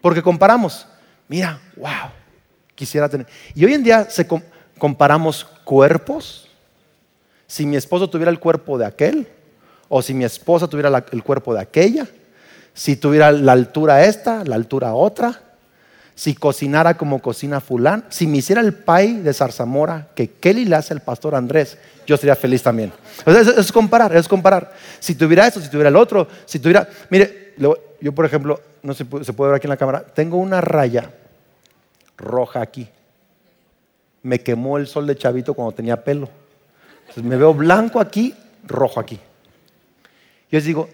Porque 0.00 0.22
comparamos, 0.22 0.86
mira, 1.28 1.60
wow, 1.76 2.10
quisiera 2.74 3.08
tener. 3.08 3.26
Y 3.54 3.64
hoy 3.64 3.74
en 3.74 3.82
día 3.82 4.08
se 4.08 4.26
comparamos 4.80 5.46
cuerpos. 5.62 6.48
Si 7.46 7.64
mi 7.64 7.76
esposo 7.76 8.10
tuviera 8.10 8.32
el 8.32 8.40
cuerpo 8.40 8.76
de 8.76 8.86
aquel, 8.86 9.28
o 9.88 10.02
si 10.02 10.14
mi 10.14 10.24
esposa 10.24 10.66
tuviera 10.66 11.04
el 11.12 11.22
cuerpo 11.22 11.54
de 11.54 11.60
aquella, 11.60 12.08
si 12.74 12.96
tuviera 12.96 13.30
la 13.30 13.52
altura 13.52 14.04
esta, 14.04 14.44
la 14.44 14.56
altura 14.56 14.94
otra, 14.94 15.40
si 16.14 16.34
cocinara 16.34 16.96
como 16.96 17.20
cocina 17.20 17.60
fulán, 17.60 18.04
si 18.08 18.26
me 18.26 18.38
hiciera 18.38 18.60
el 18.60 18.74
pay 18.74 19.20
de 19.20 19.32
zarzamora 19.32 20.08
que 20.14 20.32
Kelly 20.32 20.64
le 20.64 20.76
hace 20.76 20.92
al 20.92 21.00
pastor 21.00 21.34
Andrés, 21.34 21.78
yo 22.06 22.16
sería 22.16 22.36
feliz 22.36 22.62
también. 22.62 22.92
es, 23.26 23.72
comparar, 23.72 24.14
es 24.14 24.28
comparar. 24.28 24.72
Si 24.98 25.14
tuviera 25.14 25.46
esto, 25.46 25.60
si 25.60 25.70
tuviera 25.70 25.88
el 25.88 25.96
otro, 25.96 26.28
si 26.44 26.58
tuviera... 26.58 26.88
Mire, 27.08 27.54
yo 28.00 28.12
por 28.12 28.24
ejemplo, 28.24 28.60
no 28.82 28.94
se 28.94 29.04
puede, 29.04 29.24
ver 29.38 29.54
aquí 29.54 29.66
en 29.66 29.70
la 29.70 29.76
cámara, 29.76 30.04
tengo 30.14 30.36
una 30.36 30.60
raya 30.60 31.10
roja 32.16 32.60
aquí. 32.60 32.88
Me 34.22 34.40
quemó 34.40 34.78
el 34.78 34.86
sol 34.86 35.06
de 35.06 35.16
chavito 35.16 35.54
cuando 35.54 35.72
tenía 35.72 36.02
pelo. 36.04 36.28
Entonces 37.00 37.24
me 37.24 37.36
veo 37.36 37.54
blanco 37.54 38.00
aquí, 38.00 38.34
rojo 38.66 39.00
aquí. 39.00 39.18
Yo 40.50 40.58
les 40.58 40.64
digo, 40.64 40.88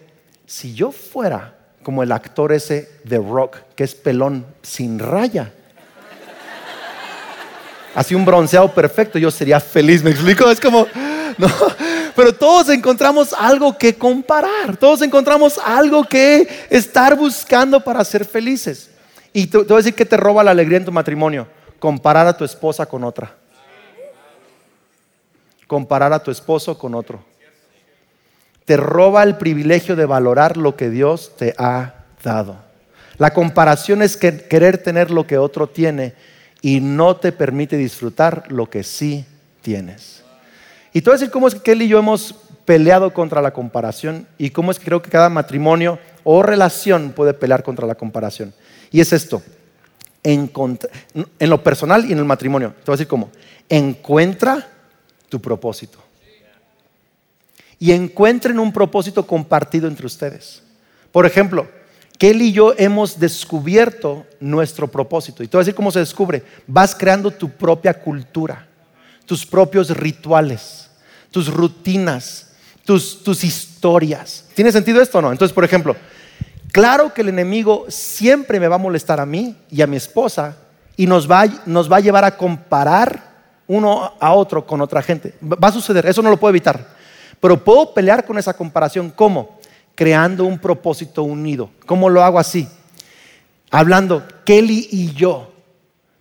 si 0.45 0.73
yo 0.73 0.91
fuera 0.91 1.55
como 1.83 2.03
el 2.03 2.11
actor 2.11 2.53
ese 2.53 2.89
de 3.03 3.17
rock, 3.17 3.57
que 3.75 3.83
es 3.83 3.95
pelón 3.95 4.45
sin 4.61 4.99
raya, 4.99 5.51
así 7.95 8.13
un 8.13 8.25
bronceado 8.25 8.73
perfecto, 8.73 9.17
yo 9.17 9.31
sería 9.31 9.59
feliz, 9.59 10.03
¿me 10.03 10.11
explico? 10.11 10.49
Es 10.49 10.59
como, 10.59 10.87
no, 11.37 11.47
pero 12.15 12.33
todos 12.33 12.69
encontramos 12.69 13.33
algo 13.33 13.77
que 13.77 13.95
comparar, 13.95 14.77
todos 14.79 15.01
encontramos 15.01 15.59
algo 15.63 16.03
que 16.03 16.47
estar 16.69 17.15
buscando 17.15 17.79
para 17.83 18.03
ser 18.03 18.25
felices. 18.25 18.89
Y 19.33 19.47
te, 19.47 19.57
voy 19.59 19.73
a 19.73 19.77
decir 19.77 19.93
que 19.93 20.05
te 20.05 20.17
roba 20.17 20.43
la 20.43 20.51
alegría 20.51 20.79
en 20.79 20.85
tu 20.85 20.91
matrimonio, 20.91 21.47
comparar 21.79 22.27
a 22.27 22.37
tu 22.37 22.43
esposa 22.43 22.85
con 22.85 23.03
otra. 23.03 23.35
Comparar 25.67 26.13
a 26.13 26.19
tu 26.19 26.31
esposo 26.31 26.77
con 26.77 26.95
otro. 26.95 27.23
Te 28.65 28.77
roba 28.77 29.23
el 29.23 29.37
privilegio 29.37 29.95
de 29.95 30.05
valorar 30.05 30.57
lo 30.57 30.75
que 30.75 30.89
Dios 30.89 31.33
te 31.37 31.53
ha 31.57 32.05
dado. 32.23 32.57
La 33.17 33.33
comparación 33.33 34.01
es 34.01 34.17
querer 34.17 34.77
tener 34.77 35.09
lo 35.09 35.25
que 35.25 35.37
otro 35.37 35.67
tiene 35.67 36.13
y 36.61 36.79
no 36.81 37.15
te 37.15 37.31
permite 37.31 37.77
disfrutar 37.77 38.51
lo 38.51 38.69
que 38.69 38.83
sí 38.83 39.25
tienes. 39.61 40.23
Y 40.93 41.01
te 41.01 41.09
voy 41.09 41.15
a 41.15 41.19
decir 41.19 41.31
cómo 41.31 41.47
es 41.47 41.55
que 41.55 41.61
Kelly 41.61 41.85
y 41.85 41.89
yo 41.89 41.99
hemos 41.99 42.35
peleado 42.65 43.13
contra 43.13 43.41
la 43.41 43.51
comparación 43.51 44.27
y 44.37 44.49
cómo 44.49 44.71
es 44.71 44.79
que 44.79 44.85
creo 44.85 45.01
que 45.01 45.09
cada 45.09 45.29
matrimonio 45.29 45.99
o 46.23 46.43
relación 46.43 47.13
puede 47.13 47.33
pelear 47.33 47.63
contra 47.63 47.87
la 47.87 47.95
comparación. 47.95 48.53
Y 48.91 48.99
es 48.99 49.13
esto, 49.13 49.41
en, 50.23 50.51
lo 51.39 51.63
personal 51.63 52.05
y 52.05 52.11
en 52.11 52.19
el 52.19 52.25
matrimonio. 52.25 52.69
Te 52.69 52.85
voy 52.85 52.93
a 52.93 52.97
decir 52.97 53.07
cómo. 53.07 53.29
Encuentra 53.69 54.67
tu 55.29 55.41
propósito. 55.41 55.99
Y 57.79 57.91
encuentren 57.91 58.59
un 58.59 58.73
propósito 58.73 59.25
compartido 59.25 59.87
entre 59.87 60.05
ustedes. 60.05 60.63
Por 61.11 61.25
ejemplo, 61.25 61.67
Kelly 62.17 62.47
y 62.47 62.51
yo 62.51 62.73
hemos 62.77 63.19
descubierto 63.19 64.25
nuestro 64.39 64.87
propósito. 64.87 65.43
Y 65.43 65.47
te 65.47 65.55
voy 65.55 65.61
a 65.61 65.65
decir 65.65 65.75
cómo 65.75 65.91
se 65.91 65.99
descubre. 65.99 66.43
Vas 66.65 66.95
creando 66.95 67.29
tu 67.31 67.49
propia 67.49 67.93
cultura, 67.93 68.67
tus 69.25 69.45
propios 69.45 69.95
rituales 69.95 70.87
tus 71.31 71.53
rutinas, 71.53 72.47
tus, 72.83 73.23
tus 73.23 73.43
historias. 73.43 74.45
¿Tiene 74.53 74.71
sentido 74.71 75.01
esto 75.01 75.19
o 75.19 75.21
no? 75.21 75.31
Entonces, 75.31 75.53
por 75.53 75.63
ejemplo, 75.63 75.95
claro 76.71 77.13
que 77.13 77.21
el 77.21 77.29
enemigo 77.29 77.85
siempre 77.89 78.59
me 78.59 78.67
va 78.67 78.75
a 78.75 78.79
molestar 78.79 79.19
a 79.19 79.25
mí 79.25 79.55
y 79.69 79.81
a 79.81 79.87
mi 79.87 79.97
esposa 79.97 80.57
y 80.95 81.07
nos 81.07 81.29
va, 81.29 81.45
nos 81.65 81.91
va 81.91 81.97
a 81.97 82.01
llevar 82.01 82.23
a 82.23 82.37
comparar 82.37 83.35
uno 83.67 84.13
a 84.19 84.33
otro 84.33 84.65
con 84.65 84.81
otra 84.81 85.01
gente. 85.01 85.35
Va 85.41 85.67
a 85.67 85.71
suceder, 85.71 86.05
eso 86.05 86.21
no 86.21 86.29
lo 86.29 86.37
puedo 86.37 86.49
evitar. 86.49 86.95
Pero 87.39 87.63
puedo 87.63 87.93
pelear 87.93 88.25
con 88.25 88.37
esa 88.37 88.53
comparación. 88.53 89.11
¿Cómo? 89.11 89.59
Creando 89.93 90.45
un 90.45 90.57
propósito 90.57 91.23
unido. 91.23 91.69
¿Cómo 91.85 92.09
lo 92.09 92.23
hago 92.23 92.39
así? 92.39 92.67
Hablando, 93.69 94.25
Kelly 94.45 94.87
y 94.91 95.13
yo 95.13 95.53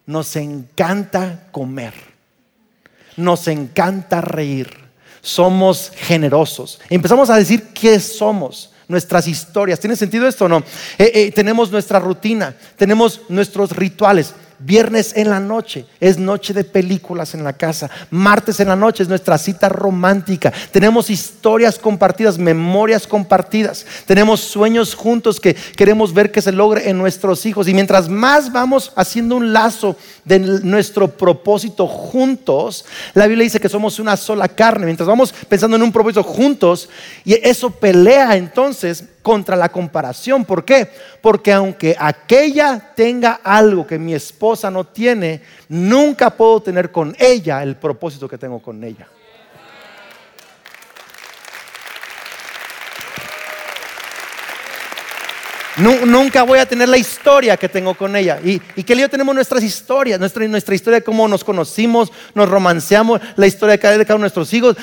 nos 0.04 0.36
encanta 0.36 1.48
comer. 1.52 1.94
Nos 3.16 3.48
encanta 3.48 4.20
reír 4.20 4.86
somos 5.26 5.90
generosos. 5.96 6.80
Empezamos 6.88 7.28
a 7.30 7.36
decir 7.36 7.72
qué 7.74 7.98
somos, 7.98 8.70
nuestras 8.88 9.26
historias. 9.26 9.80
¿Tiene 9.80 9.96
sentido 9.96 10.26
esto 10.26 10.44
o 10.46 10.48
no? 10.48 10.58
Eh, 10.98 11.10
eh, 11.14 11.32
tenemos 11.32 11.70
nuestra 11.70 11.98
rutina, 11.98 12.54
tenemos 12.76 13.22
nuestros 13.28 13.72
rituales. 13.72 14.34
Viernes 14.58 15.12
en 15.16 15.28
la 15.28 15.38
noche 15.38 15.84
es 16.00 16.18
noche 16.18 16.54
de 16.54 16.64
películas 16.64 17.34
en 17.34 17.44
la 17.44 17.52
casa. 17.52 17.90
Martes 18.10 18.58
en 18.60 18.68
la 18.68 18.76
noche 18.76 19.02
es 19.02 19.08
nuestra 19.08 19.36
cita 19.36 19.68
romántica. 19.68 20.52
Tenemos 20.70 21.10
historias 21.10 21.78
compartidas, 21.78 22.38
memorias 22.38 23.06
compartidas. 23.06 23.84
Tenemos 24.06 24.40
sueños 24.40 24.94
juntos 24.94 25.40
que 25.40 25.54
queremos 25.54 26.14
ver 26.14 26.32
que 26.32 26.40
se 26.40 26.52
logre 26.52 26.88
en 26.88 26.96
nuestros 26.96 27.44
hijos. 27.44 27.68
Y 27.68 27.74
mientras 27.74 28.08
más 28.08 28.50
vamos 28.50 28.92
haciendo 28.96 29.36
un 29.36 29.52
lazo 29.52 29.96
de 30.24 30.38
nuestro 30.38 31.08
propósito 31.08 31.86
juntos, 31.86 32.86
la 33.12 33.26
Biblia 33.26 33.44
dice 33.44 33.60
que 33.60 33.68
somos 33.68 33.98
una 33.98 34.16
sola 34.16 34.48
carne. 34.48 34.86
Mientras 34.86 35.06
vamos 35.06 35.34
pensando 35.48 35.76
en 35.76 35.82
un 35.82 35.92
propósito 35.92 36.22
juntos, 36.22 36.88
y 37.24 37.34
eso 37.34 37.70
pelea 37.70 38.36
entonces 38.36 39.04
contra 39.26 39.56
la 39.56 39.70
comparación. 39.70 40.44
¿Por 40.44 40.64
qué? 40.64 40.88
Porque 41.20 41.52
aunque 41.52 41.96
aquella 41.98 42.92
tenga 42.94 43.40
algo 43.42 43.84
que 43.84 43.98
mi 43.98 44.14
esposa 44.14 44.70
no 44.70 44.84
tiene, 44.84 45.42
nunca 45.68 46.30
puedo 46.30 46.62
tener 46.62 46.92
con 46.92 47.12
ella 47.18 47.60
el 47.64 47.74
propósito 47.74 48.28
que 48.28 48.38
tengo 48.38 48.62
con 48.62 48.84
ella. 48.84 49.08
Nunca 55.76 56.42
voy 56.42 56.58
a 56.58 56.66
tener 56.66 56.88
la 56.88 56.96
historia 56.96 57.56
que 57.56 57.68
tengo 57.68 57.94
con 57.94 58.16
ella. 58.16 58.40
Y, 58.42 58.60
y 58.76 58.82
que 58.82 58.96
yo 58.96 59.10
tenemos 59.10 59.34
nuestras 59.34 59.62
historias, 59.62 60.18
nuestra, 60.18 60.74
historia 60.74 61.00
de 61.00 61.04
cómo 61.04 61.28
nos 61.28 61.44
conocimos, 61.44 62.10
nos 62.34 62.48
romanceamos, 62.48 63.20
la 63.36 63.46
historia 63.46 63.72
de 63.72 63.78
cada, 63.78 63.98
de 63.98 64.06
cada 64.06 64.16
uno 64.16 64.22
de 64.22 64.34
nuestros 64.34 64.52
hijos. 64.54 64.76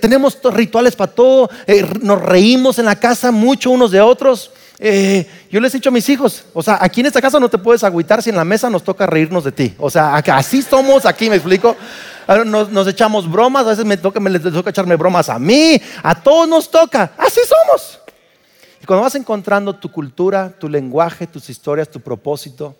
tenemos 0.00 0.38
rituales 0.52 0.96
para 0.96 1.12
todo, 1.12 1.50
eh, 1.66 1.86
nos 2.02 2.20
reímos 2.20 2.78
en 2.80 2.86
la 2.86 2.96
casa 2.96 3.30
mucho 3.30 3.70
unos 3.70 3.92
de 3.92 4.00
otros. 4.00 4.50
Eh, 4.82 5.28
yo 5.50 5.60
les 5.60 5.74
he 5.74 5.76
dicho 5.76 5.90
a 5.90 5.92
mis 5.92 6.08
hijos, 6.08 6.44
o 6.54 6.62
sea, 6.62 6.78
aquí 6.80 7.00
en 7.00 7.06
esta 7.06 7.20
casa 7.20 7.38
no 7.38 7.50
te 7.50 7.58
puedes 7.58 7.84
agüitar 7.84 8.22
si 8.22 8.30
en 8.30 8.36
la 8.36 8.46
mesa 8.46 8.70
nos 8.70 8.82
toca 8.82 9.06
reírnos 9.06 9.44
de 9.44 9.52
ti. 9.52 9.74
O 9.78 9.90
sea, 9.90 10.16
así 10.16 10.62
somos 10.62 11.06
aquí, 11.06 11.28
me 11.28 11.36
explico. 11.36 11.76
Nos, 12.46 12.70
nos 12.70 12.86
echamos 12.86 13.30
bromas, 13.30 13.66
a 13.66 13.70
veces 13.70 13.84
me 13.84 13.96
toca, 13.96 14.20
me 14.20 14.30
les 14.30 14.42
toca 14.42 14.70
echarme 14.70 14.96
bromas 14.96 15.28
a 15.28 15.38
mí, 15.38 15.80
a 16.02 16.14
todos 16.14 16.48
nos 16.48 16.70
toca, 16.70 17.12
así 17.18 17.40
somos. 17.46 18.00
Cuando 18.90 19.04
vas 19.04 19.14
encontrando 19.14 19.76
tu 19.76 19.92
cultura, 19.92 20.50
tu 20.50 20.68
lenguaje, 20.68 21.28
tus 21.28 21.48
historias, 21.48 21.88
tu 21.88 22.00
propósito, 22.00 22.74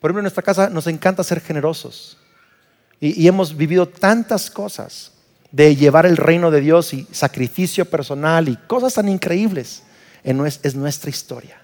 por 0.00 0.10
ejemplo, 0.10 0.18
en 0.18 0.24
nuestra 0.24 0.42
casa 0.42 0.68
nos 0.70 0.88
encanta 0.88 1.22
ser 1.22 1.40
generosos 1.40 2.18
y, 2.98 3.22
y 3.22 3.28
hemos 3.28 3.56
vivido 3.56 3.86
tantas 3.86 4.50
cosas 4.50 5.12
de 5.52 5.76
llevar 5.76 6.04
el 6.04 6.16
reino 6.16 6.50
de 6.50 6.60
Dios 6.60 6.94
y 6.94 7.06
sacrificio 7.12 7.84
personal 7.84 8.48
y 8.48 8.56
cosas 8.56 8.94
tan 8.94 9.08
increíbles 9.08 9.84
es 10.24 10.74
nuestra 10.74 11.10
historia. 11.10 11.62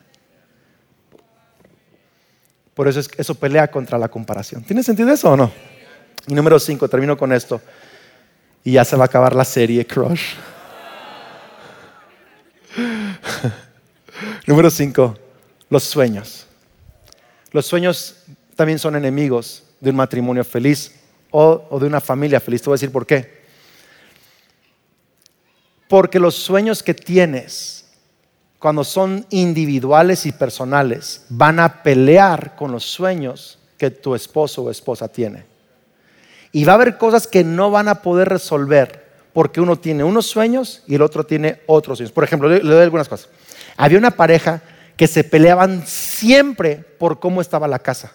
Por 2.72 2.86
eso 2.86 3.00
es, 3.00 3.10
eso 3.18 3.34
pelea 3.34 3.68
contra 3.68 3.98
la 3.98 4.08
comparación. 4.08 4.62
¿Tiene 4.62 4.84
sentido 4.84 5.10
eso 5.12 5.32
o 5.32 5.36
no? 5.36 5.50
Y 6.28 6.34
número 6.34 6.56
5, 6.60 6.88
termino 6.88 7.18
con 7.18 7.32
esto. 7.32 7.60
Y 8.62 8.74
ya 8.74 8.84
se 8.84 8.94
va 8.94 9.02
a 9.02 9.06
acabar 9.06 9.34
la 9.34 9.44
serie 9.44 9.84
Crush. 9.84 10.36
Número 14.48 14.70
5, 14.70 15.14
los 15.68 15.84
sueños. 15.84 16.46
Los 17.52 17.66
sueños 17.66 18.16
también 18.56 18.78
son 18.78 18.96
enemigos 18.96 19.62
de 19.78 19.90
un 19.90 19.96
matrimonio 19.96 20.42
feliz 20.42 20.96
o, 21.30 21.78
de 21.78 21.86
una 21.86 22.00
familia 22.00 22.40
feliz. 22.40 22.62
Te 22.62 22.70
voy 22.70 22.74
a 22.74 22.80
decir 22.80 22.90
por 22.90 23.06
qué. 23.06 23.38
Porque 25.86 26.18
los 26.18 26.34
sueños 26.34 26.82
que 26.82 26.94
tienes 26.94 27.78
cuando 28.58 28.82
son 28.82 29.24
individuales 29.30 30.26
y 30.26 30.32
personales, 30.32 31.24
van 31.28 31.60
a 31.60 31.82
pelear 31.82 32.56
con 32.56 32.72
los 32.72 32.84
sueños 32.84 33.58
que 33.76 33.90
tu 33.90 34.14
esposo 34.14 34.62
o 34.62 34.70
esposa 34.70 35.06
tiene. 35.06 35.44
Y 36.50 36.64
va 36.64 36.72
a 36.72 36.74
haber 36.74 36.98
cosas 36.98 37.26
que 37.26 37.44
no 37.44 37.70
van 37.70 37.86
a 37.88 38.02
poder 38.02 38.28
resolver 38.28 39.06
porque 39.32 39.60
uno 39.60 39.76
tiene 39.76 40.02
unos 40.02 40.26
sueños 40.26 40.82
y 40.88 40.96
el 40.96 41.02
otro 41.02 41.24
tiene 41.24 41.60
otros 41.66 41.98
sueños. 41.98 42.12
Por 42.12 42.24
ejemplo, 42.24 42.48
le, 42.48 42.58
doy 42.58 42.82
algunas 42.82 43.08
cosas. 43.08 43.28
Había 43.78 43.96
una 43.96 44.10
pareja 44.10 44.60
que 44.98 45.06
se 45.06 45.24
peleaban 45.24 45.86
siempre 45.86 46.76
por 46.98 47.18
cómo 47.18 47.40
estaba 47.40 47.66
la 47.66 47.78
casa 47.78 48.12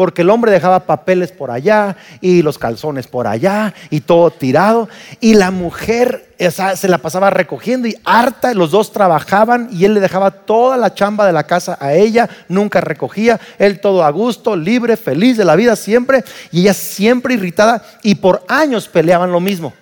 porque 0.00 0.22
el 0.22 0.30
hombre 0.30 0.50
dejaba 0.50 0.86
papeles 0.86 1.30
por 1.30 1.50
allá 1.50 1.94
y 2.22 2.40
los 2.40 2.56
calzones 2.56 3.06
por 3.06 3.26
allá 3.26 3.74
y 3.90 4.00
todo 4.00 4.30
tirado. 4.30 4.88
Y 5.20 5.34
la 5.34 5.50
mujer 5.50 6.34
se 6.74 6.88
la 6.88 6.96
pasaba 6.96 7.28
recogiendo 7.28 7.86
y 7.86 7.94
harta, 8.06 8.54
los 8.54 8.70
dos 8.70 8.92
trabajaban 8.92 9.68
y 9.70 9.84
él 9.84 9.92
le 9.92 10.00
dejaba 10.00 10.30
toda 10.30 10.78
la 10.78 10.94
chamba 10.94 11.26
de 11.26 11.34
la 11.34 11.44
casa 11.44 11.76
a 11.80 11.92
ella, 11.92 12.30
nunca 12.48 12.80
recogía, 12.80 13.38
él 13.58 13.78
todo 13.78 14.02
a 14.02 14.10
gusto, 14.10 14.56
libre, 14.56 14.96
feliz 14.96 15.36
de 15.36 15.44
la 15.44 15.54
vida 15.54 15.76
siempre 15.76 16.24
y 16.50 16.62
ella 16.62 16.72
siempre 16.72 17.34
irritada 17.34 17.82
y 18.02 18.14
por 18.14 18.42
años 18.48 18.88
peleaban 18.88 19.32
lo 19.32 19.40
mismo. 19.40 19.74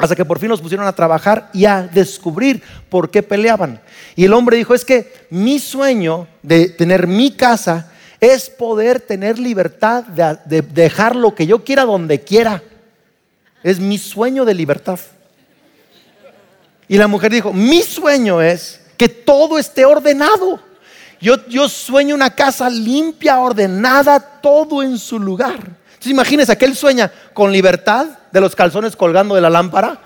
Hasta 0.00 0.16
que 0.16 0.24
por 0.24 0.38
fin 0.38 0.48
los 0.48 0.62
pusieron 0.62 0.86
a 0.86 0.94
trabajar 0.94 1.50
y 1.52 1.66
a 1.66 1.82
descubrir 1.82 2.62
por 2.88 3.10
qué 3.10 3.22
peleaban. 3.22 3.82
Y 4.16 4.24
el 4.24 4.32
hombre 4.32 4.56
dijo, 4.56 4.74
es 4.74 4.82
que 4.82 5.26
mi 5.28 5.58
sueño 5.58 6.26
de 6.42 6.70
tener 6.70 7.06
mi 7.06 7.32
casa 7.32 7.92
es 8.18 8.48
poder 8.48 9.00
tener 9.00 9.38
libertad 9.38 10.04
de, 10.04 10.62
dejar 10.62 11.14
lo 11.14 11.34
que 11.34 11.46
yo 11.46 11.64
quiera 11.64 11.84
donde 11.84 12.22
quiera. 12.22 12.62
Es 13.62 13.78
mi 13.78 13.98
sueño 13.98 14.46
de 14.46 14.54
libertad. 14.54 14.98
Y 16.88 16.96
la 16.96 17.06
mujer 17.06 17.30
dijo, 17.30 17.52
mi 17.52 17.82
sueño 17.82 18.40
es 18.40 18.80
que 18.96 19.08
todo 19.08 19.58
esté 19.58 19.84
ordenado. 19.84 20.60
Yo, 21.20 21.46
yo 21.46 21.68
sueño 21.68 22.14
una 22.14 22.34
casa 22.34 22.70
limpia, 22.70 23.38
ordenada, 23.38 24.18
todo 24.18 24.82
en 24.82 24.98
su 24.98 25.18
lugar. 25.18 25.56
Entonces 25.56 26.12
imagínense 26.12 26.56
que 26.56 26.64
él 26.64 26.74
sueña 26.74 27.12
con 27.34 27.52
libertad 27.52 28.06
de 28.32 28.40
los 28.40 28.54
calzones 28.54 28.96
colgando 28.96 29.34
de 29.34 29.40
la 29.40 29.50
lámpara. 29.50 30.00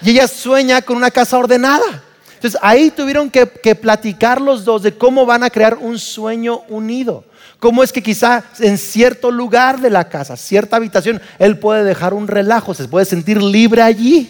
Y 0.00 0.10
ella 0.10 0.26
sueña 0.26 0.82
con 0.82 0.96
una 0.96 1.10
casa 1.10 1.38
ordenada. 1.38 2.02
Entonces 2.34 2.60
ahí 2.60 2.90
tuvieron 2.90 3.30
que, 3.30 3.46
platicar 3.76 4.40
los 4.40 4.64
dos 4.64 4.82
de 4.82 4.96
cómo 4.96 5.24
van 5.24 5.44
a 5.44 5.50
crear 5.50 5.76
un 5.76 5.98
sueño 5.98 6.62
unido. 6.68 7.24
Cómo 7.60 7.84
es 7.84 7.92
que 7.92 8.02
quizá 8.02 8.42
en 8.58 8.78
cierto 8.78 9.30
lugar 9.30 9.80
de 9.80 9.90
la 9.90 10.08
casa, 10.08 10.36
cierta 10.36 10.74
habitación, 10.74 11.22
él 11.38 11.56
puede 11.58 11.84
dejar 11.84 12.14
un 12.14 12.26
relajo, 12.26 12.74
se 12.74 12.88
puede 12.88 13.06
sentir 13.06 13.40
libre 13.40 13.80
allí. 13.80 14.28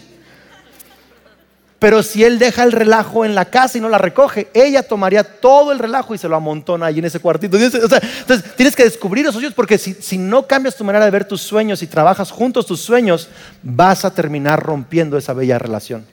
Pero 1.83 2.01
si 2.01 2.23
él 2.23 2.39
deja 2.39 2.63
el 2.63 2.71
relajo 2.71 3.25
en 3.25 3.35
la 3.35 3.43
casa 3.43 3.77
y 3.77 3.81
no 3.81 3.89
la 3.89 3.97
recoge, 3.97 4.47
ella 4.53 4.83
tomaría 4.83 5.21
todo 5.21 5.73
el 5.73 5.79
relajo 5.79 6.15
y 6.15 6.17
se 6.17 6.29
lo 6.29 6.37
amontona 6.37 6.85
allí 6.85 6.99
en 6.99 7.05
ese 7.05 7.19
cuartito. 7.19 7.57
entonces 7.57 8.55
tienes 8.55 8.73
que 8.73 8.85
descubrir 8.85 9.25
esos 9.25 9.33
sueños 9.33 9.53
porque 9.53 9.77
si, 9.77 9.93
si, 9.95 10.17
no 10.17 10.47
cambias 10.47 10.77
tu 10.77 10.85
manera 10.85 11.03
de 11.03 11.11
ver 11.11 11.25
tus 11.25 11.41
sueños 11.41 11.83
y 11.83 11.87
trabajas 11.87 12.31
juntos 12.31 12.67
tus 12.67 12.79
sueños, 12.79 13.27
vas 13.61 14.05
a 14.05 14.13
terminar 14.13 14.63
rompiendo 14.63 15.17
esa 15.17 15.33
bella 15.33 15.59
relación. 15.59 16.05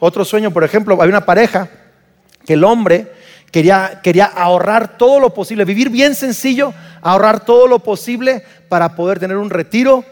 Otro 0.00 0.24
sueño, 0.24 0.50
por 0.50 0.64
ejemplo, 0.64 1.00
hay 1.00 1.08
una 1.08 1.24
pareja 1.24 1.68
que 2.44 2.54
el 2.54 2.64
hombre 2.64 3.12
quería, 3.52 4.00
quería 4.02 4.24
ahorrar 4.24 4.98
todo 4.98 5.20
lo 5.20 5.32
posible, 5.32 5.64
vivir 5.64 5.90
bien 5.90 6.16
sencillo, 6.16 6.74
ahorrar 7.00 7.44
todo 7.44 7.68
lo 7.68 7.78
posible 7.78 8.42
para 8.68 8.96
poder 8.96 9.20
tener 9.20 9.36
un 9.36 9.50
retiro 9.50 10.04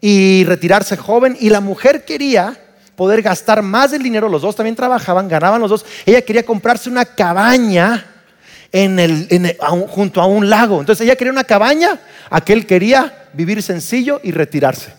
y 0.00 0.44
retirarse 0.44 0.96
joven. 0.96 1.36
Y 1.38 1.50
la 1.50 1.60
mujer 1.60 2.06
quería 2.06 2.61
poder 3.02 3.20
gastar 3.20 3.62
más 3.62 3.90
del 3.90 4.00
dinero, 4.00 4.28
los 4.28 4.42
dos 4.42 4.54
también 4.54 4.76
trabajaban, 4.76 5.26
ganaban 5.26 5.60
los 5.60 5.68
dos. 5.68 5.84
Ella 6.06 6.22
quería 6.22 6.44
comprarse 6.46 6.88
una 6.88 7.04
cabaña 7.04 8.06
en 8.70 9.00
el, 9.00 9.56
junto 9.88 10.20
a 10.20 10.26
un 10.26 10.48
lago. 10.48 10.78
Entonces 10.78 11.04
ella 11.04 11.16
quería 11.16 11.32
una 11.32 11.42
cabaña, 11.42 11.98
aquel 12.30 12.64
quería 12.64 13.26
vivir 13.32 13.60
sencillo 13.60 14.20
y 14.22 14.30
retirarse. 14.30 14.92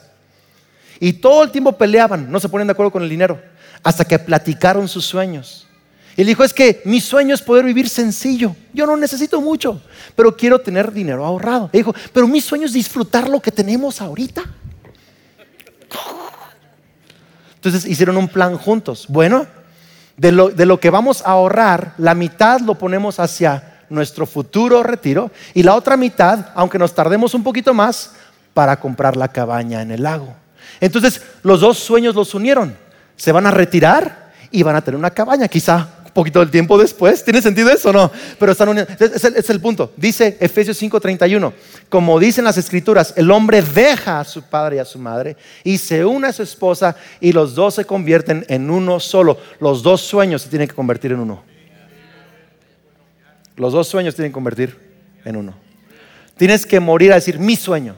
Y 1.00 1.14
todo 1.14 1.44
el 1.44 1.52
tiempo 1.52 1.72
peleaban, 1.78 2.30
no 2.30 2.42
se 2.42 2.50
ponen 2.50 2.68
de 2.68 2.72
acuerdo 2.72 2.92
con 2.92 3.04
el 3.04 3.10
dinero 3.10 3.40
hasta 3.84 4.04
que 4.04 4.20
platicaron 4.20 4.90
sus 4.90 5.06
sueños. 5.06 5.66
Y 6.18 6.22
él 6.24 6.28
dijo, 6.28 6.44
es 6.44 6.54
que 6.54 6.82
mi 6.84 7.00
sueño 7.00 7.34
es 7.34 7.42
poder 7.42 7.64
vivir 7.64 7.88
sencillo. 7.88 8.54
Yo 8.74 8.86
no 8.86 8.98
necesito 8.98 9.40
mucho, 9.40 9.82
pero 10.14 10.36
quiero 10.36 10.60
tener 10.60 10.92
dinero 10.92 11.24
ahorrado. 11.24 11.70
Y 11.72 11.78
dijo, 11.78 11.96
pero 12.12 12.28
mi 12.28 12.42
sueño 12.42 12.66
es 12.66 12.74
disfrutar 12.74 13.30
lo 13.30 13.40
que 13.40 13.54
tenemos 13.54 14.02
ahorita. 14.02 14.44
Entonces 17.64 17.86
hicieron 17.86 18.18
un 18.18 18.28
plan 18.28 18.58
juntos. 18.58 19.06
Bueno, 19.08 19.48
de 20.18 20.32
lo, 20.32 20.50
de 20.50 20.66
lo 20.66 20.80
que 20.80 20.90
vamos 20.90 21.22
a 21.22 21.32
ahorrar, 21.32 21.94
la 21.98 22.14
mitad 22.14 22.60
lo 22.60 22.76
ponemos 22.76 23.20
hacia 23.20 23.82
nuestro 23.90 24.26
futuro 24.26 24.84
retiro 24.84 25.32
y 25.54 25.64
la 25.64 25.76
otra 25.76 25.98
mitad, 25.98 26.48
aunque 26.56 26.80
nos 26.80 26.94
tardemos 26.94 27.34
un 27.34 27.44
poquito 27.44 27.74
más, 27.74 28.12
para 28.54 28.80
comprar 28.80 29.18
la 29.18 29.30
cabaña 29.30 29.82
en 29.82 29.92
el 29.92 30.04
lago. 30.04 30.34
Entonces 30.80 31.22
los 31.42 31.62
dos 31.62 31.80
sueños 31.80 32.14
los 32.16 32.34
unieron 32.36 32.84
se 33.16 33.32
van 33.32 33.46
a 33.46 33.52
retirar 33.52 34.32
y 34.52 34.64
van 34.64 34.76
a 34.76 34.82
tener 34.82 34.98
una 34.98 35.12
cabaña, 35.12 35.48
quizá 35.48 35.88
poquito 36.14 36.40
del 36.40 36.52
tiempo 36.52 36.78
después. 36.78 37.24
¿Tiene 37.24 37.42
sentido 37.42 37.70
eso 37.70 37.90
o 37.90 37.94
no? 37.94 38.12
Pero 38.40 38.52
están 38.52 38.70
unidos. 38.70 38.90
Es, 39.00 39.24
es, 39.24 39.50
el 39.50 39.60
punto. 39.60 39.92
Dice 39.98 40.38
Efesios 40.40 40.82
5:31, 40.82 41.54
como 41.90 42.20
dicen 42.20 42.46
las 42.46 42.58
escrituras, 42.58 43.14
el 43.18 43.30
hombre 43.32 43.62
deja 43.62 44.20
a 44.20 44.24
su 44.24 44.44
padre 44.44 44.78
y 44.78 44.80
a 44.80 44.86
su 44.86 45.00
madre 45.00 45.36
y 45.64 45.78
se 45.78 46.06
une 46.06 46.28
a 46.28 46.34
su 46.34 46.44
esposa 46.44 46.96
y 47.20 47.32
los 47.32 47.56
dos 47.56 47.76
se 47.76 47.86
convierten 47.86 48.46
en 48.48 48.70
uno 48.70 49.00
solo. 49.00 49.38
Los 49.60 49.84
dos 49.84 50.02
sueños 50.02 50.44
se 50.44 50.50
tienen 50.50 50.68
que 50.68 50.76
convertir 50.76 51.12
en 51.12 51.20
uno. 51.20 51.44
Los 53.56 53.74
dos 53.74 53.88
sueños 53.88 54.16
tienen 54.16 54.32
que 54.32 54.36
convertir 54.36 54.78
en 55.26 55.36
uno. 55.36 55.56
Tienes 56.38 56.66
que 56.66 56.80
morir 56.80 57.12
a 57.12 57.16
decir 57.16 57.40
mi 57.40 57.56
sueño 57.56 57.96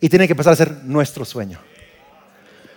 y 0.00 0.08
tiene 0.08 0.28
que 0.28 0.34
pasar 0.34 0.52
a 0.52 0.56
ser 0.56 0.84
nuestro 0.84 1.24
sueño. 1.24 1.58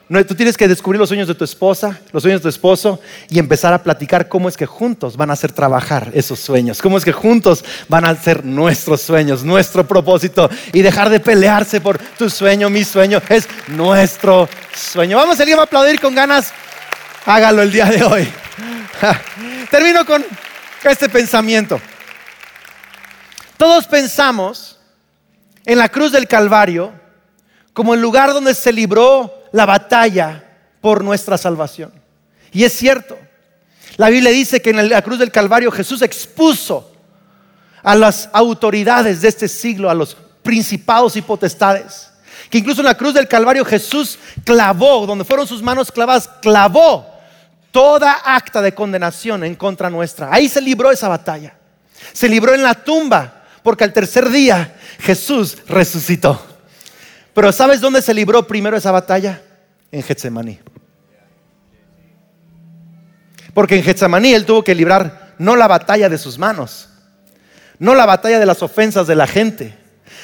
Tú 0.07 0.35
tienes 0.35 0.55
que 0.55 0.67
descubrir 0.67 0.99
los 0.99 1.09
sueños 1.09 1.27
de 1.27 1.33
tu 1.33 1.43
esposa, 1.43 1.99
los 2.11 2.21
sueños 2.21 2.39
de 2.39 2.43
tu 2.43 2.49
esposo 2.49 2.99
y 3.27 3.39
empezar 3.39 3.73
a 3.73 3.81
platicar 3.81 4.29
cómo 4.29 4.47
es 4.47 4.55
que 4.55 4.67
juntos 4.67 5.17
van 5.17 5.31
a 5.31 5.33
hacer 5.33 5.51
trabajar 5.51 6.11
esos 6.13 6.39
sueños, 6.39 6.79
cómo 6.79 6.99
es 6.99 7.03
que 7.03 7.11
juntos 7.11 7.65
van 7.87 8.05
a 8.05 8.09
hacer 8.09 8.45
nuestros 8.45 9.01
sueños, 9.01 9.43
nuestro 9.43 9.87
propósito 9.87 10.47
y 10.73 10.83
dejar 10.83 11.09
de 11.09 11.19
pelearse 11.19 11.81
por 11.81 11.97
tu 11.97 12.29
sueño, 12.29 12.69
mi 12.69 12.83
sueño, 12.83 13.19
es 13.29 13.47
nuestro 13.67 14.47
sueño. 14.75 15.17
Vamos, 15.17 15.39
alguien 15.39 15.57
va 15.57 15.63
a 15.63 15.65
aplaudir 15.65 15.99
con 15.99 16.13
ganas, 16.13 16.53
hágalo 17.25 17.63
el 17.63 17.71
día 17.71 17.85
de 17.85 18.03
hoy. 18.03 18.31
Termino 19.71 20.05
con 20.05 20.23
este 20.83 21.09
pensamiento. 21.09 21.81
Todos 23.57 23.87
pensamos 23.87 24.79
en 25.65 25.79
la 25.79 25.89
cruz 25.89 26.11
del 26.11 26.27
Calvario 26.27 26.93
como 27.73 27.95
el 27.95 28.01
lugar 28.01 28.33
donde 28.33 28.53
se 28.53 28.71
libró 28.71 29.34
la 29.55 29.65
batalla 29.65 30.43
por 30.81 31.01
nuestra 31.01 31.37
salvación. 31.37 31.93
Y 32.51 32.65
es 32.65 32.73
cierto. 32.73 33.17
La 33.95 34.09
Biblia 34.09 34.29
dice 34.29 34.61
que 34.61 34.71
en 34.71 34.89
la 34.89 35.01
cruz 35.01 35.17
del 35.17 35.31
Calvario 35.31 35.71
Jesús 35.71 36.01
expuso 36.01 36.91
a 37.81 37.95
las 37.95 38.29
autoridades 38.33 39.21
de 39.21 39.29
este 39.29 39.47
siglo, 39.47 39.89
a 39.89 39.93
los 39.93 40.17
principados 40.43 41.15
y 41.15 41.21
potestades. 41.21 42.09
Que 42.49 42.57
incluso 42.57 42.81
en 42.81 42.87
la 42.87 42.97
cruz 42.97 43.13
del 43.13 43.29
Calvario 43.29 43.63
Jesús 43.63 44.19
clavó, 44.43 45.05
donde 45.05 45.23
fueron 45.23 45.47
sus 45.47 45.63
manos 45.63 45.89
clavadas, 45.89 46.29
clavó 46.41 47.09
toda 47.71 48.11
acta 48.25 48.61
de 48.61 48.73
condenación 48.73 49.45
en 49.45 49.55
contra 49.55 49.89
nuestra. 49.89 50.33
Ahí 50.33 50.49
se 50.49 50.59
libró 50.59 50.91
esa 50.91 51.07
batalla. 51.07 51.55
Se 52.11 52.27
libró 52.27 52.53
en 52.53 52.61
la 52.61 52.73
tumba, 52.73 53.45
porque 53.63 53.85
al 53.85 53.93
tercer 53.93 54.29
día 54.29 54.75
Jesús 54.99 55.59
resucitó. 55.65 56.54
Pero 57.35 57.51
¿sabes 57.51 57.81
dónde 57.81 58.01
se 58.01 58.13
libró 58.13 58.47
primero 58.47 58.77
esa 58.77 58.91
batalla? 58.91 59.41
En 59.91 60.01
Getsemaní. 60.01 60.57
Porque 63.53 63.75
en 63.75 63.83
Getsemaní 63.83 64.33
él 64.33 64.45
tuvo 64.45 64.63
que 64.63 64.73
librar 64.73 65.35
no 65.37 65.57
la 65.57 65.67
batalla 65.67 66.07
de 66.07 66.17
sus 66.17 66.37
manos, 66.37 66.87
no 67.77 67.93
la 67.93 68.05
batalla 68.05 68.39
de 68.39 68.45
las 68.45 68.63
ofensas 68.63 69.05
de 69.05 69.15
la 69.15 69.27
gente, 69.27 69.77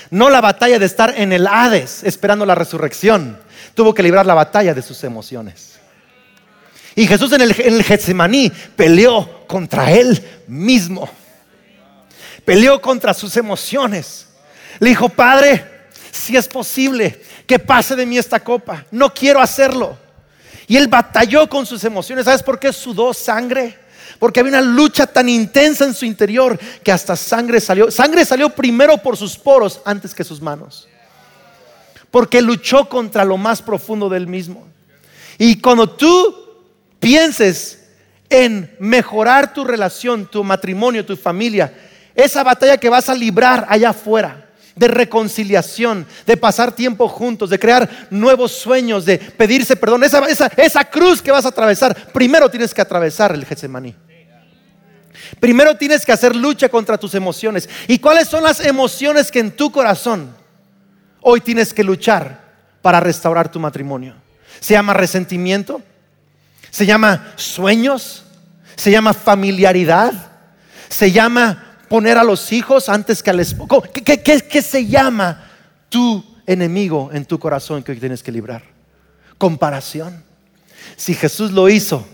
no 0.10 0.30
la 0.30 0.40
batalla 0.40 0.80
de 0.80 0.86
estar 0.86 1.14
en 1.18 1.34
el 1.34 1.48
Hades 1.48 2.02
esperando 2.06 2.46
la 2.46 2.56
resurrección. 2.56 3.38
Tuvo 3.74 3.94
que 3.94 4.04
librar 4.04 4.26
la 4.26 4.34
batalla 4.34 4.74
de 4.74 4.82
sus 4.82 5.04
emociones. 5.04 5.80
Y 6.96 7.08
Jesús 7.08 7.34
en 7.34 7.42
el, 7.42 7.54
en 7.60 7.84
Getsemaní 7.84 8.54
peleó 8.78 9.46
contra 9.48 9.92
él 9.92 10.26
mismo. 10.48 11.10
Peleó 12.46 12.82
contra 12.82 13.14
sus 13.14 13.36
emociones. 13.36 14.28
Le 14.80 14.90
dijo, 14.90 15.10
Padre, 15.10 15.81
si 16.12 16.36
es 16.36 16.48
posible 16.48 17.22
que 17.48 17.60
pase 17.60 17.96
de 17.96 18.06
mí 18.06 18.18
esta 18.18 18.42
copa, 18.42 18.86
no 18.92 19.14
quiero 19.14 19.42
hacerlo. 19.42 19.98
Y 20.68 20.78
él 20.78 20.88
batalló 20.88 21.50
con 21.50 21.66
sus 21.66 21.84
emociones. 21.84 22.26
¿Sabes 22.26 22.44
por 22.44 22.60
qué 22.60 22.72
sudó 22.72 23.14
sangre? 23.14 23.78
Porque 24.20 24.40
había 24.40 24.52
una 24.52 24.62
lucha 24.62 25.08
tan 25.08 25.28
intensa 25.28 25.86
en 25.86 25.94
su 25.94 26.06
interior 26.06 26.60
que 26.84 26.92
hasta 26.92 27.16
sangre 27.16 27.60
salió. 27.60 27.90
Sangre 27.90 28.24
salió 28.24 28.50
primero 28.50 28.98
por 28.98 29.18
sus 29.18 29.38
poros 29.38 29.82
antes 29.84 30.14
que 30.14 30.24
sus 30.24 30.42
manos. 30.42 30.88
Porque 32.10 32.42
luchó 32.42 32.88
contra 32.88 33.26
lo 33.26 33.38
más 33.38 33.62
profundo 33.62 34.10
del 34.10 34.28
mismo. 34.28 34.68
Y 35.38 35.60
cuando 35.60 35.90
tú 35.90 36.36
pienses 37.00 37.80
en 38.30 38.76
mejorar 38.80 39.54
tu 39.54 39.64
relación, 39.64 40.26
tu 40.26 40.44
matrimonio, 40.44 41.06
tu 41.06 41.18
familia, 41.18 41.74
esa 42.14 42.44
batalla 42.44 42.78
que 42.78 42.90
vas 42.90 43.10
a 43.10 43.16
librar 43.16 43.66
allá 43.68 43.90
afuera, 43.90 44.51
de 44.76 44.88
reconciliación, 44.88 46.06
de 46.26 46.38
pasar 46.38 46.72
tiempo 46.72 47.08
juntos, 47.08 47.50
de 47.50 47.60
crear 47.60 48.08
nuevos 48.10 48.52
sueños, 48.52 49.06
de 49.06 49.18
pedirse 49.18 49.76
perdón. 49.76 50.04
Esa, 50.04 50.86
cruz 50.86 51.22
que 51.22 51.32
vas 51.32 51.46
a 51.46 51.50
atravesar, 51.50 52.12
primero 52.12 52.50
tienes 52.50 52.74
que 52.74 52.82
atravesar 52.82 53.34
el 53.34 53.46
Getsemaní. 53.46 53.96
Primero 55.40 55.76
tienes 55.76 56.06
que 56.06 56.12
hacer 56.12 56.36
lucha 56.36 56.70
contra 56.70 56.98
tus 56.98 57.16
emociones. 57.16 57.70
¿Y 57.88 58.00
cuáles 58.00 58.28
son 58.28 58.44
las 58.44 58.60
emociones 58.60 59.32
que 59.32 59.40
en 59.40 59.52
tu 59.52 59.72
corazón 59.72 60.36
hoy 61.22 61.42
tienes 61.42 61.74
que 61.74 61.84
luchar 61.84 62.42
para 62.82 63.00
restaurar 63.00 63.52
tu 63.52 63.60
matrimonio? 63.60 64.16
Se 64.60 64.74
llama 64.74 64.94
resentimiento, 64.94 65.82
se 66.70 66.86
llama 66.86 67.34
sueños, 67.36 68.24
se 68.76 68.92
llama 68.92 69.14
familiaridad, 69.14 70.14
se 70.90 71.12
llama 71.12 71.71
poner 71.92 72.18
a 72.18 72.24
los 72.24 72.54
hijos 72.54 72.88
antes 72.88 73.22
que 73.22 73.32
al 73.32 73.42
esposo. 73.42 73.84
¿Qué, 73.92 74.62
se 74.62 74.88
llama 74.88 75.44
tu 75.90 76.24
enemigo 76.48 77.10
en 77.12 77.26
tu 77.26 77.38
corazón 77.38 77.84
que 77.84 77.94
tienes 77.96 78.24
que 78.24 78.32
librar? 78.32 78.64
Comparación. 79.38 80.24
Si 80.96 81.14
Jesús 81.14 81.52
lo 81.52 81.68
hizo 81.68 82.08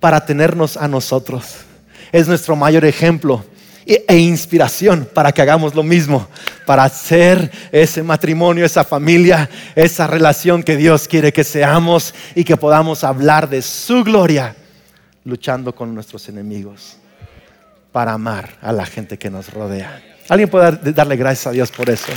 para 0.00 0.26
tenernos 0.26 0.76
a 0.76 0.88
nosotros, 0.88 1.44
es 2.10 2.26
nuestro 2.26 2.56
mayor 2.56 2.84
ejemplo 2.84 3.44
e 3.86 4.18
inspiración 4.18 5.08
para 5.14 5.30
que 5.30 5.42
hagamos 5.42 5.76
lo 5.76 5.84
mismo, 5.84 6.26
para 6.66 6.82
hacer 6.82 7.52
ese 7.70 8.02
matrimonio, 8.02 8.64
esa 8.64 8.82
familia, 8.82 9.48
esa 9.76 10.08
relación 10.08 10.64
que 10.64 10.76
Dios 10.76 11.06
quiere 11.06 11.32
que 11.32 11.44
seamos 11.44 12.14
y 12.34 12.42
que 12.42 12.56
podamos 12.56 13.04
hablar 13.04 13.48
de 13.48 13.62
su 13.62 14.02
gloria 14.02 14.56
luchando 15.22 15.72
con 15.72 15.94
nuestros 15.94 16.28
enemigos 16.28 16.96
para 17.92 18.12
amar 18.12 18.50
a 18.62 18.72
la 18.72 18.86
gente 18.86 19.18
que 19.18 19.30
nos 19.30 19.52
rodea. 19.52 20.02
¿Alguien 20.28 20.48
puede 20.48 20.92
darle 20.92 21.16
gracias 21.16 21.48
a 21.48 21.50
Dios 21.50 21.70
por 21.70 21.90
eso? 21.90 22.12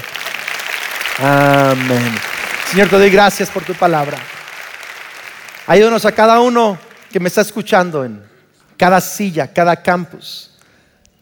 Amén. 1.20 2.14
Señor, 2.70 2.90
te 2.90 2.98
doy 2.98 3.10
gracias 3.10 3.50
por 3.50 3.64
tu 3.64 3.74
palabra. 3.74 4.18
Ayúdanos 5.66 6.06
a 6.06 6.12
cada 6.12 6.40
uno 6.40 6.78
que 7.12 7.20
me 7.20 7.28
está 7.28 7.42
escuchando 7.42 8.04
en 8.04 8.24
cada 8.78 9.00
silla, 9.00 9.52
cada 9.52 9.82
campus, 9.82 10.52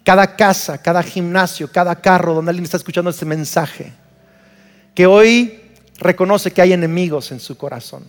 cada 0.04 0.36
casa, 0.36 0.78
cada 0.78 1.04
gimnasio, 1.04 1.72
cada 1.72 1.96
carro 1.96 2.34
donde 2.34 2.50
alguien 2.50 2.66
está 2.66 2.78
escuchando 2.78 3.10
este 3.10 3.26
mensaje. 3.26 3.94
Que 4.96 5.06
hoy 5.06 5.62
reconoce 6.00 6.52
que 6.52 6.62
hay 6.62 6.74
enemigos 6.74 7.32
en 7.32 7.40
su 7.40 7.58
corazón. 7.58 8.04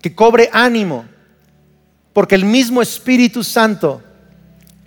Que 0.00 0.14
cobre 0.14 0.48
ánimo, 0.52 1.04
porque 2.12 2.34
el 2.34 2.44
mismo 2.44 2.80
Espíritu 2.80 3.42
Santo 3.44 4.02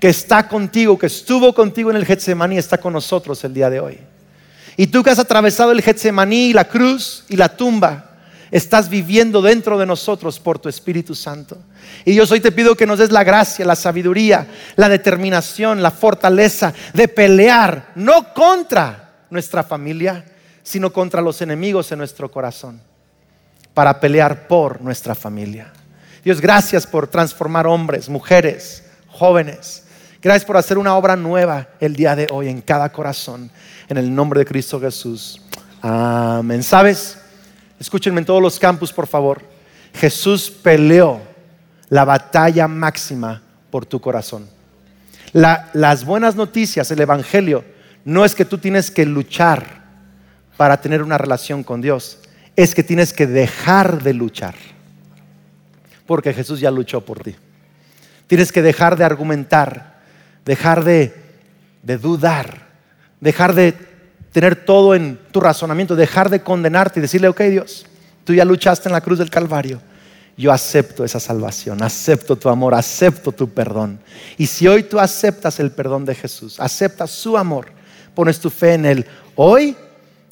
que 0.05 0.09
está 0.09 0.47
contigo, 0.47 0.99
que 0.99 1.07
estuvo 1.07 1.51
contigo 1.51 1.89
en 1.89 1.97
el 1.97 2.05
Getsemaní, 2.05 2.59
está 2.59 2.77
con 2.77 2.93
nosotros 2.93 3.43
el 3.43 3.55
día 3.55 3.71
de 3.71 3.79
hoy. 3.79 3.97
Y 4.77 4.85
tú 4.85 5.01
que 5.01 5.09
has 5.09 5.17
atravesado 5.17 5.71
el 5.71 5.81
Getsemaní, 5.81 6.53
la 6.53 6.65
cruz 6.65 7.25
y 7.27 7.35
la 7.35 7.49
tumba, 7.57 8.11
estás 8.51 8.87
viviendo 8.87 9.41
dentro 9.41 9.79
de 9.79 9.87
nosotros 9.87 10.39
por 10.39 10.59
tu 10.59 10.69
Espíritu 10.69 11.15
Santo. 11.15 11.57
Y 12.05 12.13
yo 12.13 12.23
hoy 12.29 12.39
te 12.39 12.51
pido 12.51 12.75
que 12.75 12.85
nos 12.85 12.99
des 12.99 13.11
la 13.11 13.23
gracia, 13.23 13.65
la 13.65 13.75
sabiduría, 13.75 14.45
la 14.75 14.89
determinación, 14.89 15.81
la 15.81 15.89
fortaleza 15.89 16.71
de 16.93 17.07
pelear, 17.07 17.93
no 17.95 18.31
contra 18.31 19.09
nuestra 19.31 19.63
familia, 19.63 20.23
sino 20.61 20.93
contra 20.93 21.19
los 21.19 21.41
enemigos 21.41 21.91
en 21.91 21.97
nuestro 21.97 22.29
corazón, 22.29 22.79
para 23.73 23.99
pelear 23.99 24.47
por 24.47 24.81
nuestra 24.81 25.15
familia. 25.15 25.73
Dios, 26.23 26.39
gracias 26.39 26.85
por 26.85 27.07
transformar 27.07 27.65
hombres, 27.65 28.07
mujeres, 28.07 28.83
jóvenes 29.07 29.81
Gracias 30.25 30.45
por 30.45 30.57
hacer 30.57 30.79
una 30.79 30.95
obra 30.95 31.15
nueva 31.15 31.67
el 31.79 31.95
día 31.95 32.15
de 32.15 32.27
hoy 32.31 32.47
en 32.47 32.59
cada 32.59 32.91
corazón. 32.91 33.51
En 33.87 33.97
el 33.97 34.15
nombre 34.15 34.39
de 34.39 34.45
Cristo 34.47 34.81
Jesús. 34.81 35.39
Amén. 35.83 36.63
¿Sabes? 36.63 37.19
Escúchenme 37.79 38.21
en 38.21 38.25
todos 38.25 38.41
los 38.41 38.57
campos, 38.57 38.91
por 38.91 39.05
favor. 39.05 39.43
Jesús 39.93 40.49
peleó 40.49 41.21
la 41.89 42.05
batalla 42.05 42.67
máxima 42.67 43.43
por 43.69 43.85
tu 43.85 44.01
corazón. 44.01 44.49
las 45.31 46.03
buenas 46.03 46.35
noticias, 46.35 46.89
el 46.89 47.01
Evangelio, 47.01 47.63
no 48.03 48.25
es 48.25 48.33
que 48.33 48.45
tú 48.45 48.57
tienes 48.57 48.89
que 48.89 49.05
luchar 49.05 49.83
para 50.57 50.81
tener 50.81 51.03
una 51.03 51.19
relación 51.19 51.63
con 51.63 51.81
Dios, 51.81 52.17
es 52.55 52.73
que 52.73 52.81
tienes 52.81 53.13
que 53.13 53.27
dejar 53.27 54.01
de 54.01 54.15
luchar, 54.15 54.55
porque 56.07 56.33
Jesús 56.33 56.59
ya 56.59 56.71
luchó 56.71 57.01
por 57.01 57.19
ti. 57.19 57.35
Tienes 58.25 58.51
que 58.51 58.63
dejar 58.63 58.97
de 58.97 59.03
argumentar, 59.03 59.94
dejar 60.45 60.83
de, 60.83 61.13
dudar, 61.83 62.67
dejar 63.19 63.53
de 63.53 63.73
tener 64.31 64.55
todo 64.55 64.95
en 64.95 65.19
tu 65.31 65.39
razonamiento, 65.39 65.95
dejar 65.95 66.29
de 66.29 66.41
condenarte 66.41 66.99
y 66.99 67.01
decirle, 67.01 67.27
ok 67.27 67.41
Dios, 67.41 67.85
tú 68.23 68.33
ya 68.33 68.45
luchaste 68.45 68.87
en 68.87 68.93
la 68.93 69.01
cruz 69.01 69.19
del 69.19 69.29
Calvario. 69.29 69.81
Yo 70.37 70.51
acepto 70.51 71.05
esa 71.05 71.19
salvación, 71.19 71.81
acepto 71.81 72.35
tu 72.35 72.49
amor, 72.49 72.75
acepto 72.75 73.31
tu 73.31 73.49
perdón. 73.49 73.99
Y 74.37 74.47
si 74.47 74.67
hoy 74.67 74.83
tú 74.83 74.99
aceptas 74.99 75.61
el 75.61 75.71
perdón 75.71 76.03
de 76.03 76.13
Jesús, 76.13 76.59
aceptas 76.59 77.09
su 77.11 77.37
amor, 77.37 77.67
pones 78.13 78.39
tu 78.39 78.49
fe 78.49 78.73
en 78.73 78.85
Él, 78.85 79.05
hoy 79.35 79.77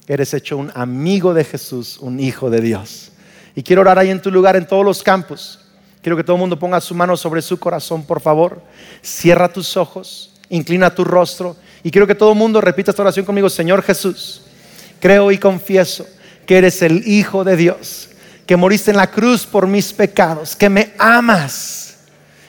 eres 0.06 0.34
hecho 0.34 0.58
un 0.58 0.70
amigo 0.74 1.32
de 1.32 1.44
Jesús, 1.44 1.98
un 1.98 2.20
hijo 2.20 2.50
de 2.50 2.60
Dios. 2.60 3.12
Y 3.54 3.62
quiero 3.62 3.80
orar 3.80 3.98
ahí 3.98 4.10
en 4.10 4.20
tu 4.20 4.30
lugar, 4.30 4.56
en 4.56 4.66
todos 4.66 4.84
los 4.84 5.02
campos. 5.02 5.63
Quiero 6.04 6.18
que 6.18 6.22
todo 6.22 6.36
el 6.36 6.40
mundo 6.40 6.58
ponga 6.58 6.82
su 6.82 6.94
mano 6.94 7.16
sobre 7.16 7.40
su 7.40 7.58
corazón, 7.58 8.04
por 8.04 8.20
favor. 8.20 8.60
Cierra 9.02 9.50
tus 9.50 9.74
ojos, 9.74 10.34
inclina 10.50 10.94
tu 10.94 11.02
rostro 11.02 11.56
y 11.82 11.90
quiero 11.90 12.06
que 12.06 12.14
todo 12.14 12.32
el 12.32 12.38
mundo 12.38 12.60
repita 12.60 12.90
esta 12.90 13.00
oración 13.00 13.24
conmigo. 13.24 13.48
Señor 13.48 13.82
Jesús, 13.82 14.42
creo 15.00 15.32
y 15.32 15.38
confieso 15.38 16.06
que 16.44 16.58
eres 16.58 16.82
el 16.82 17.08
Hijo 17.08 17.42
de 17.42 17.56
Dios, 17.56 18.10
que 18.44 18.54
moriste 18.54 18.90
en 18.90 18.98
la 18.98 19.10
cruz 19.10 19.46
por 19.46 19.66
mis 19.66 19.94
pecados, 19.94 20.54
que 20.54 20.68
me 20.68 20.92
amas 20.98 21.96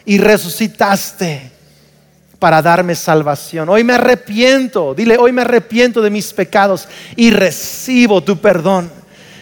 y 0.03 0.17
resucitaste 0.17 1.49
para 2.37 2.61
darme 2.61 2.93
salvación. 2.93 3.69
Hoy 3.69 3.85
me 3.85 3.93
arrepiento, 3.93 4.93
dile, 4.93 5.17
hoy 5.17 5.31
me 5.31 5.43
arrepiento 5.43 6.01
de 6.01 6.09
mis 6.09 6.33
pecados 6.33 6.89
y 7.15 7.29
recibo 7.29 8.21
tu 8.21 8.37
perdón. 8.37 8.91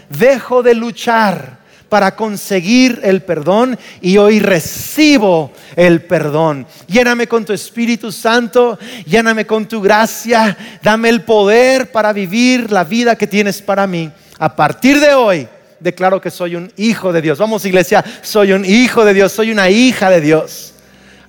Dejo 0.07 0.61
de 0.61 0.75
luchar 0.75 1.62
para 1.93 2.15
conseguir 2.15 3.01
el 3.03 3.21
perdón 3.21 3.77
y 4.01 4.17
hoy 4.17 4.39
recibo 4.39 5.53
el 5.75 6.01
perdón. 6.01 6.65
Lléname 6.87 7.27
con 7.27 7.45
tu 7.45 7.53
Espíritu 7.53 8.11
Santo, 8.11 8.79
lléname 9.05 9.45
con 9.45 9.67
tu 9.67 9.79
gracia, 9.79 10.57
dame 10.81 11.09
el 11.09 11.21
poder 11.21 11.91
para 11.91 12.11
vivir 12.11 12.71
la 12.71 12.83
vida 12.83 13.15
que 13.15 13.27
tienes 13.27 13.61
para 13.61 13.85
mí. 13.85 14.11
A 14.39 14.55
partir 14.55 14.99
de 14.99 15.13
hoy 15.13 15.47
declaro 15.79 16.19
que 16.19 16.31
soy 16.31 16.55
un 16.55 16.73
hijo 16.77 17.13
de 17.13 17.21
Dios. 17.21 17.37
Vamos 17.37 17.63
iglesia, 17.63 18.03
soy 18.23 18.53
un 18.53 18.65
hijo 18.65 19.05
de 19.05 19.13
Dios, 19.13 19.31
soy 19.31 19.51
una 19.51 19.69
hija 19.69 20.09
de 20.09 20.19
Dios. 20.19 20.73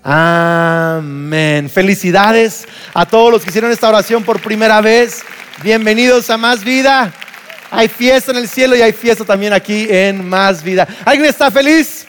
Amén. 0.03 1.69
Felicidades 1.69 2.67
a 2.95 3.05
todos 3.05 3.31
los 3.31 3.43
que 3.43 3.51
hicieron 3.51 3.71
esta 3.71 3.91
oración 3.91 4.25
por 4.25 4.41
primera 4.41 4.81
vez. 4.81 5.25
Bienvenidos 5.63 6.31
a 6.31 6.39
Más 6.39 6.65
Vida. 6.65 7.13
Hay 7.77 7.89
fiesta 7.89 8.31
en 8.31 8.39
el 8.39 8.49
cielo 8.49 8.77
y 8.77 8.83
hay 8.83 8.93
fiesta 8.93 9.25
también 9.25 9.53
aquí 9.53 9.87
en 9.91 10.29
Más 10.29 10.63
Vida. 10.63 10.87
¿Alguien 11.05 11.29
está 11.29 11.51
feliz? 11.51 12.07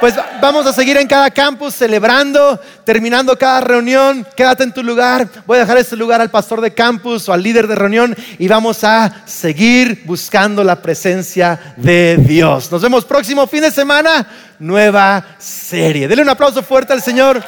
Pues 0.00 0.14
vamos 0.42 0.66
a 0.66 0.72
seguir 0.72 0.96
en 0.98 1.06
cada 1.06 1.30
campus 1.30 1.74
celebrando, 1.74 2.60
terminando 2.84 3.38
cada 3.38 3.60
reunión. 3.60 4.26
Quédate 4.36 4.64
en 4.64 4.74
tu 4.74 4.82
lugar. 4.82 5.28
Voy 5.46 5.56
a 5.56 5.60
dejar 5.60 5.78
este 5.78 5.96
lugar 5.96 6.20
al 6.20 6.30
pastor 6.30 6.60
de 6.60 6.74
campus 6.74 7.28
o 7.28 7.32
al 7.32 7.42
líder 7.42 7.66
de 7.66 7.76
reunión 7.76 8.14
y 8.38 8.46
vamos 8.48 8.84
a 8.84 9.22
seguir 9.24 10.02
buscando 10.04 10.62
la 10.64 10.82
presencia 10.82 11.74
de 11.76 12.18
Dios. 12.18 12.70
Nos 12.70 12.82
vemos 12.82 13.04
próximo 13.04 13.46
fin 13.46 13.62
de 13.62 13.70
semana, 13.70 14.26
nueva 14.58 15.24
serie. 15.38 16.08
Dele 16.08 16.22
un 16.22 16.28
aplauso 16.28 16.62
fuerte 16.62 16.92
al 16.92 17.00
Señor. 17.00 17.42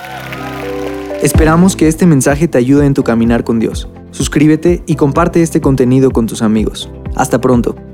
Esperamos 1.20 1.76
que 1.76 1.88
este 1.88 2.06
mensaje 2.06 2.48
te 2.48 2.58
ayude 2.58 2.86
en 2.86 2.94
tu 2.94 3.02
caminar 3.04 3.44
con 3.44 3.58
Dios. 3.58 3.88
Suscríbete 4.12 4.84
y 4.86 4.94
comparte 4.94 5.42
este 5.42 5.60
contenido 5.60 6.12
con 6.12 6.26
tus 6.26 6.40
amigos. 6.40 6.88
Hasta 7.18 7.40
pronto. 7.40 7.87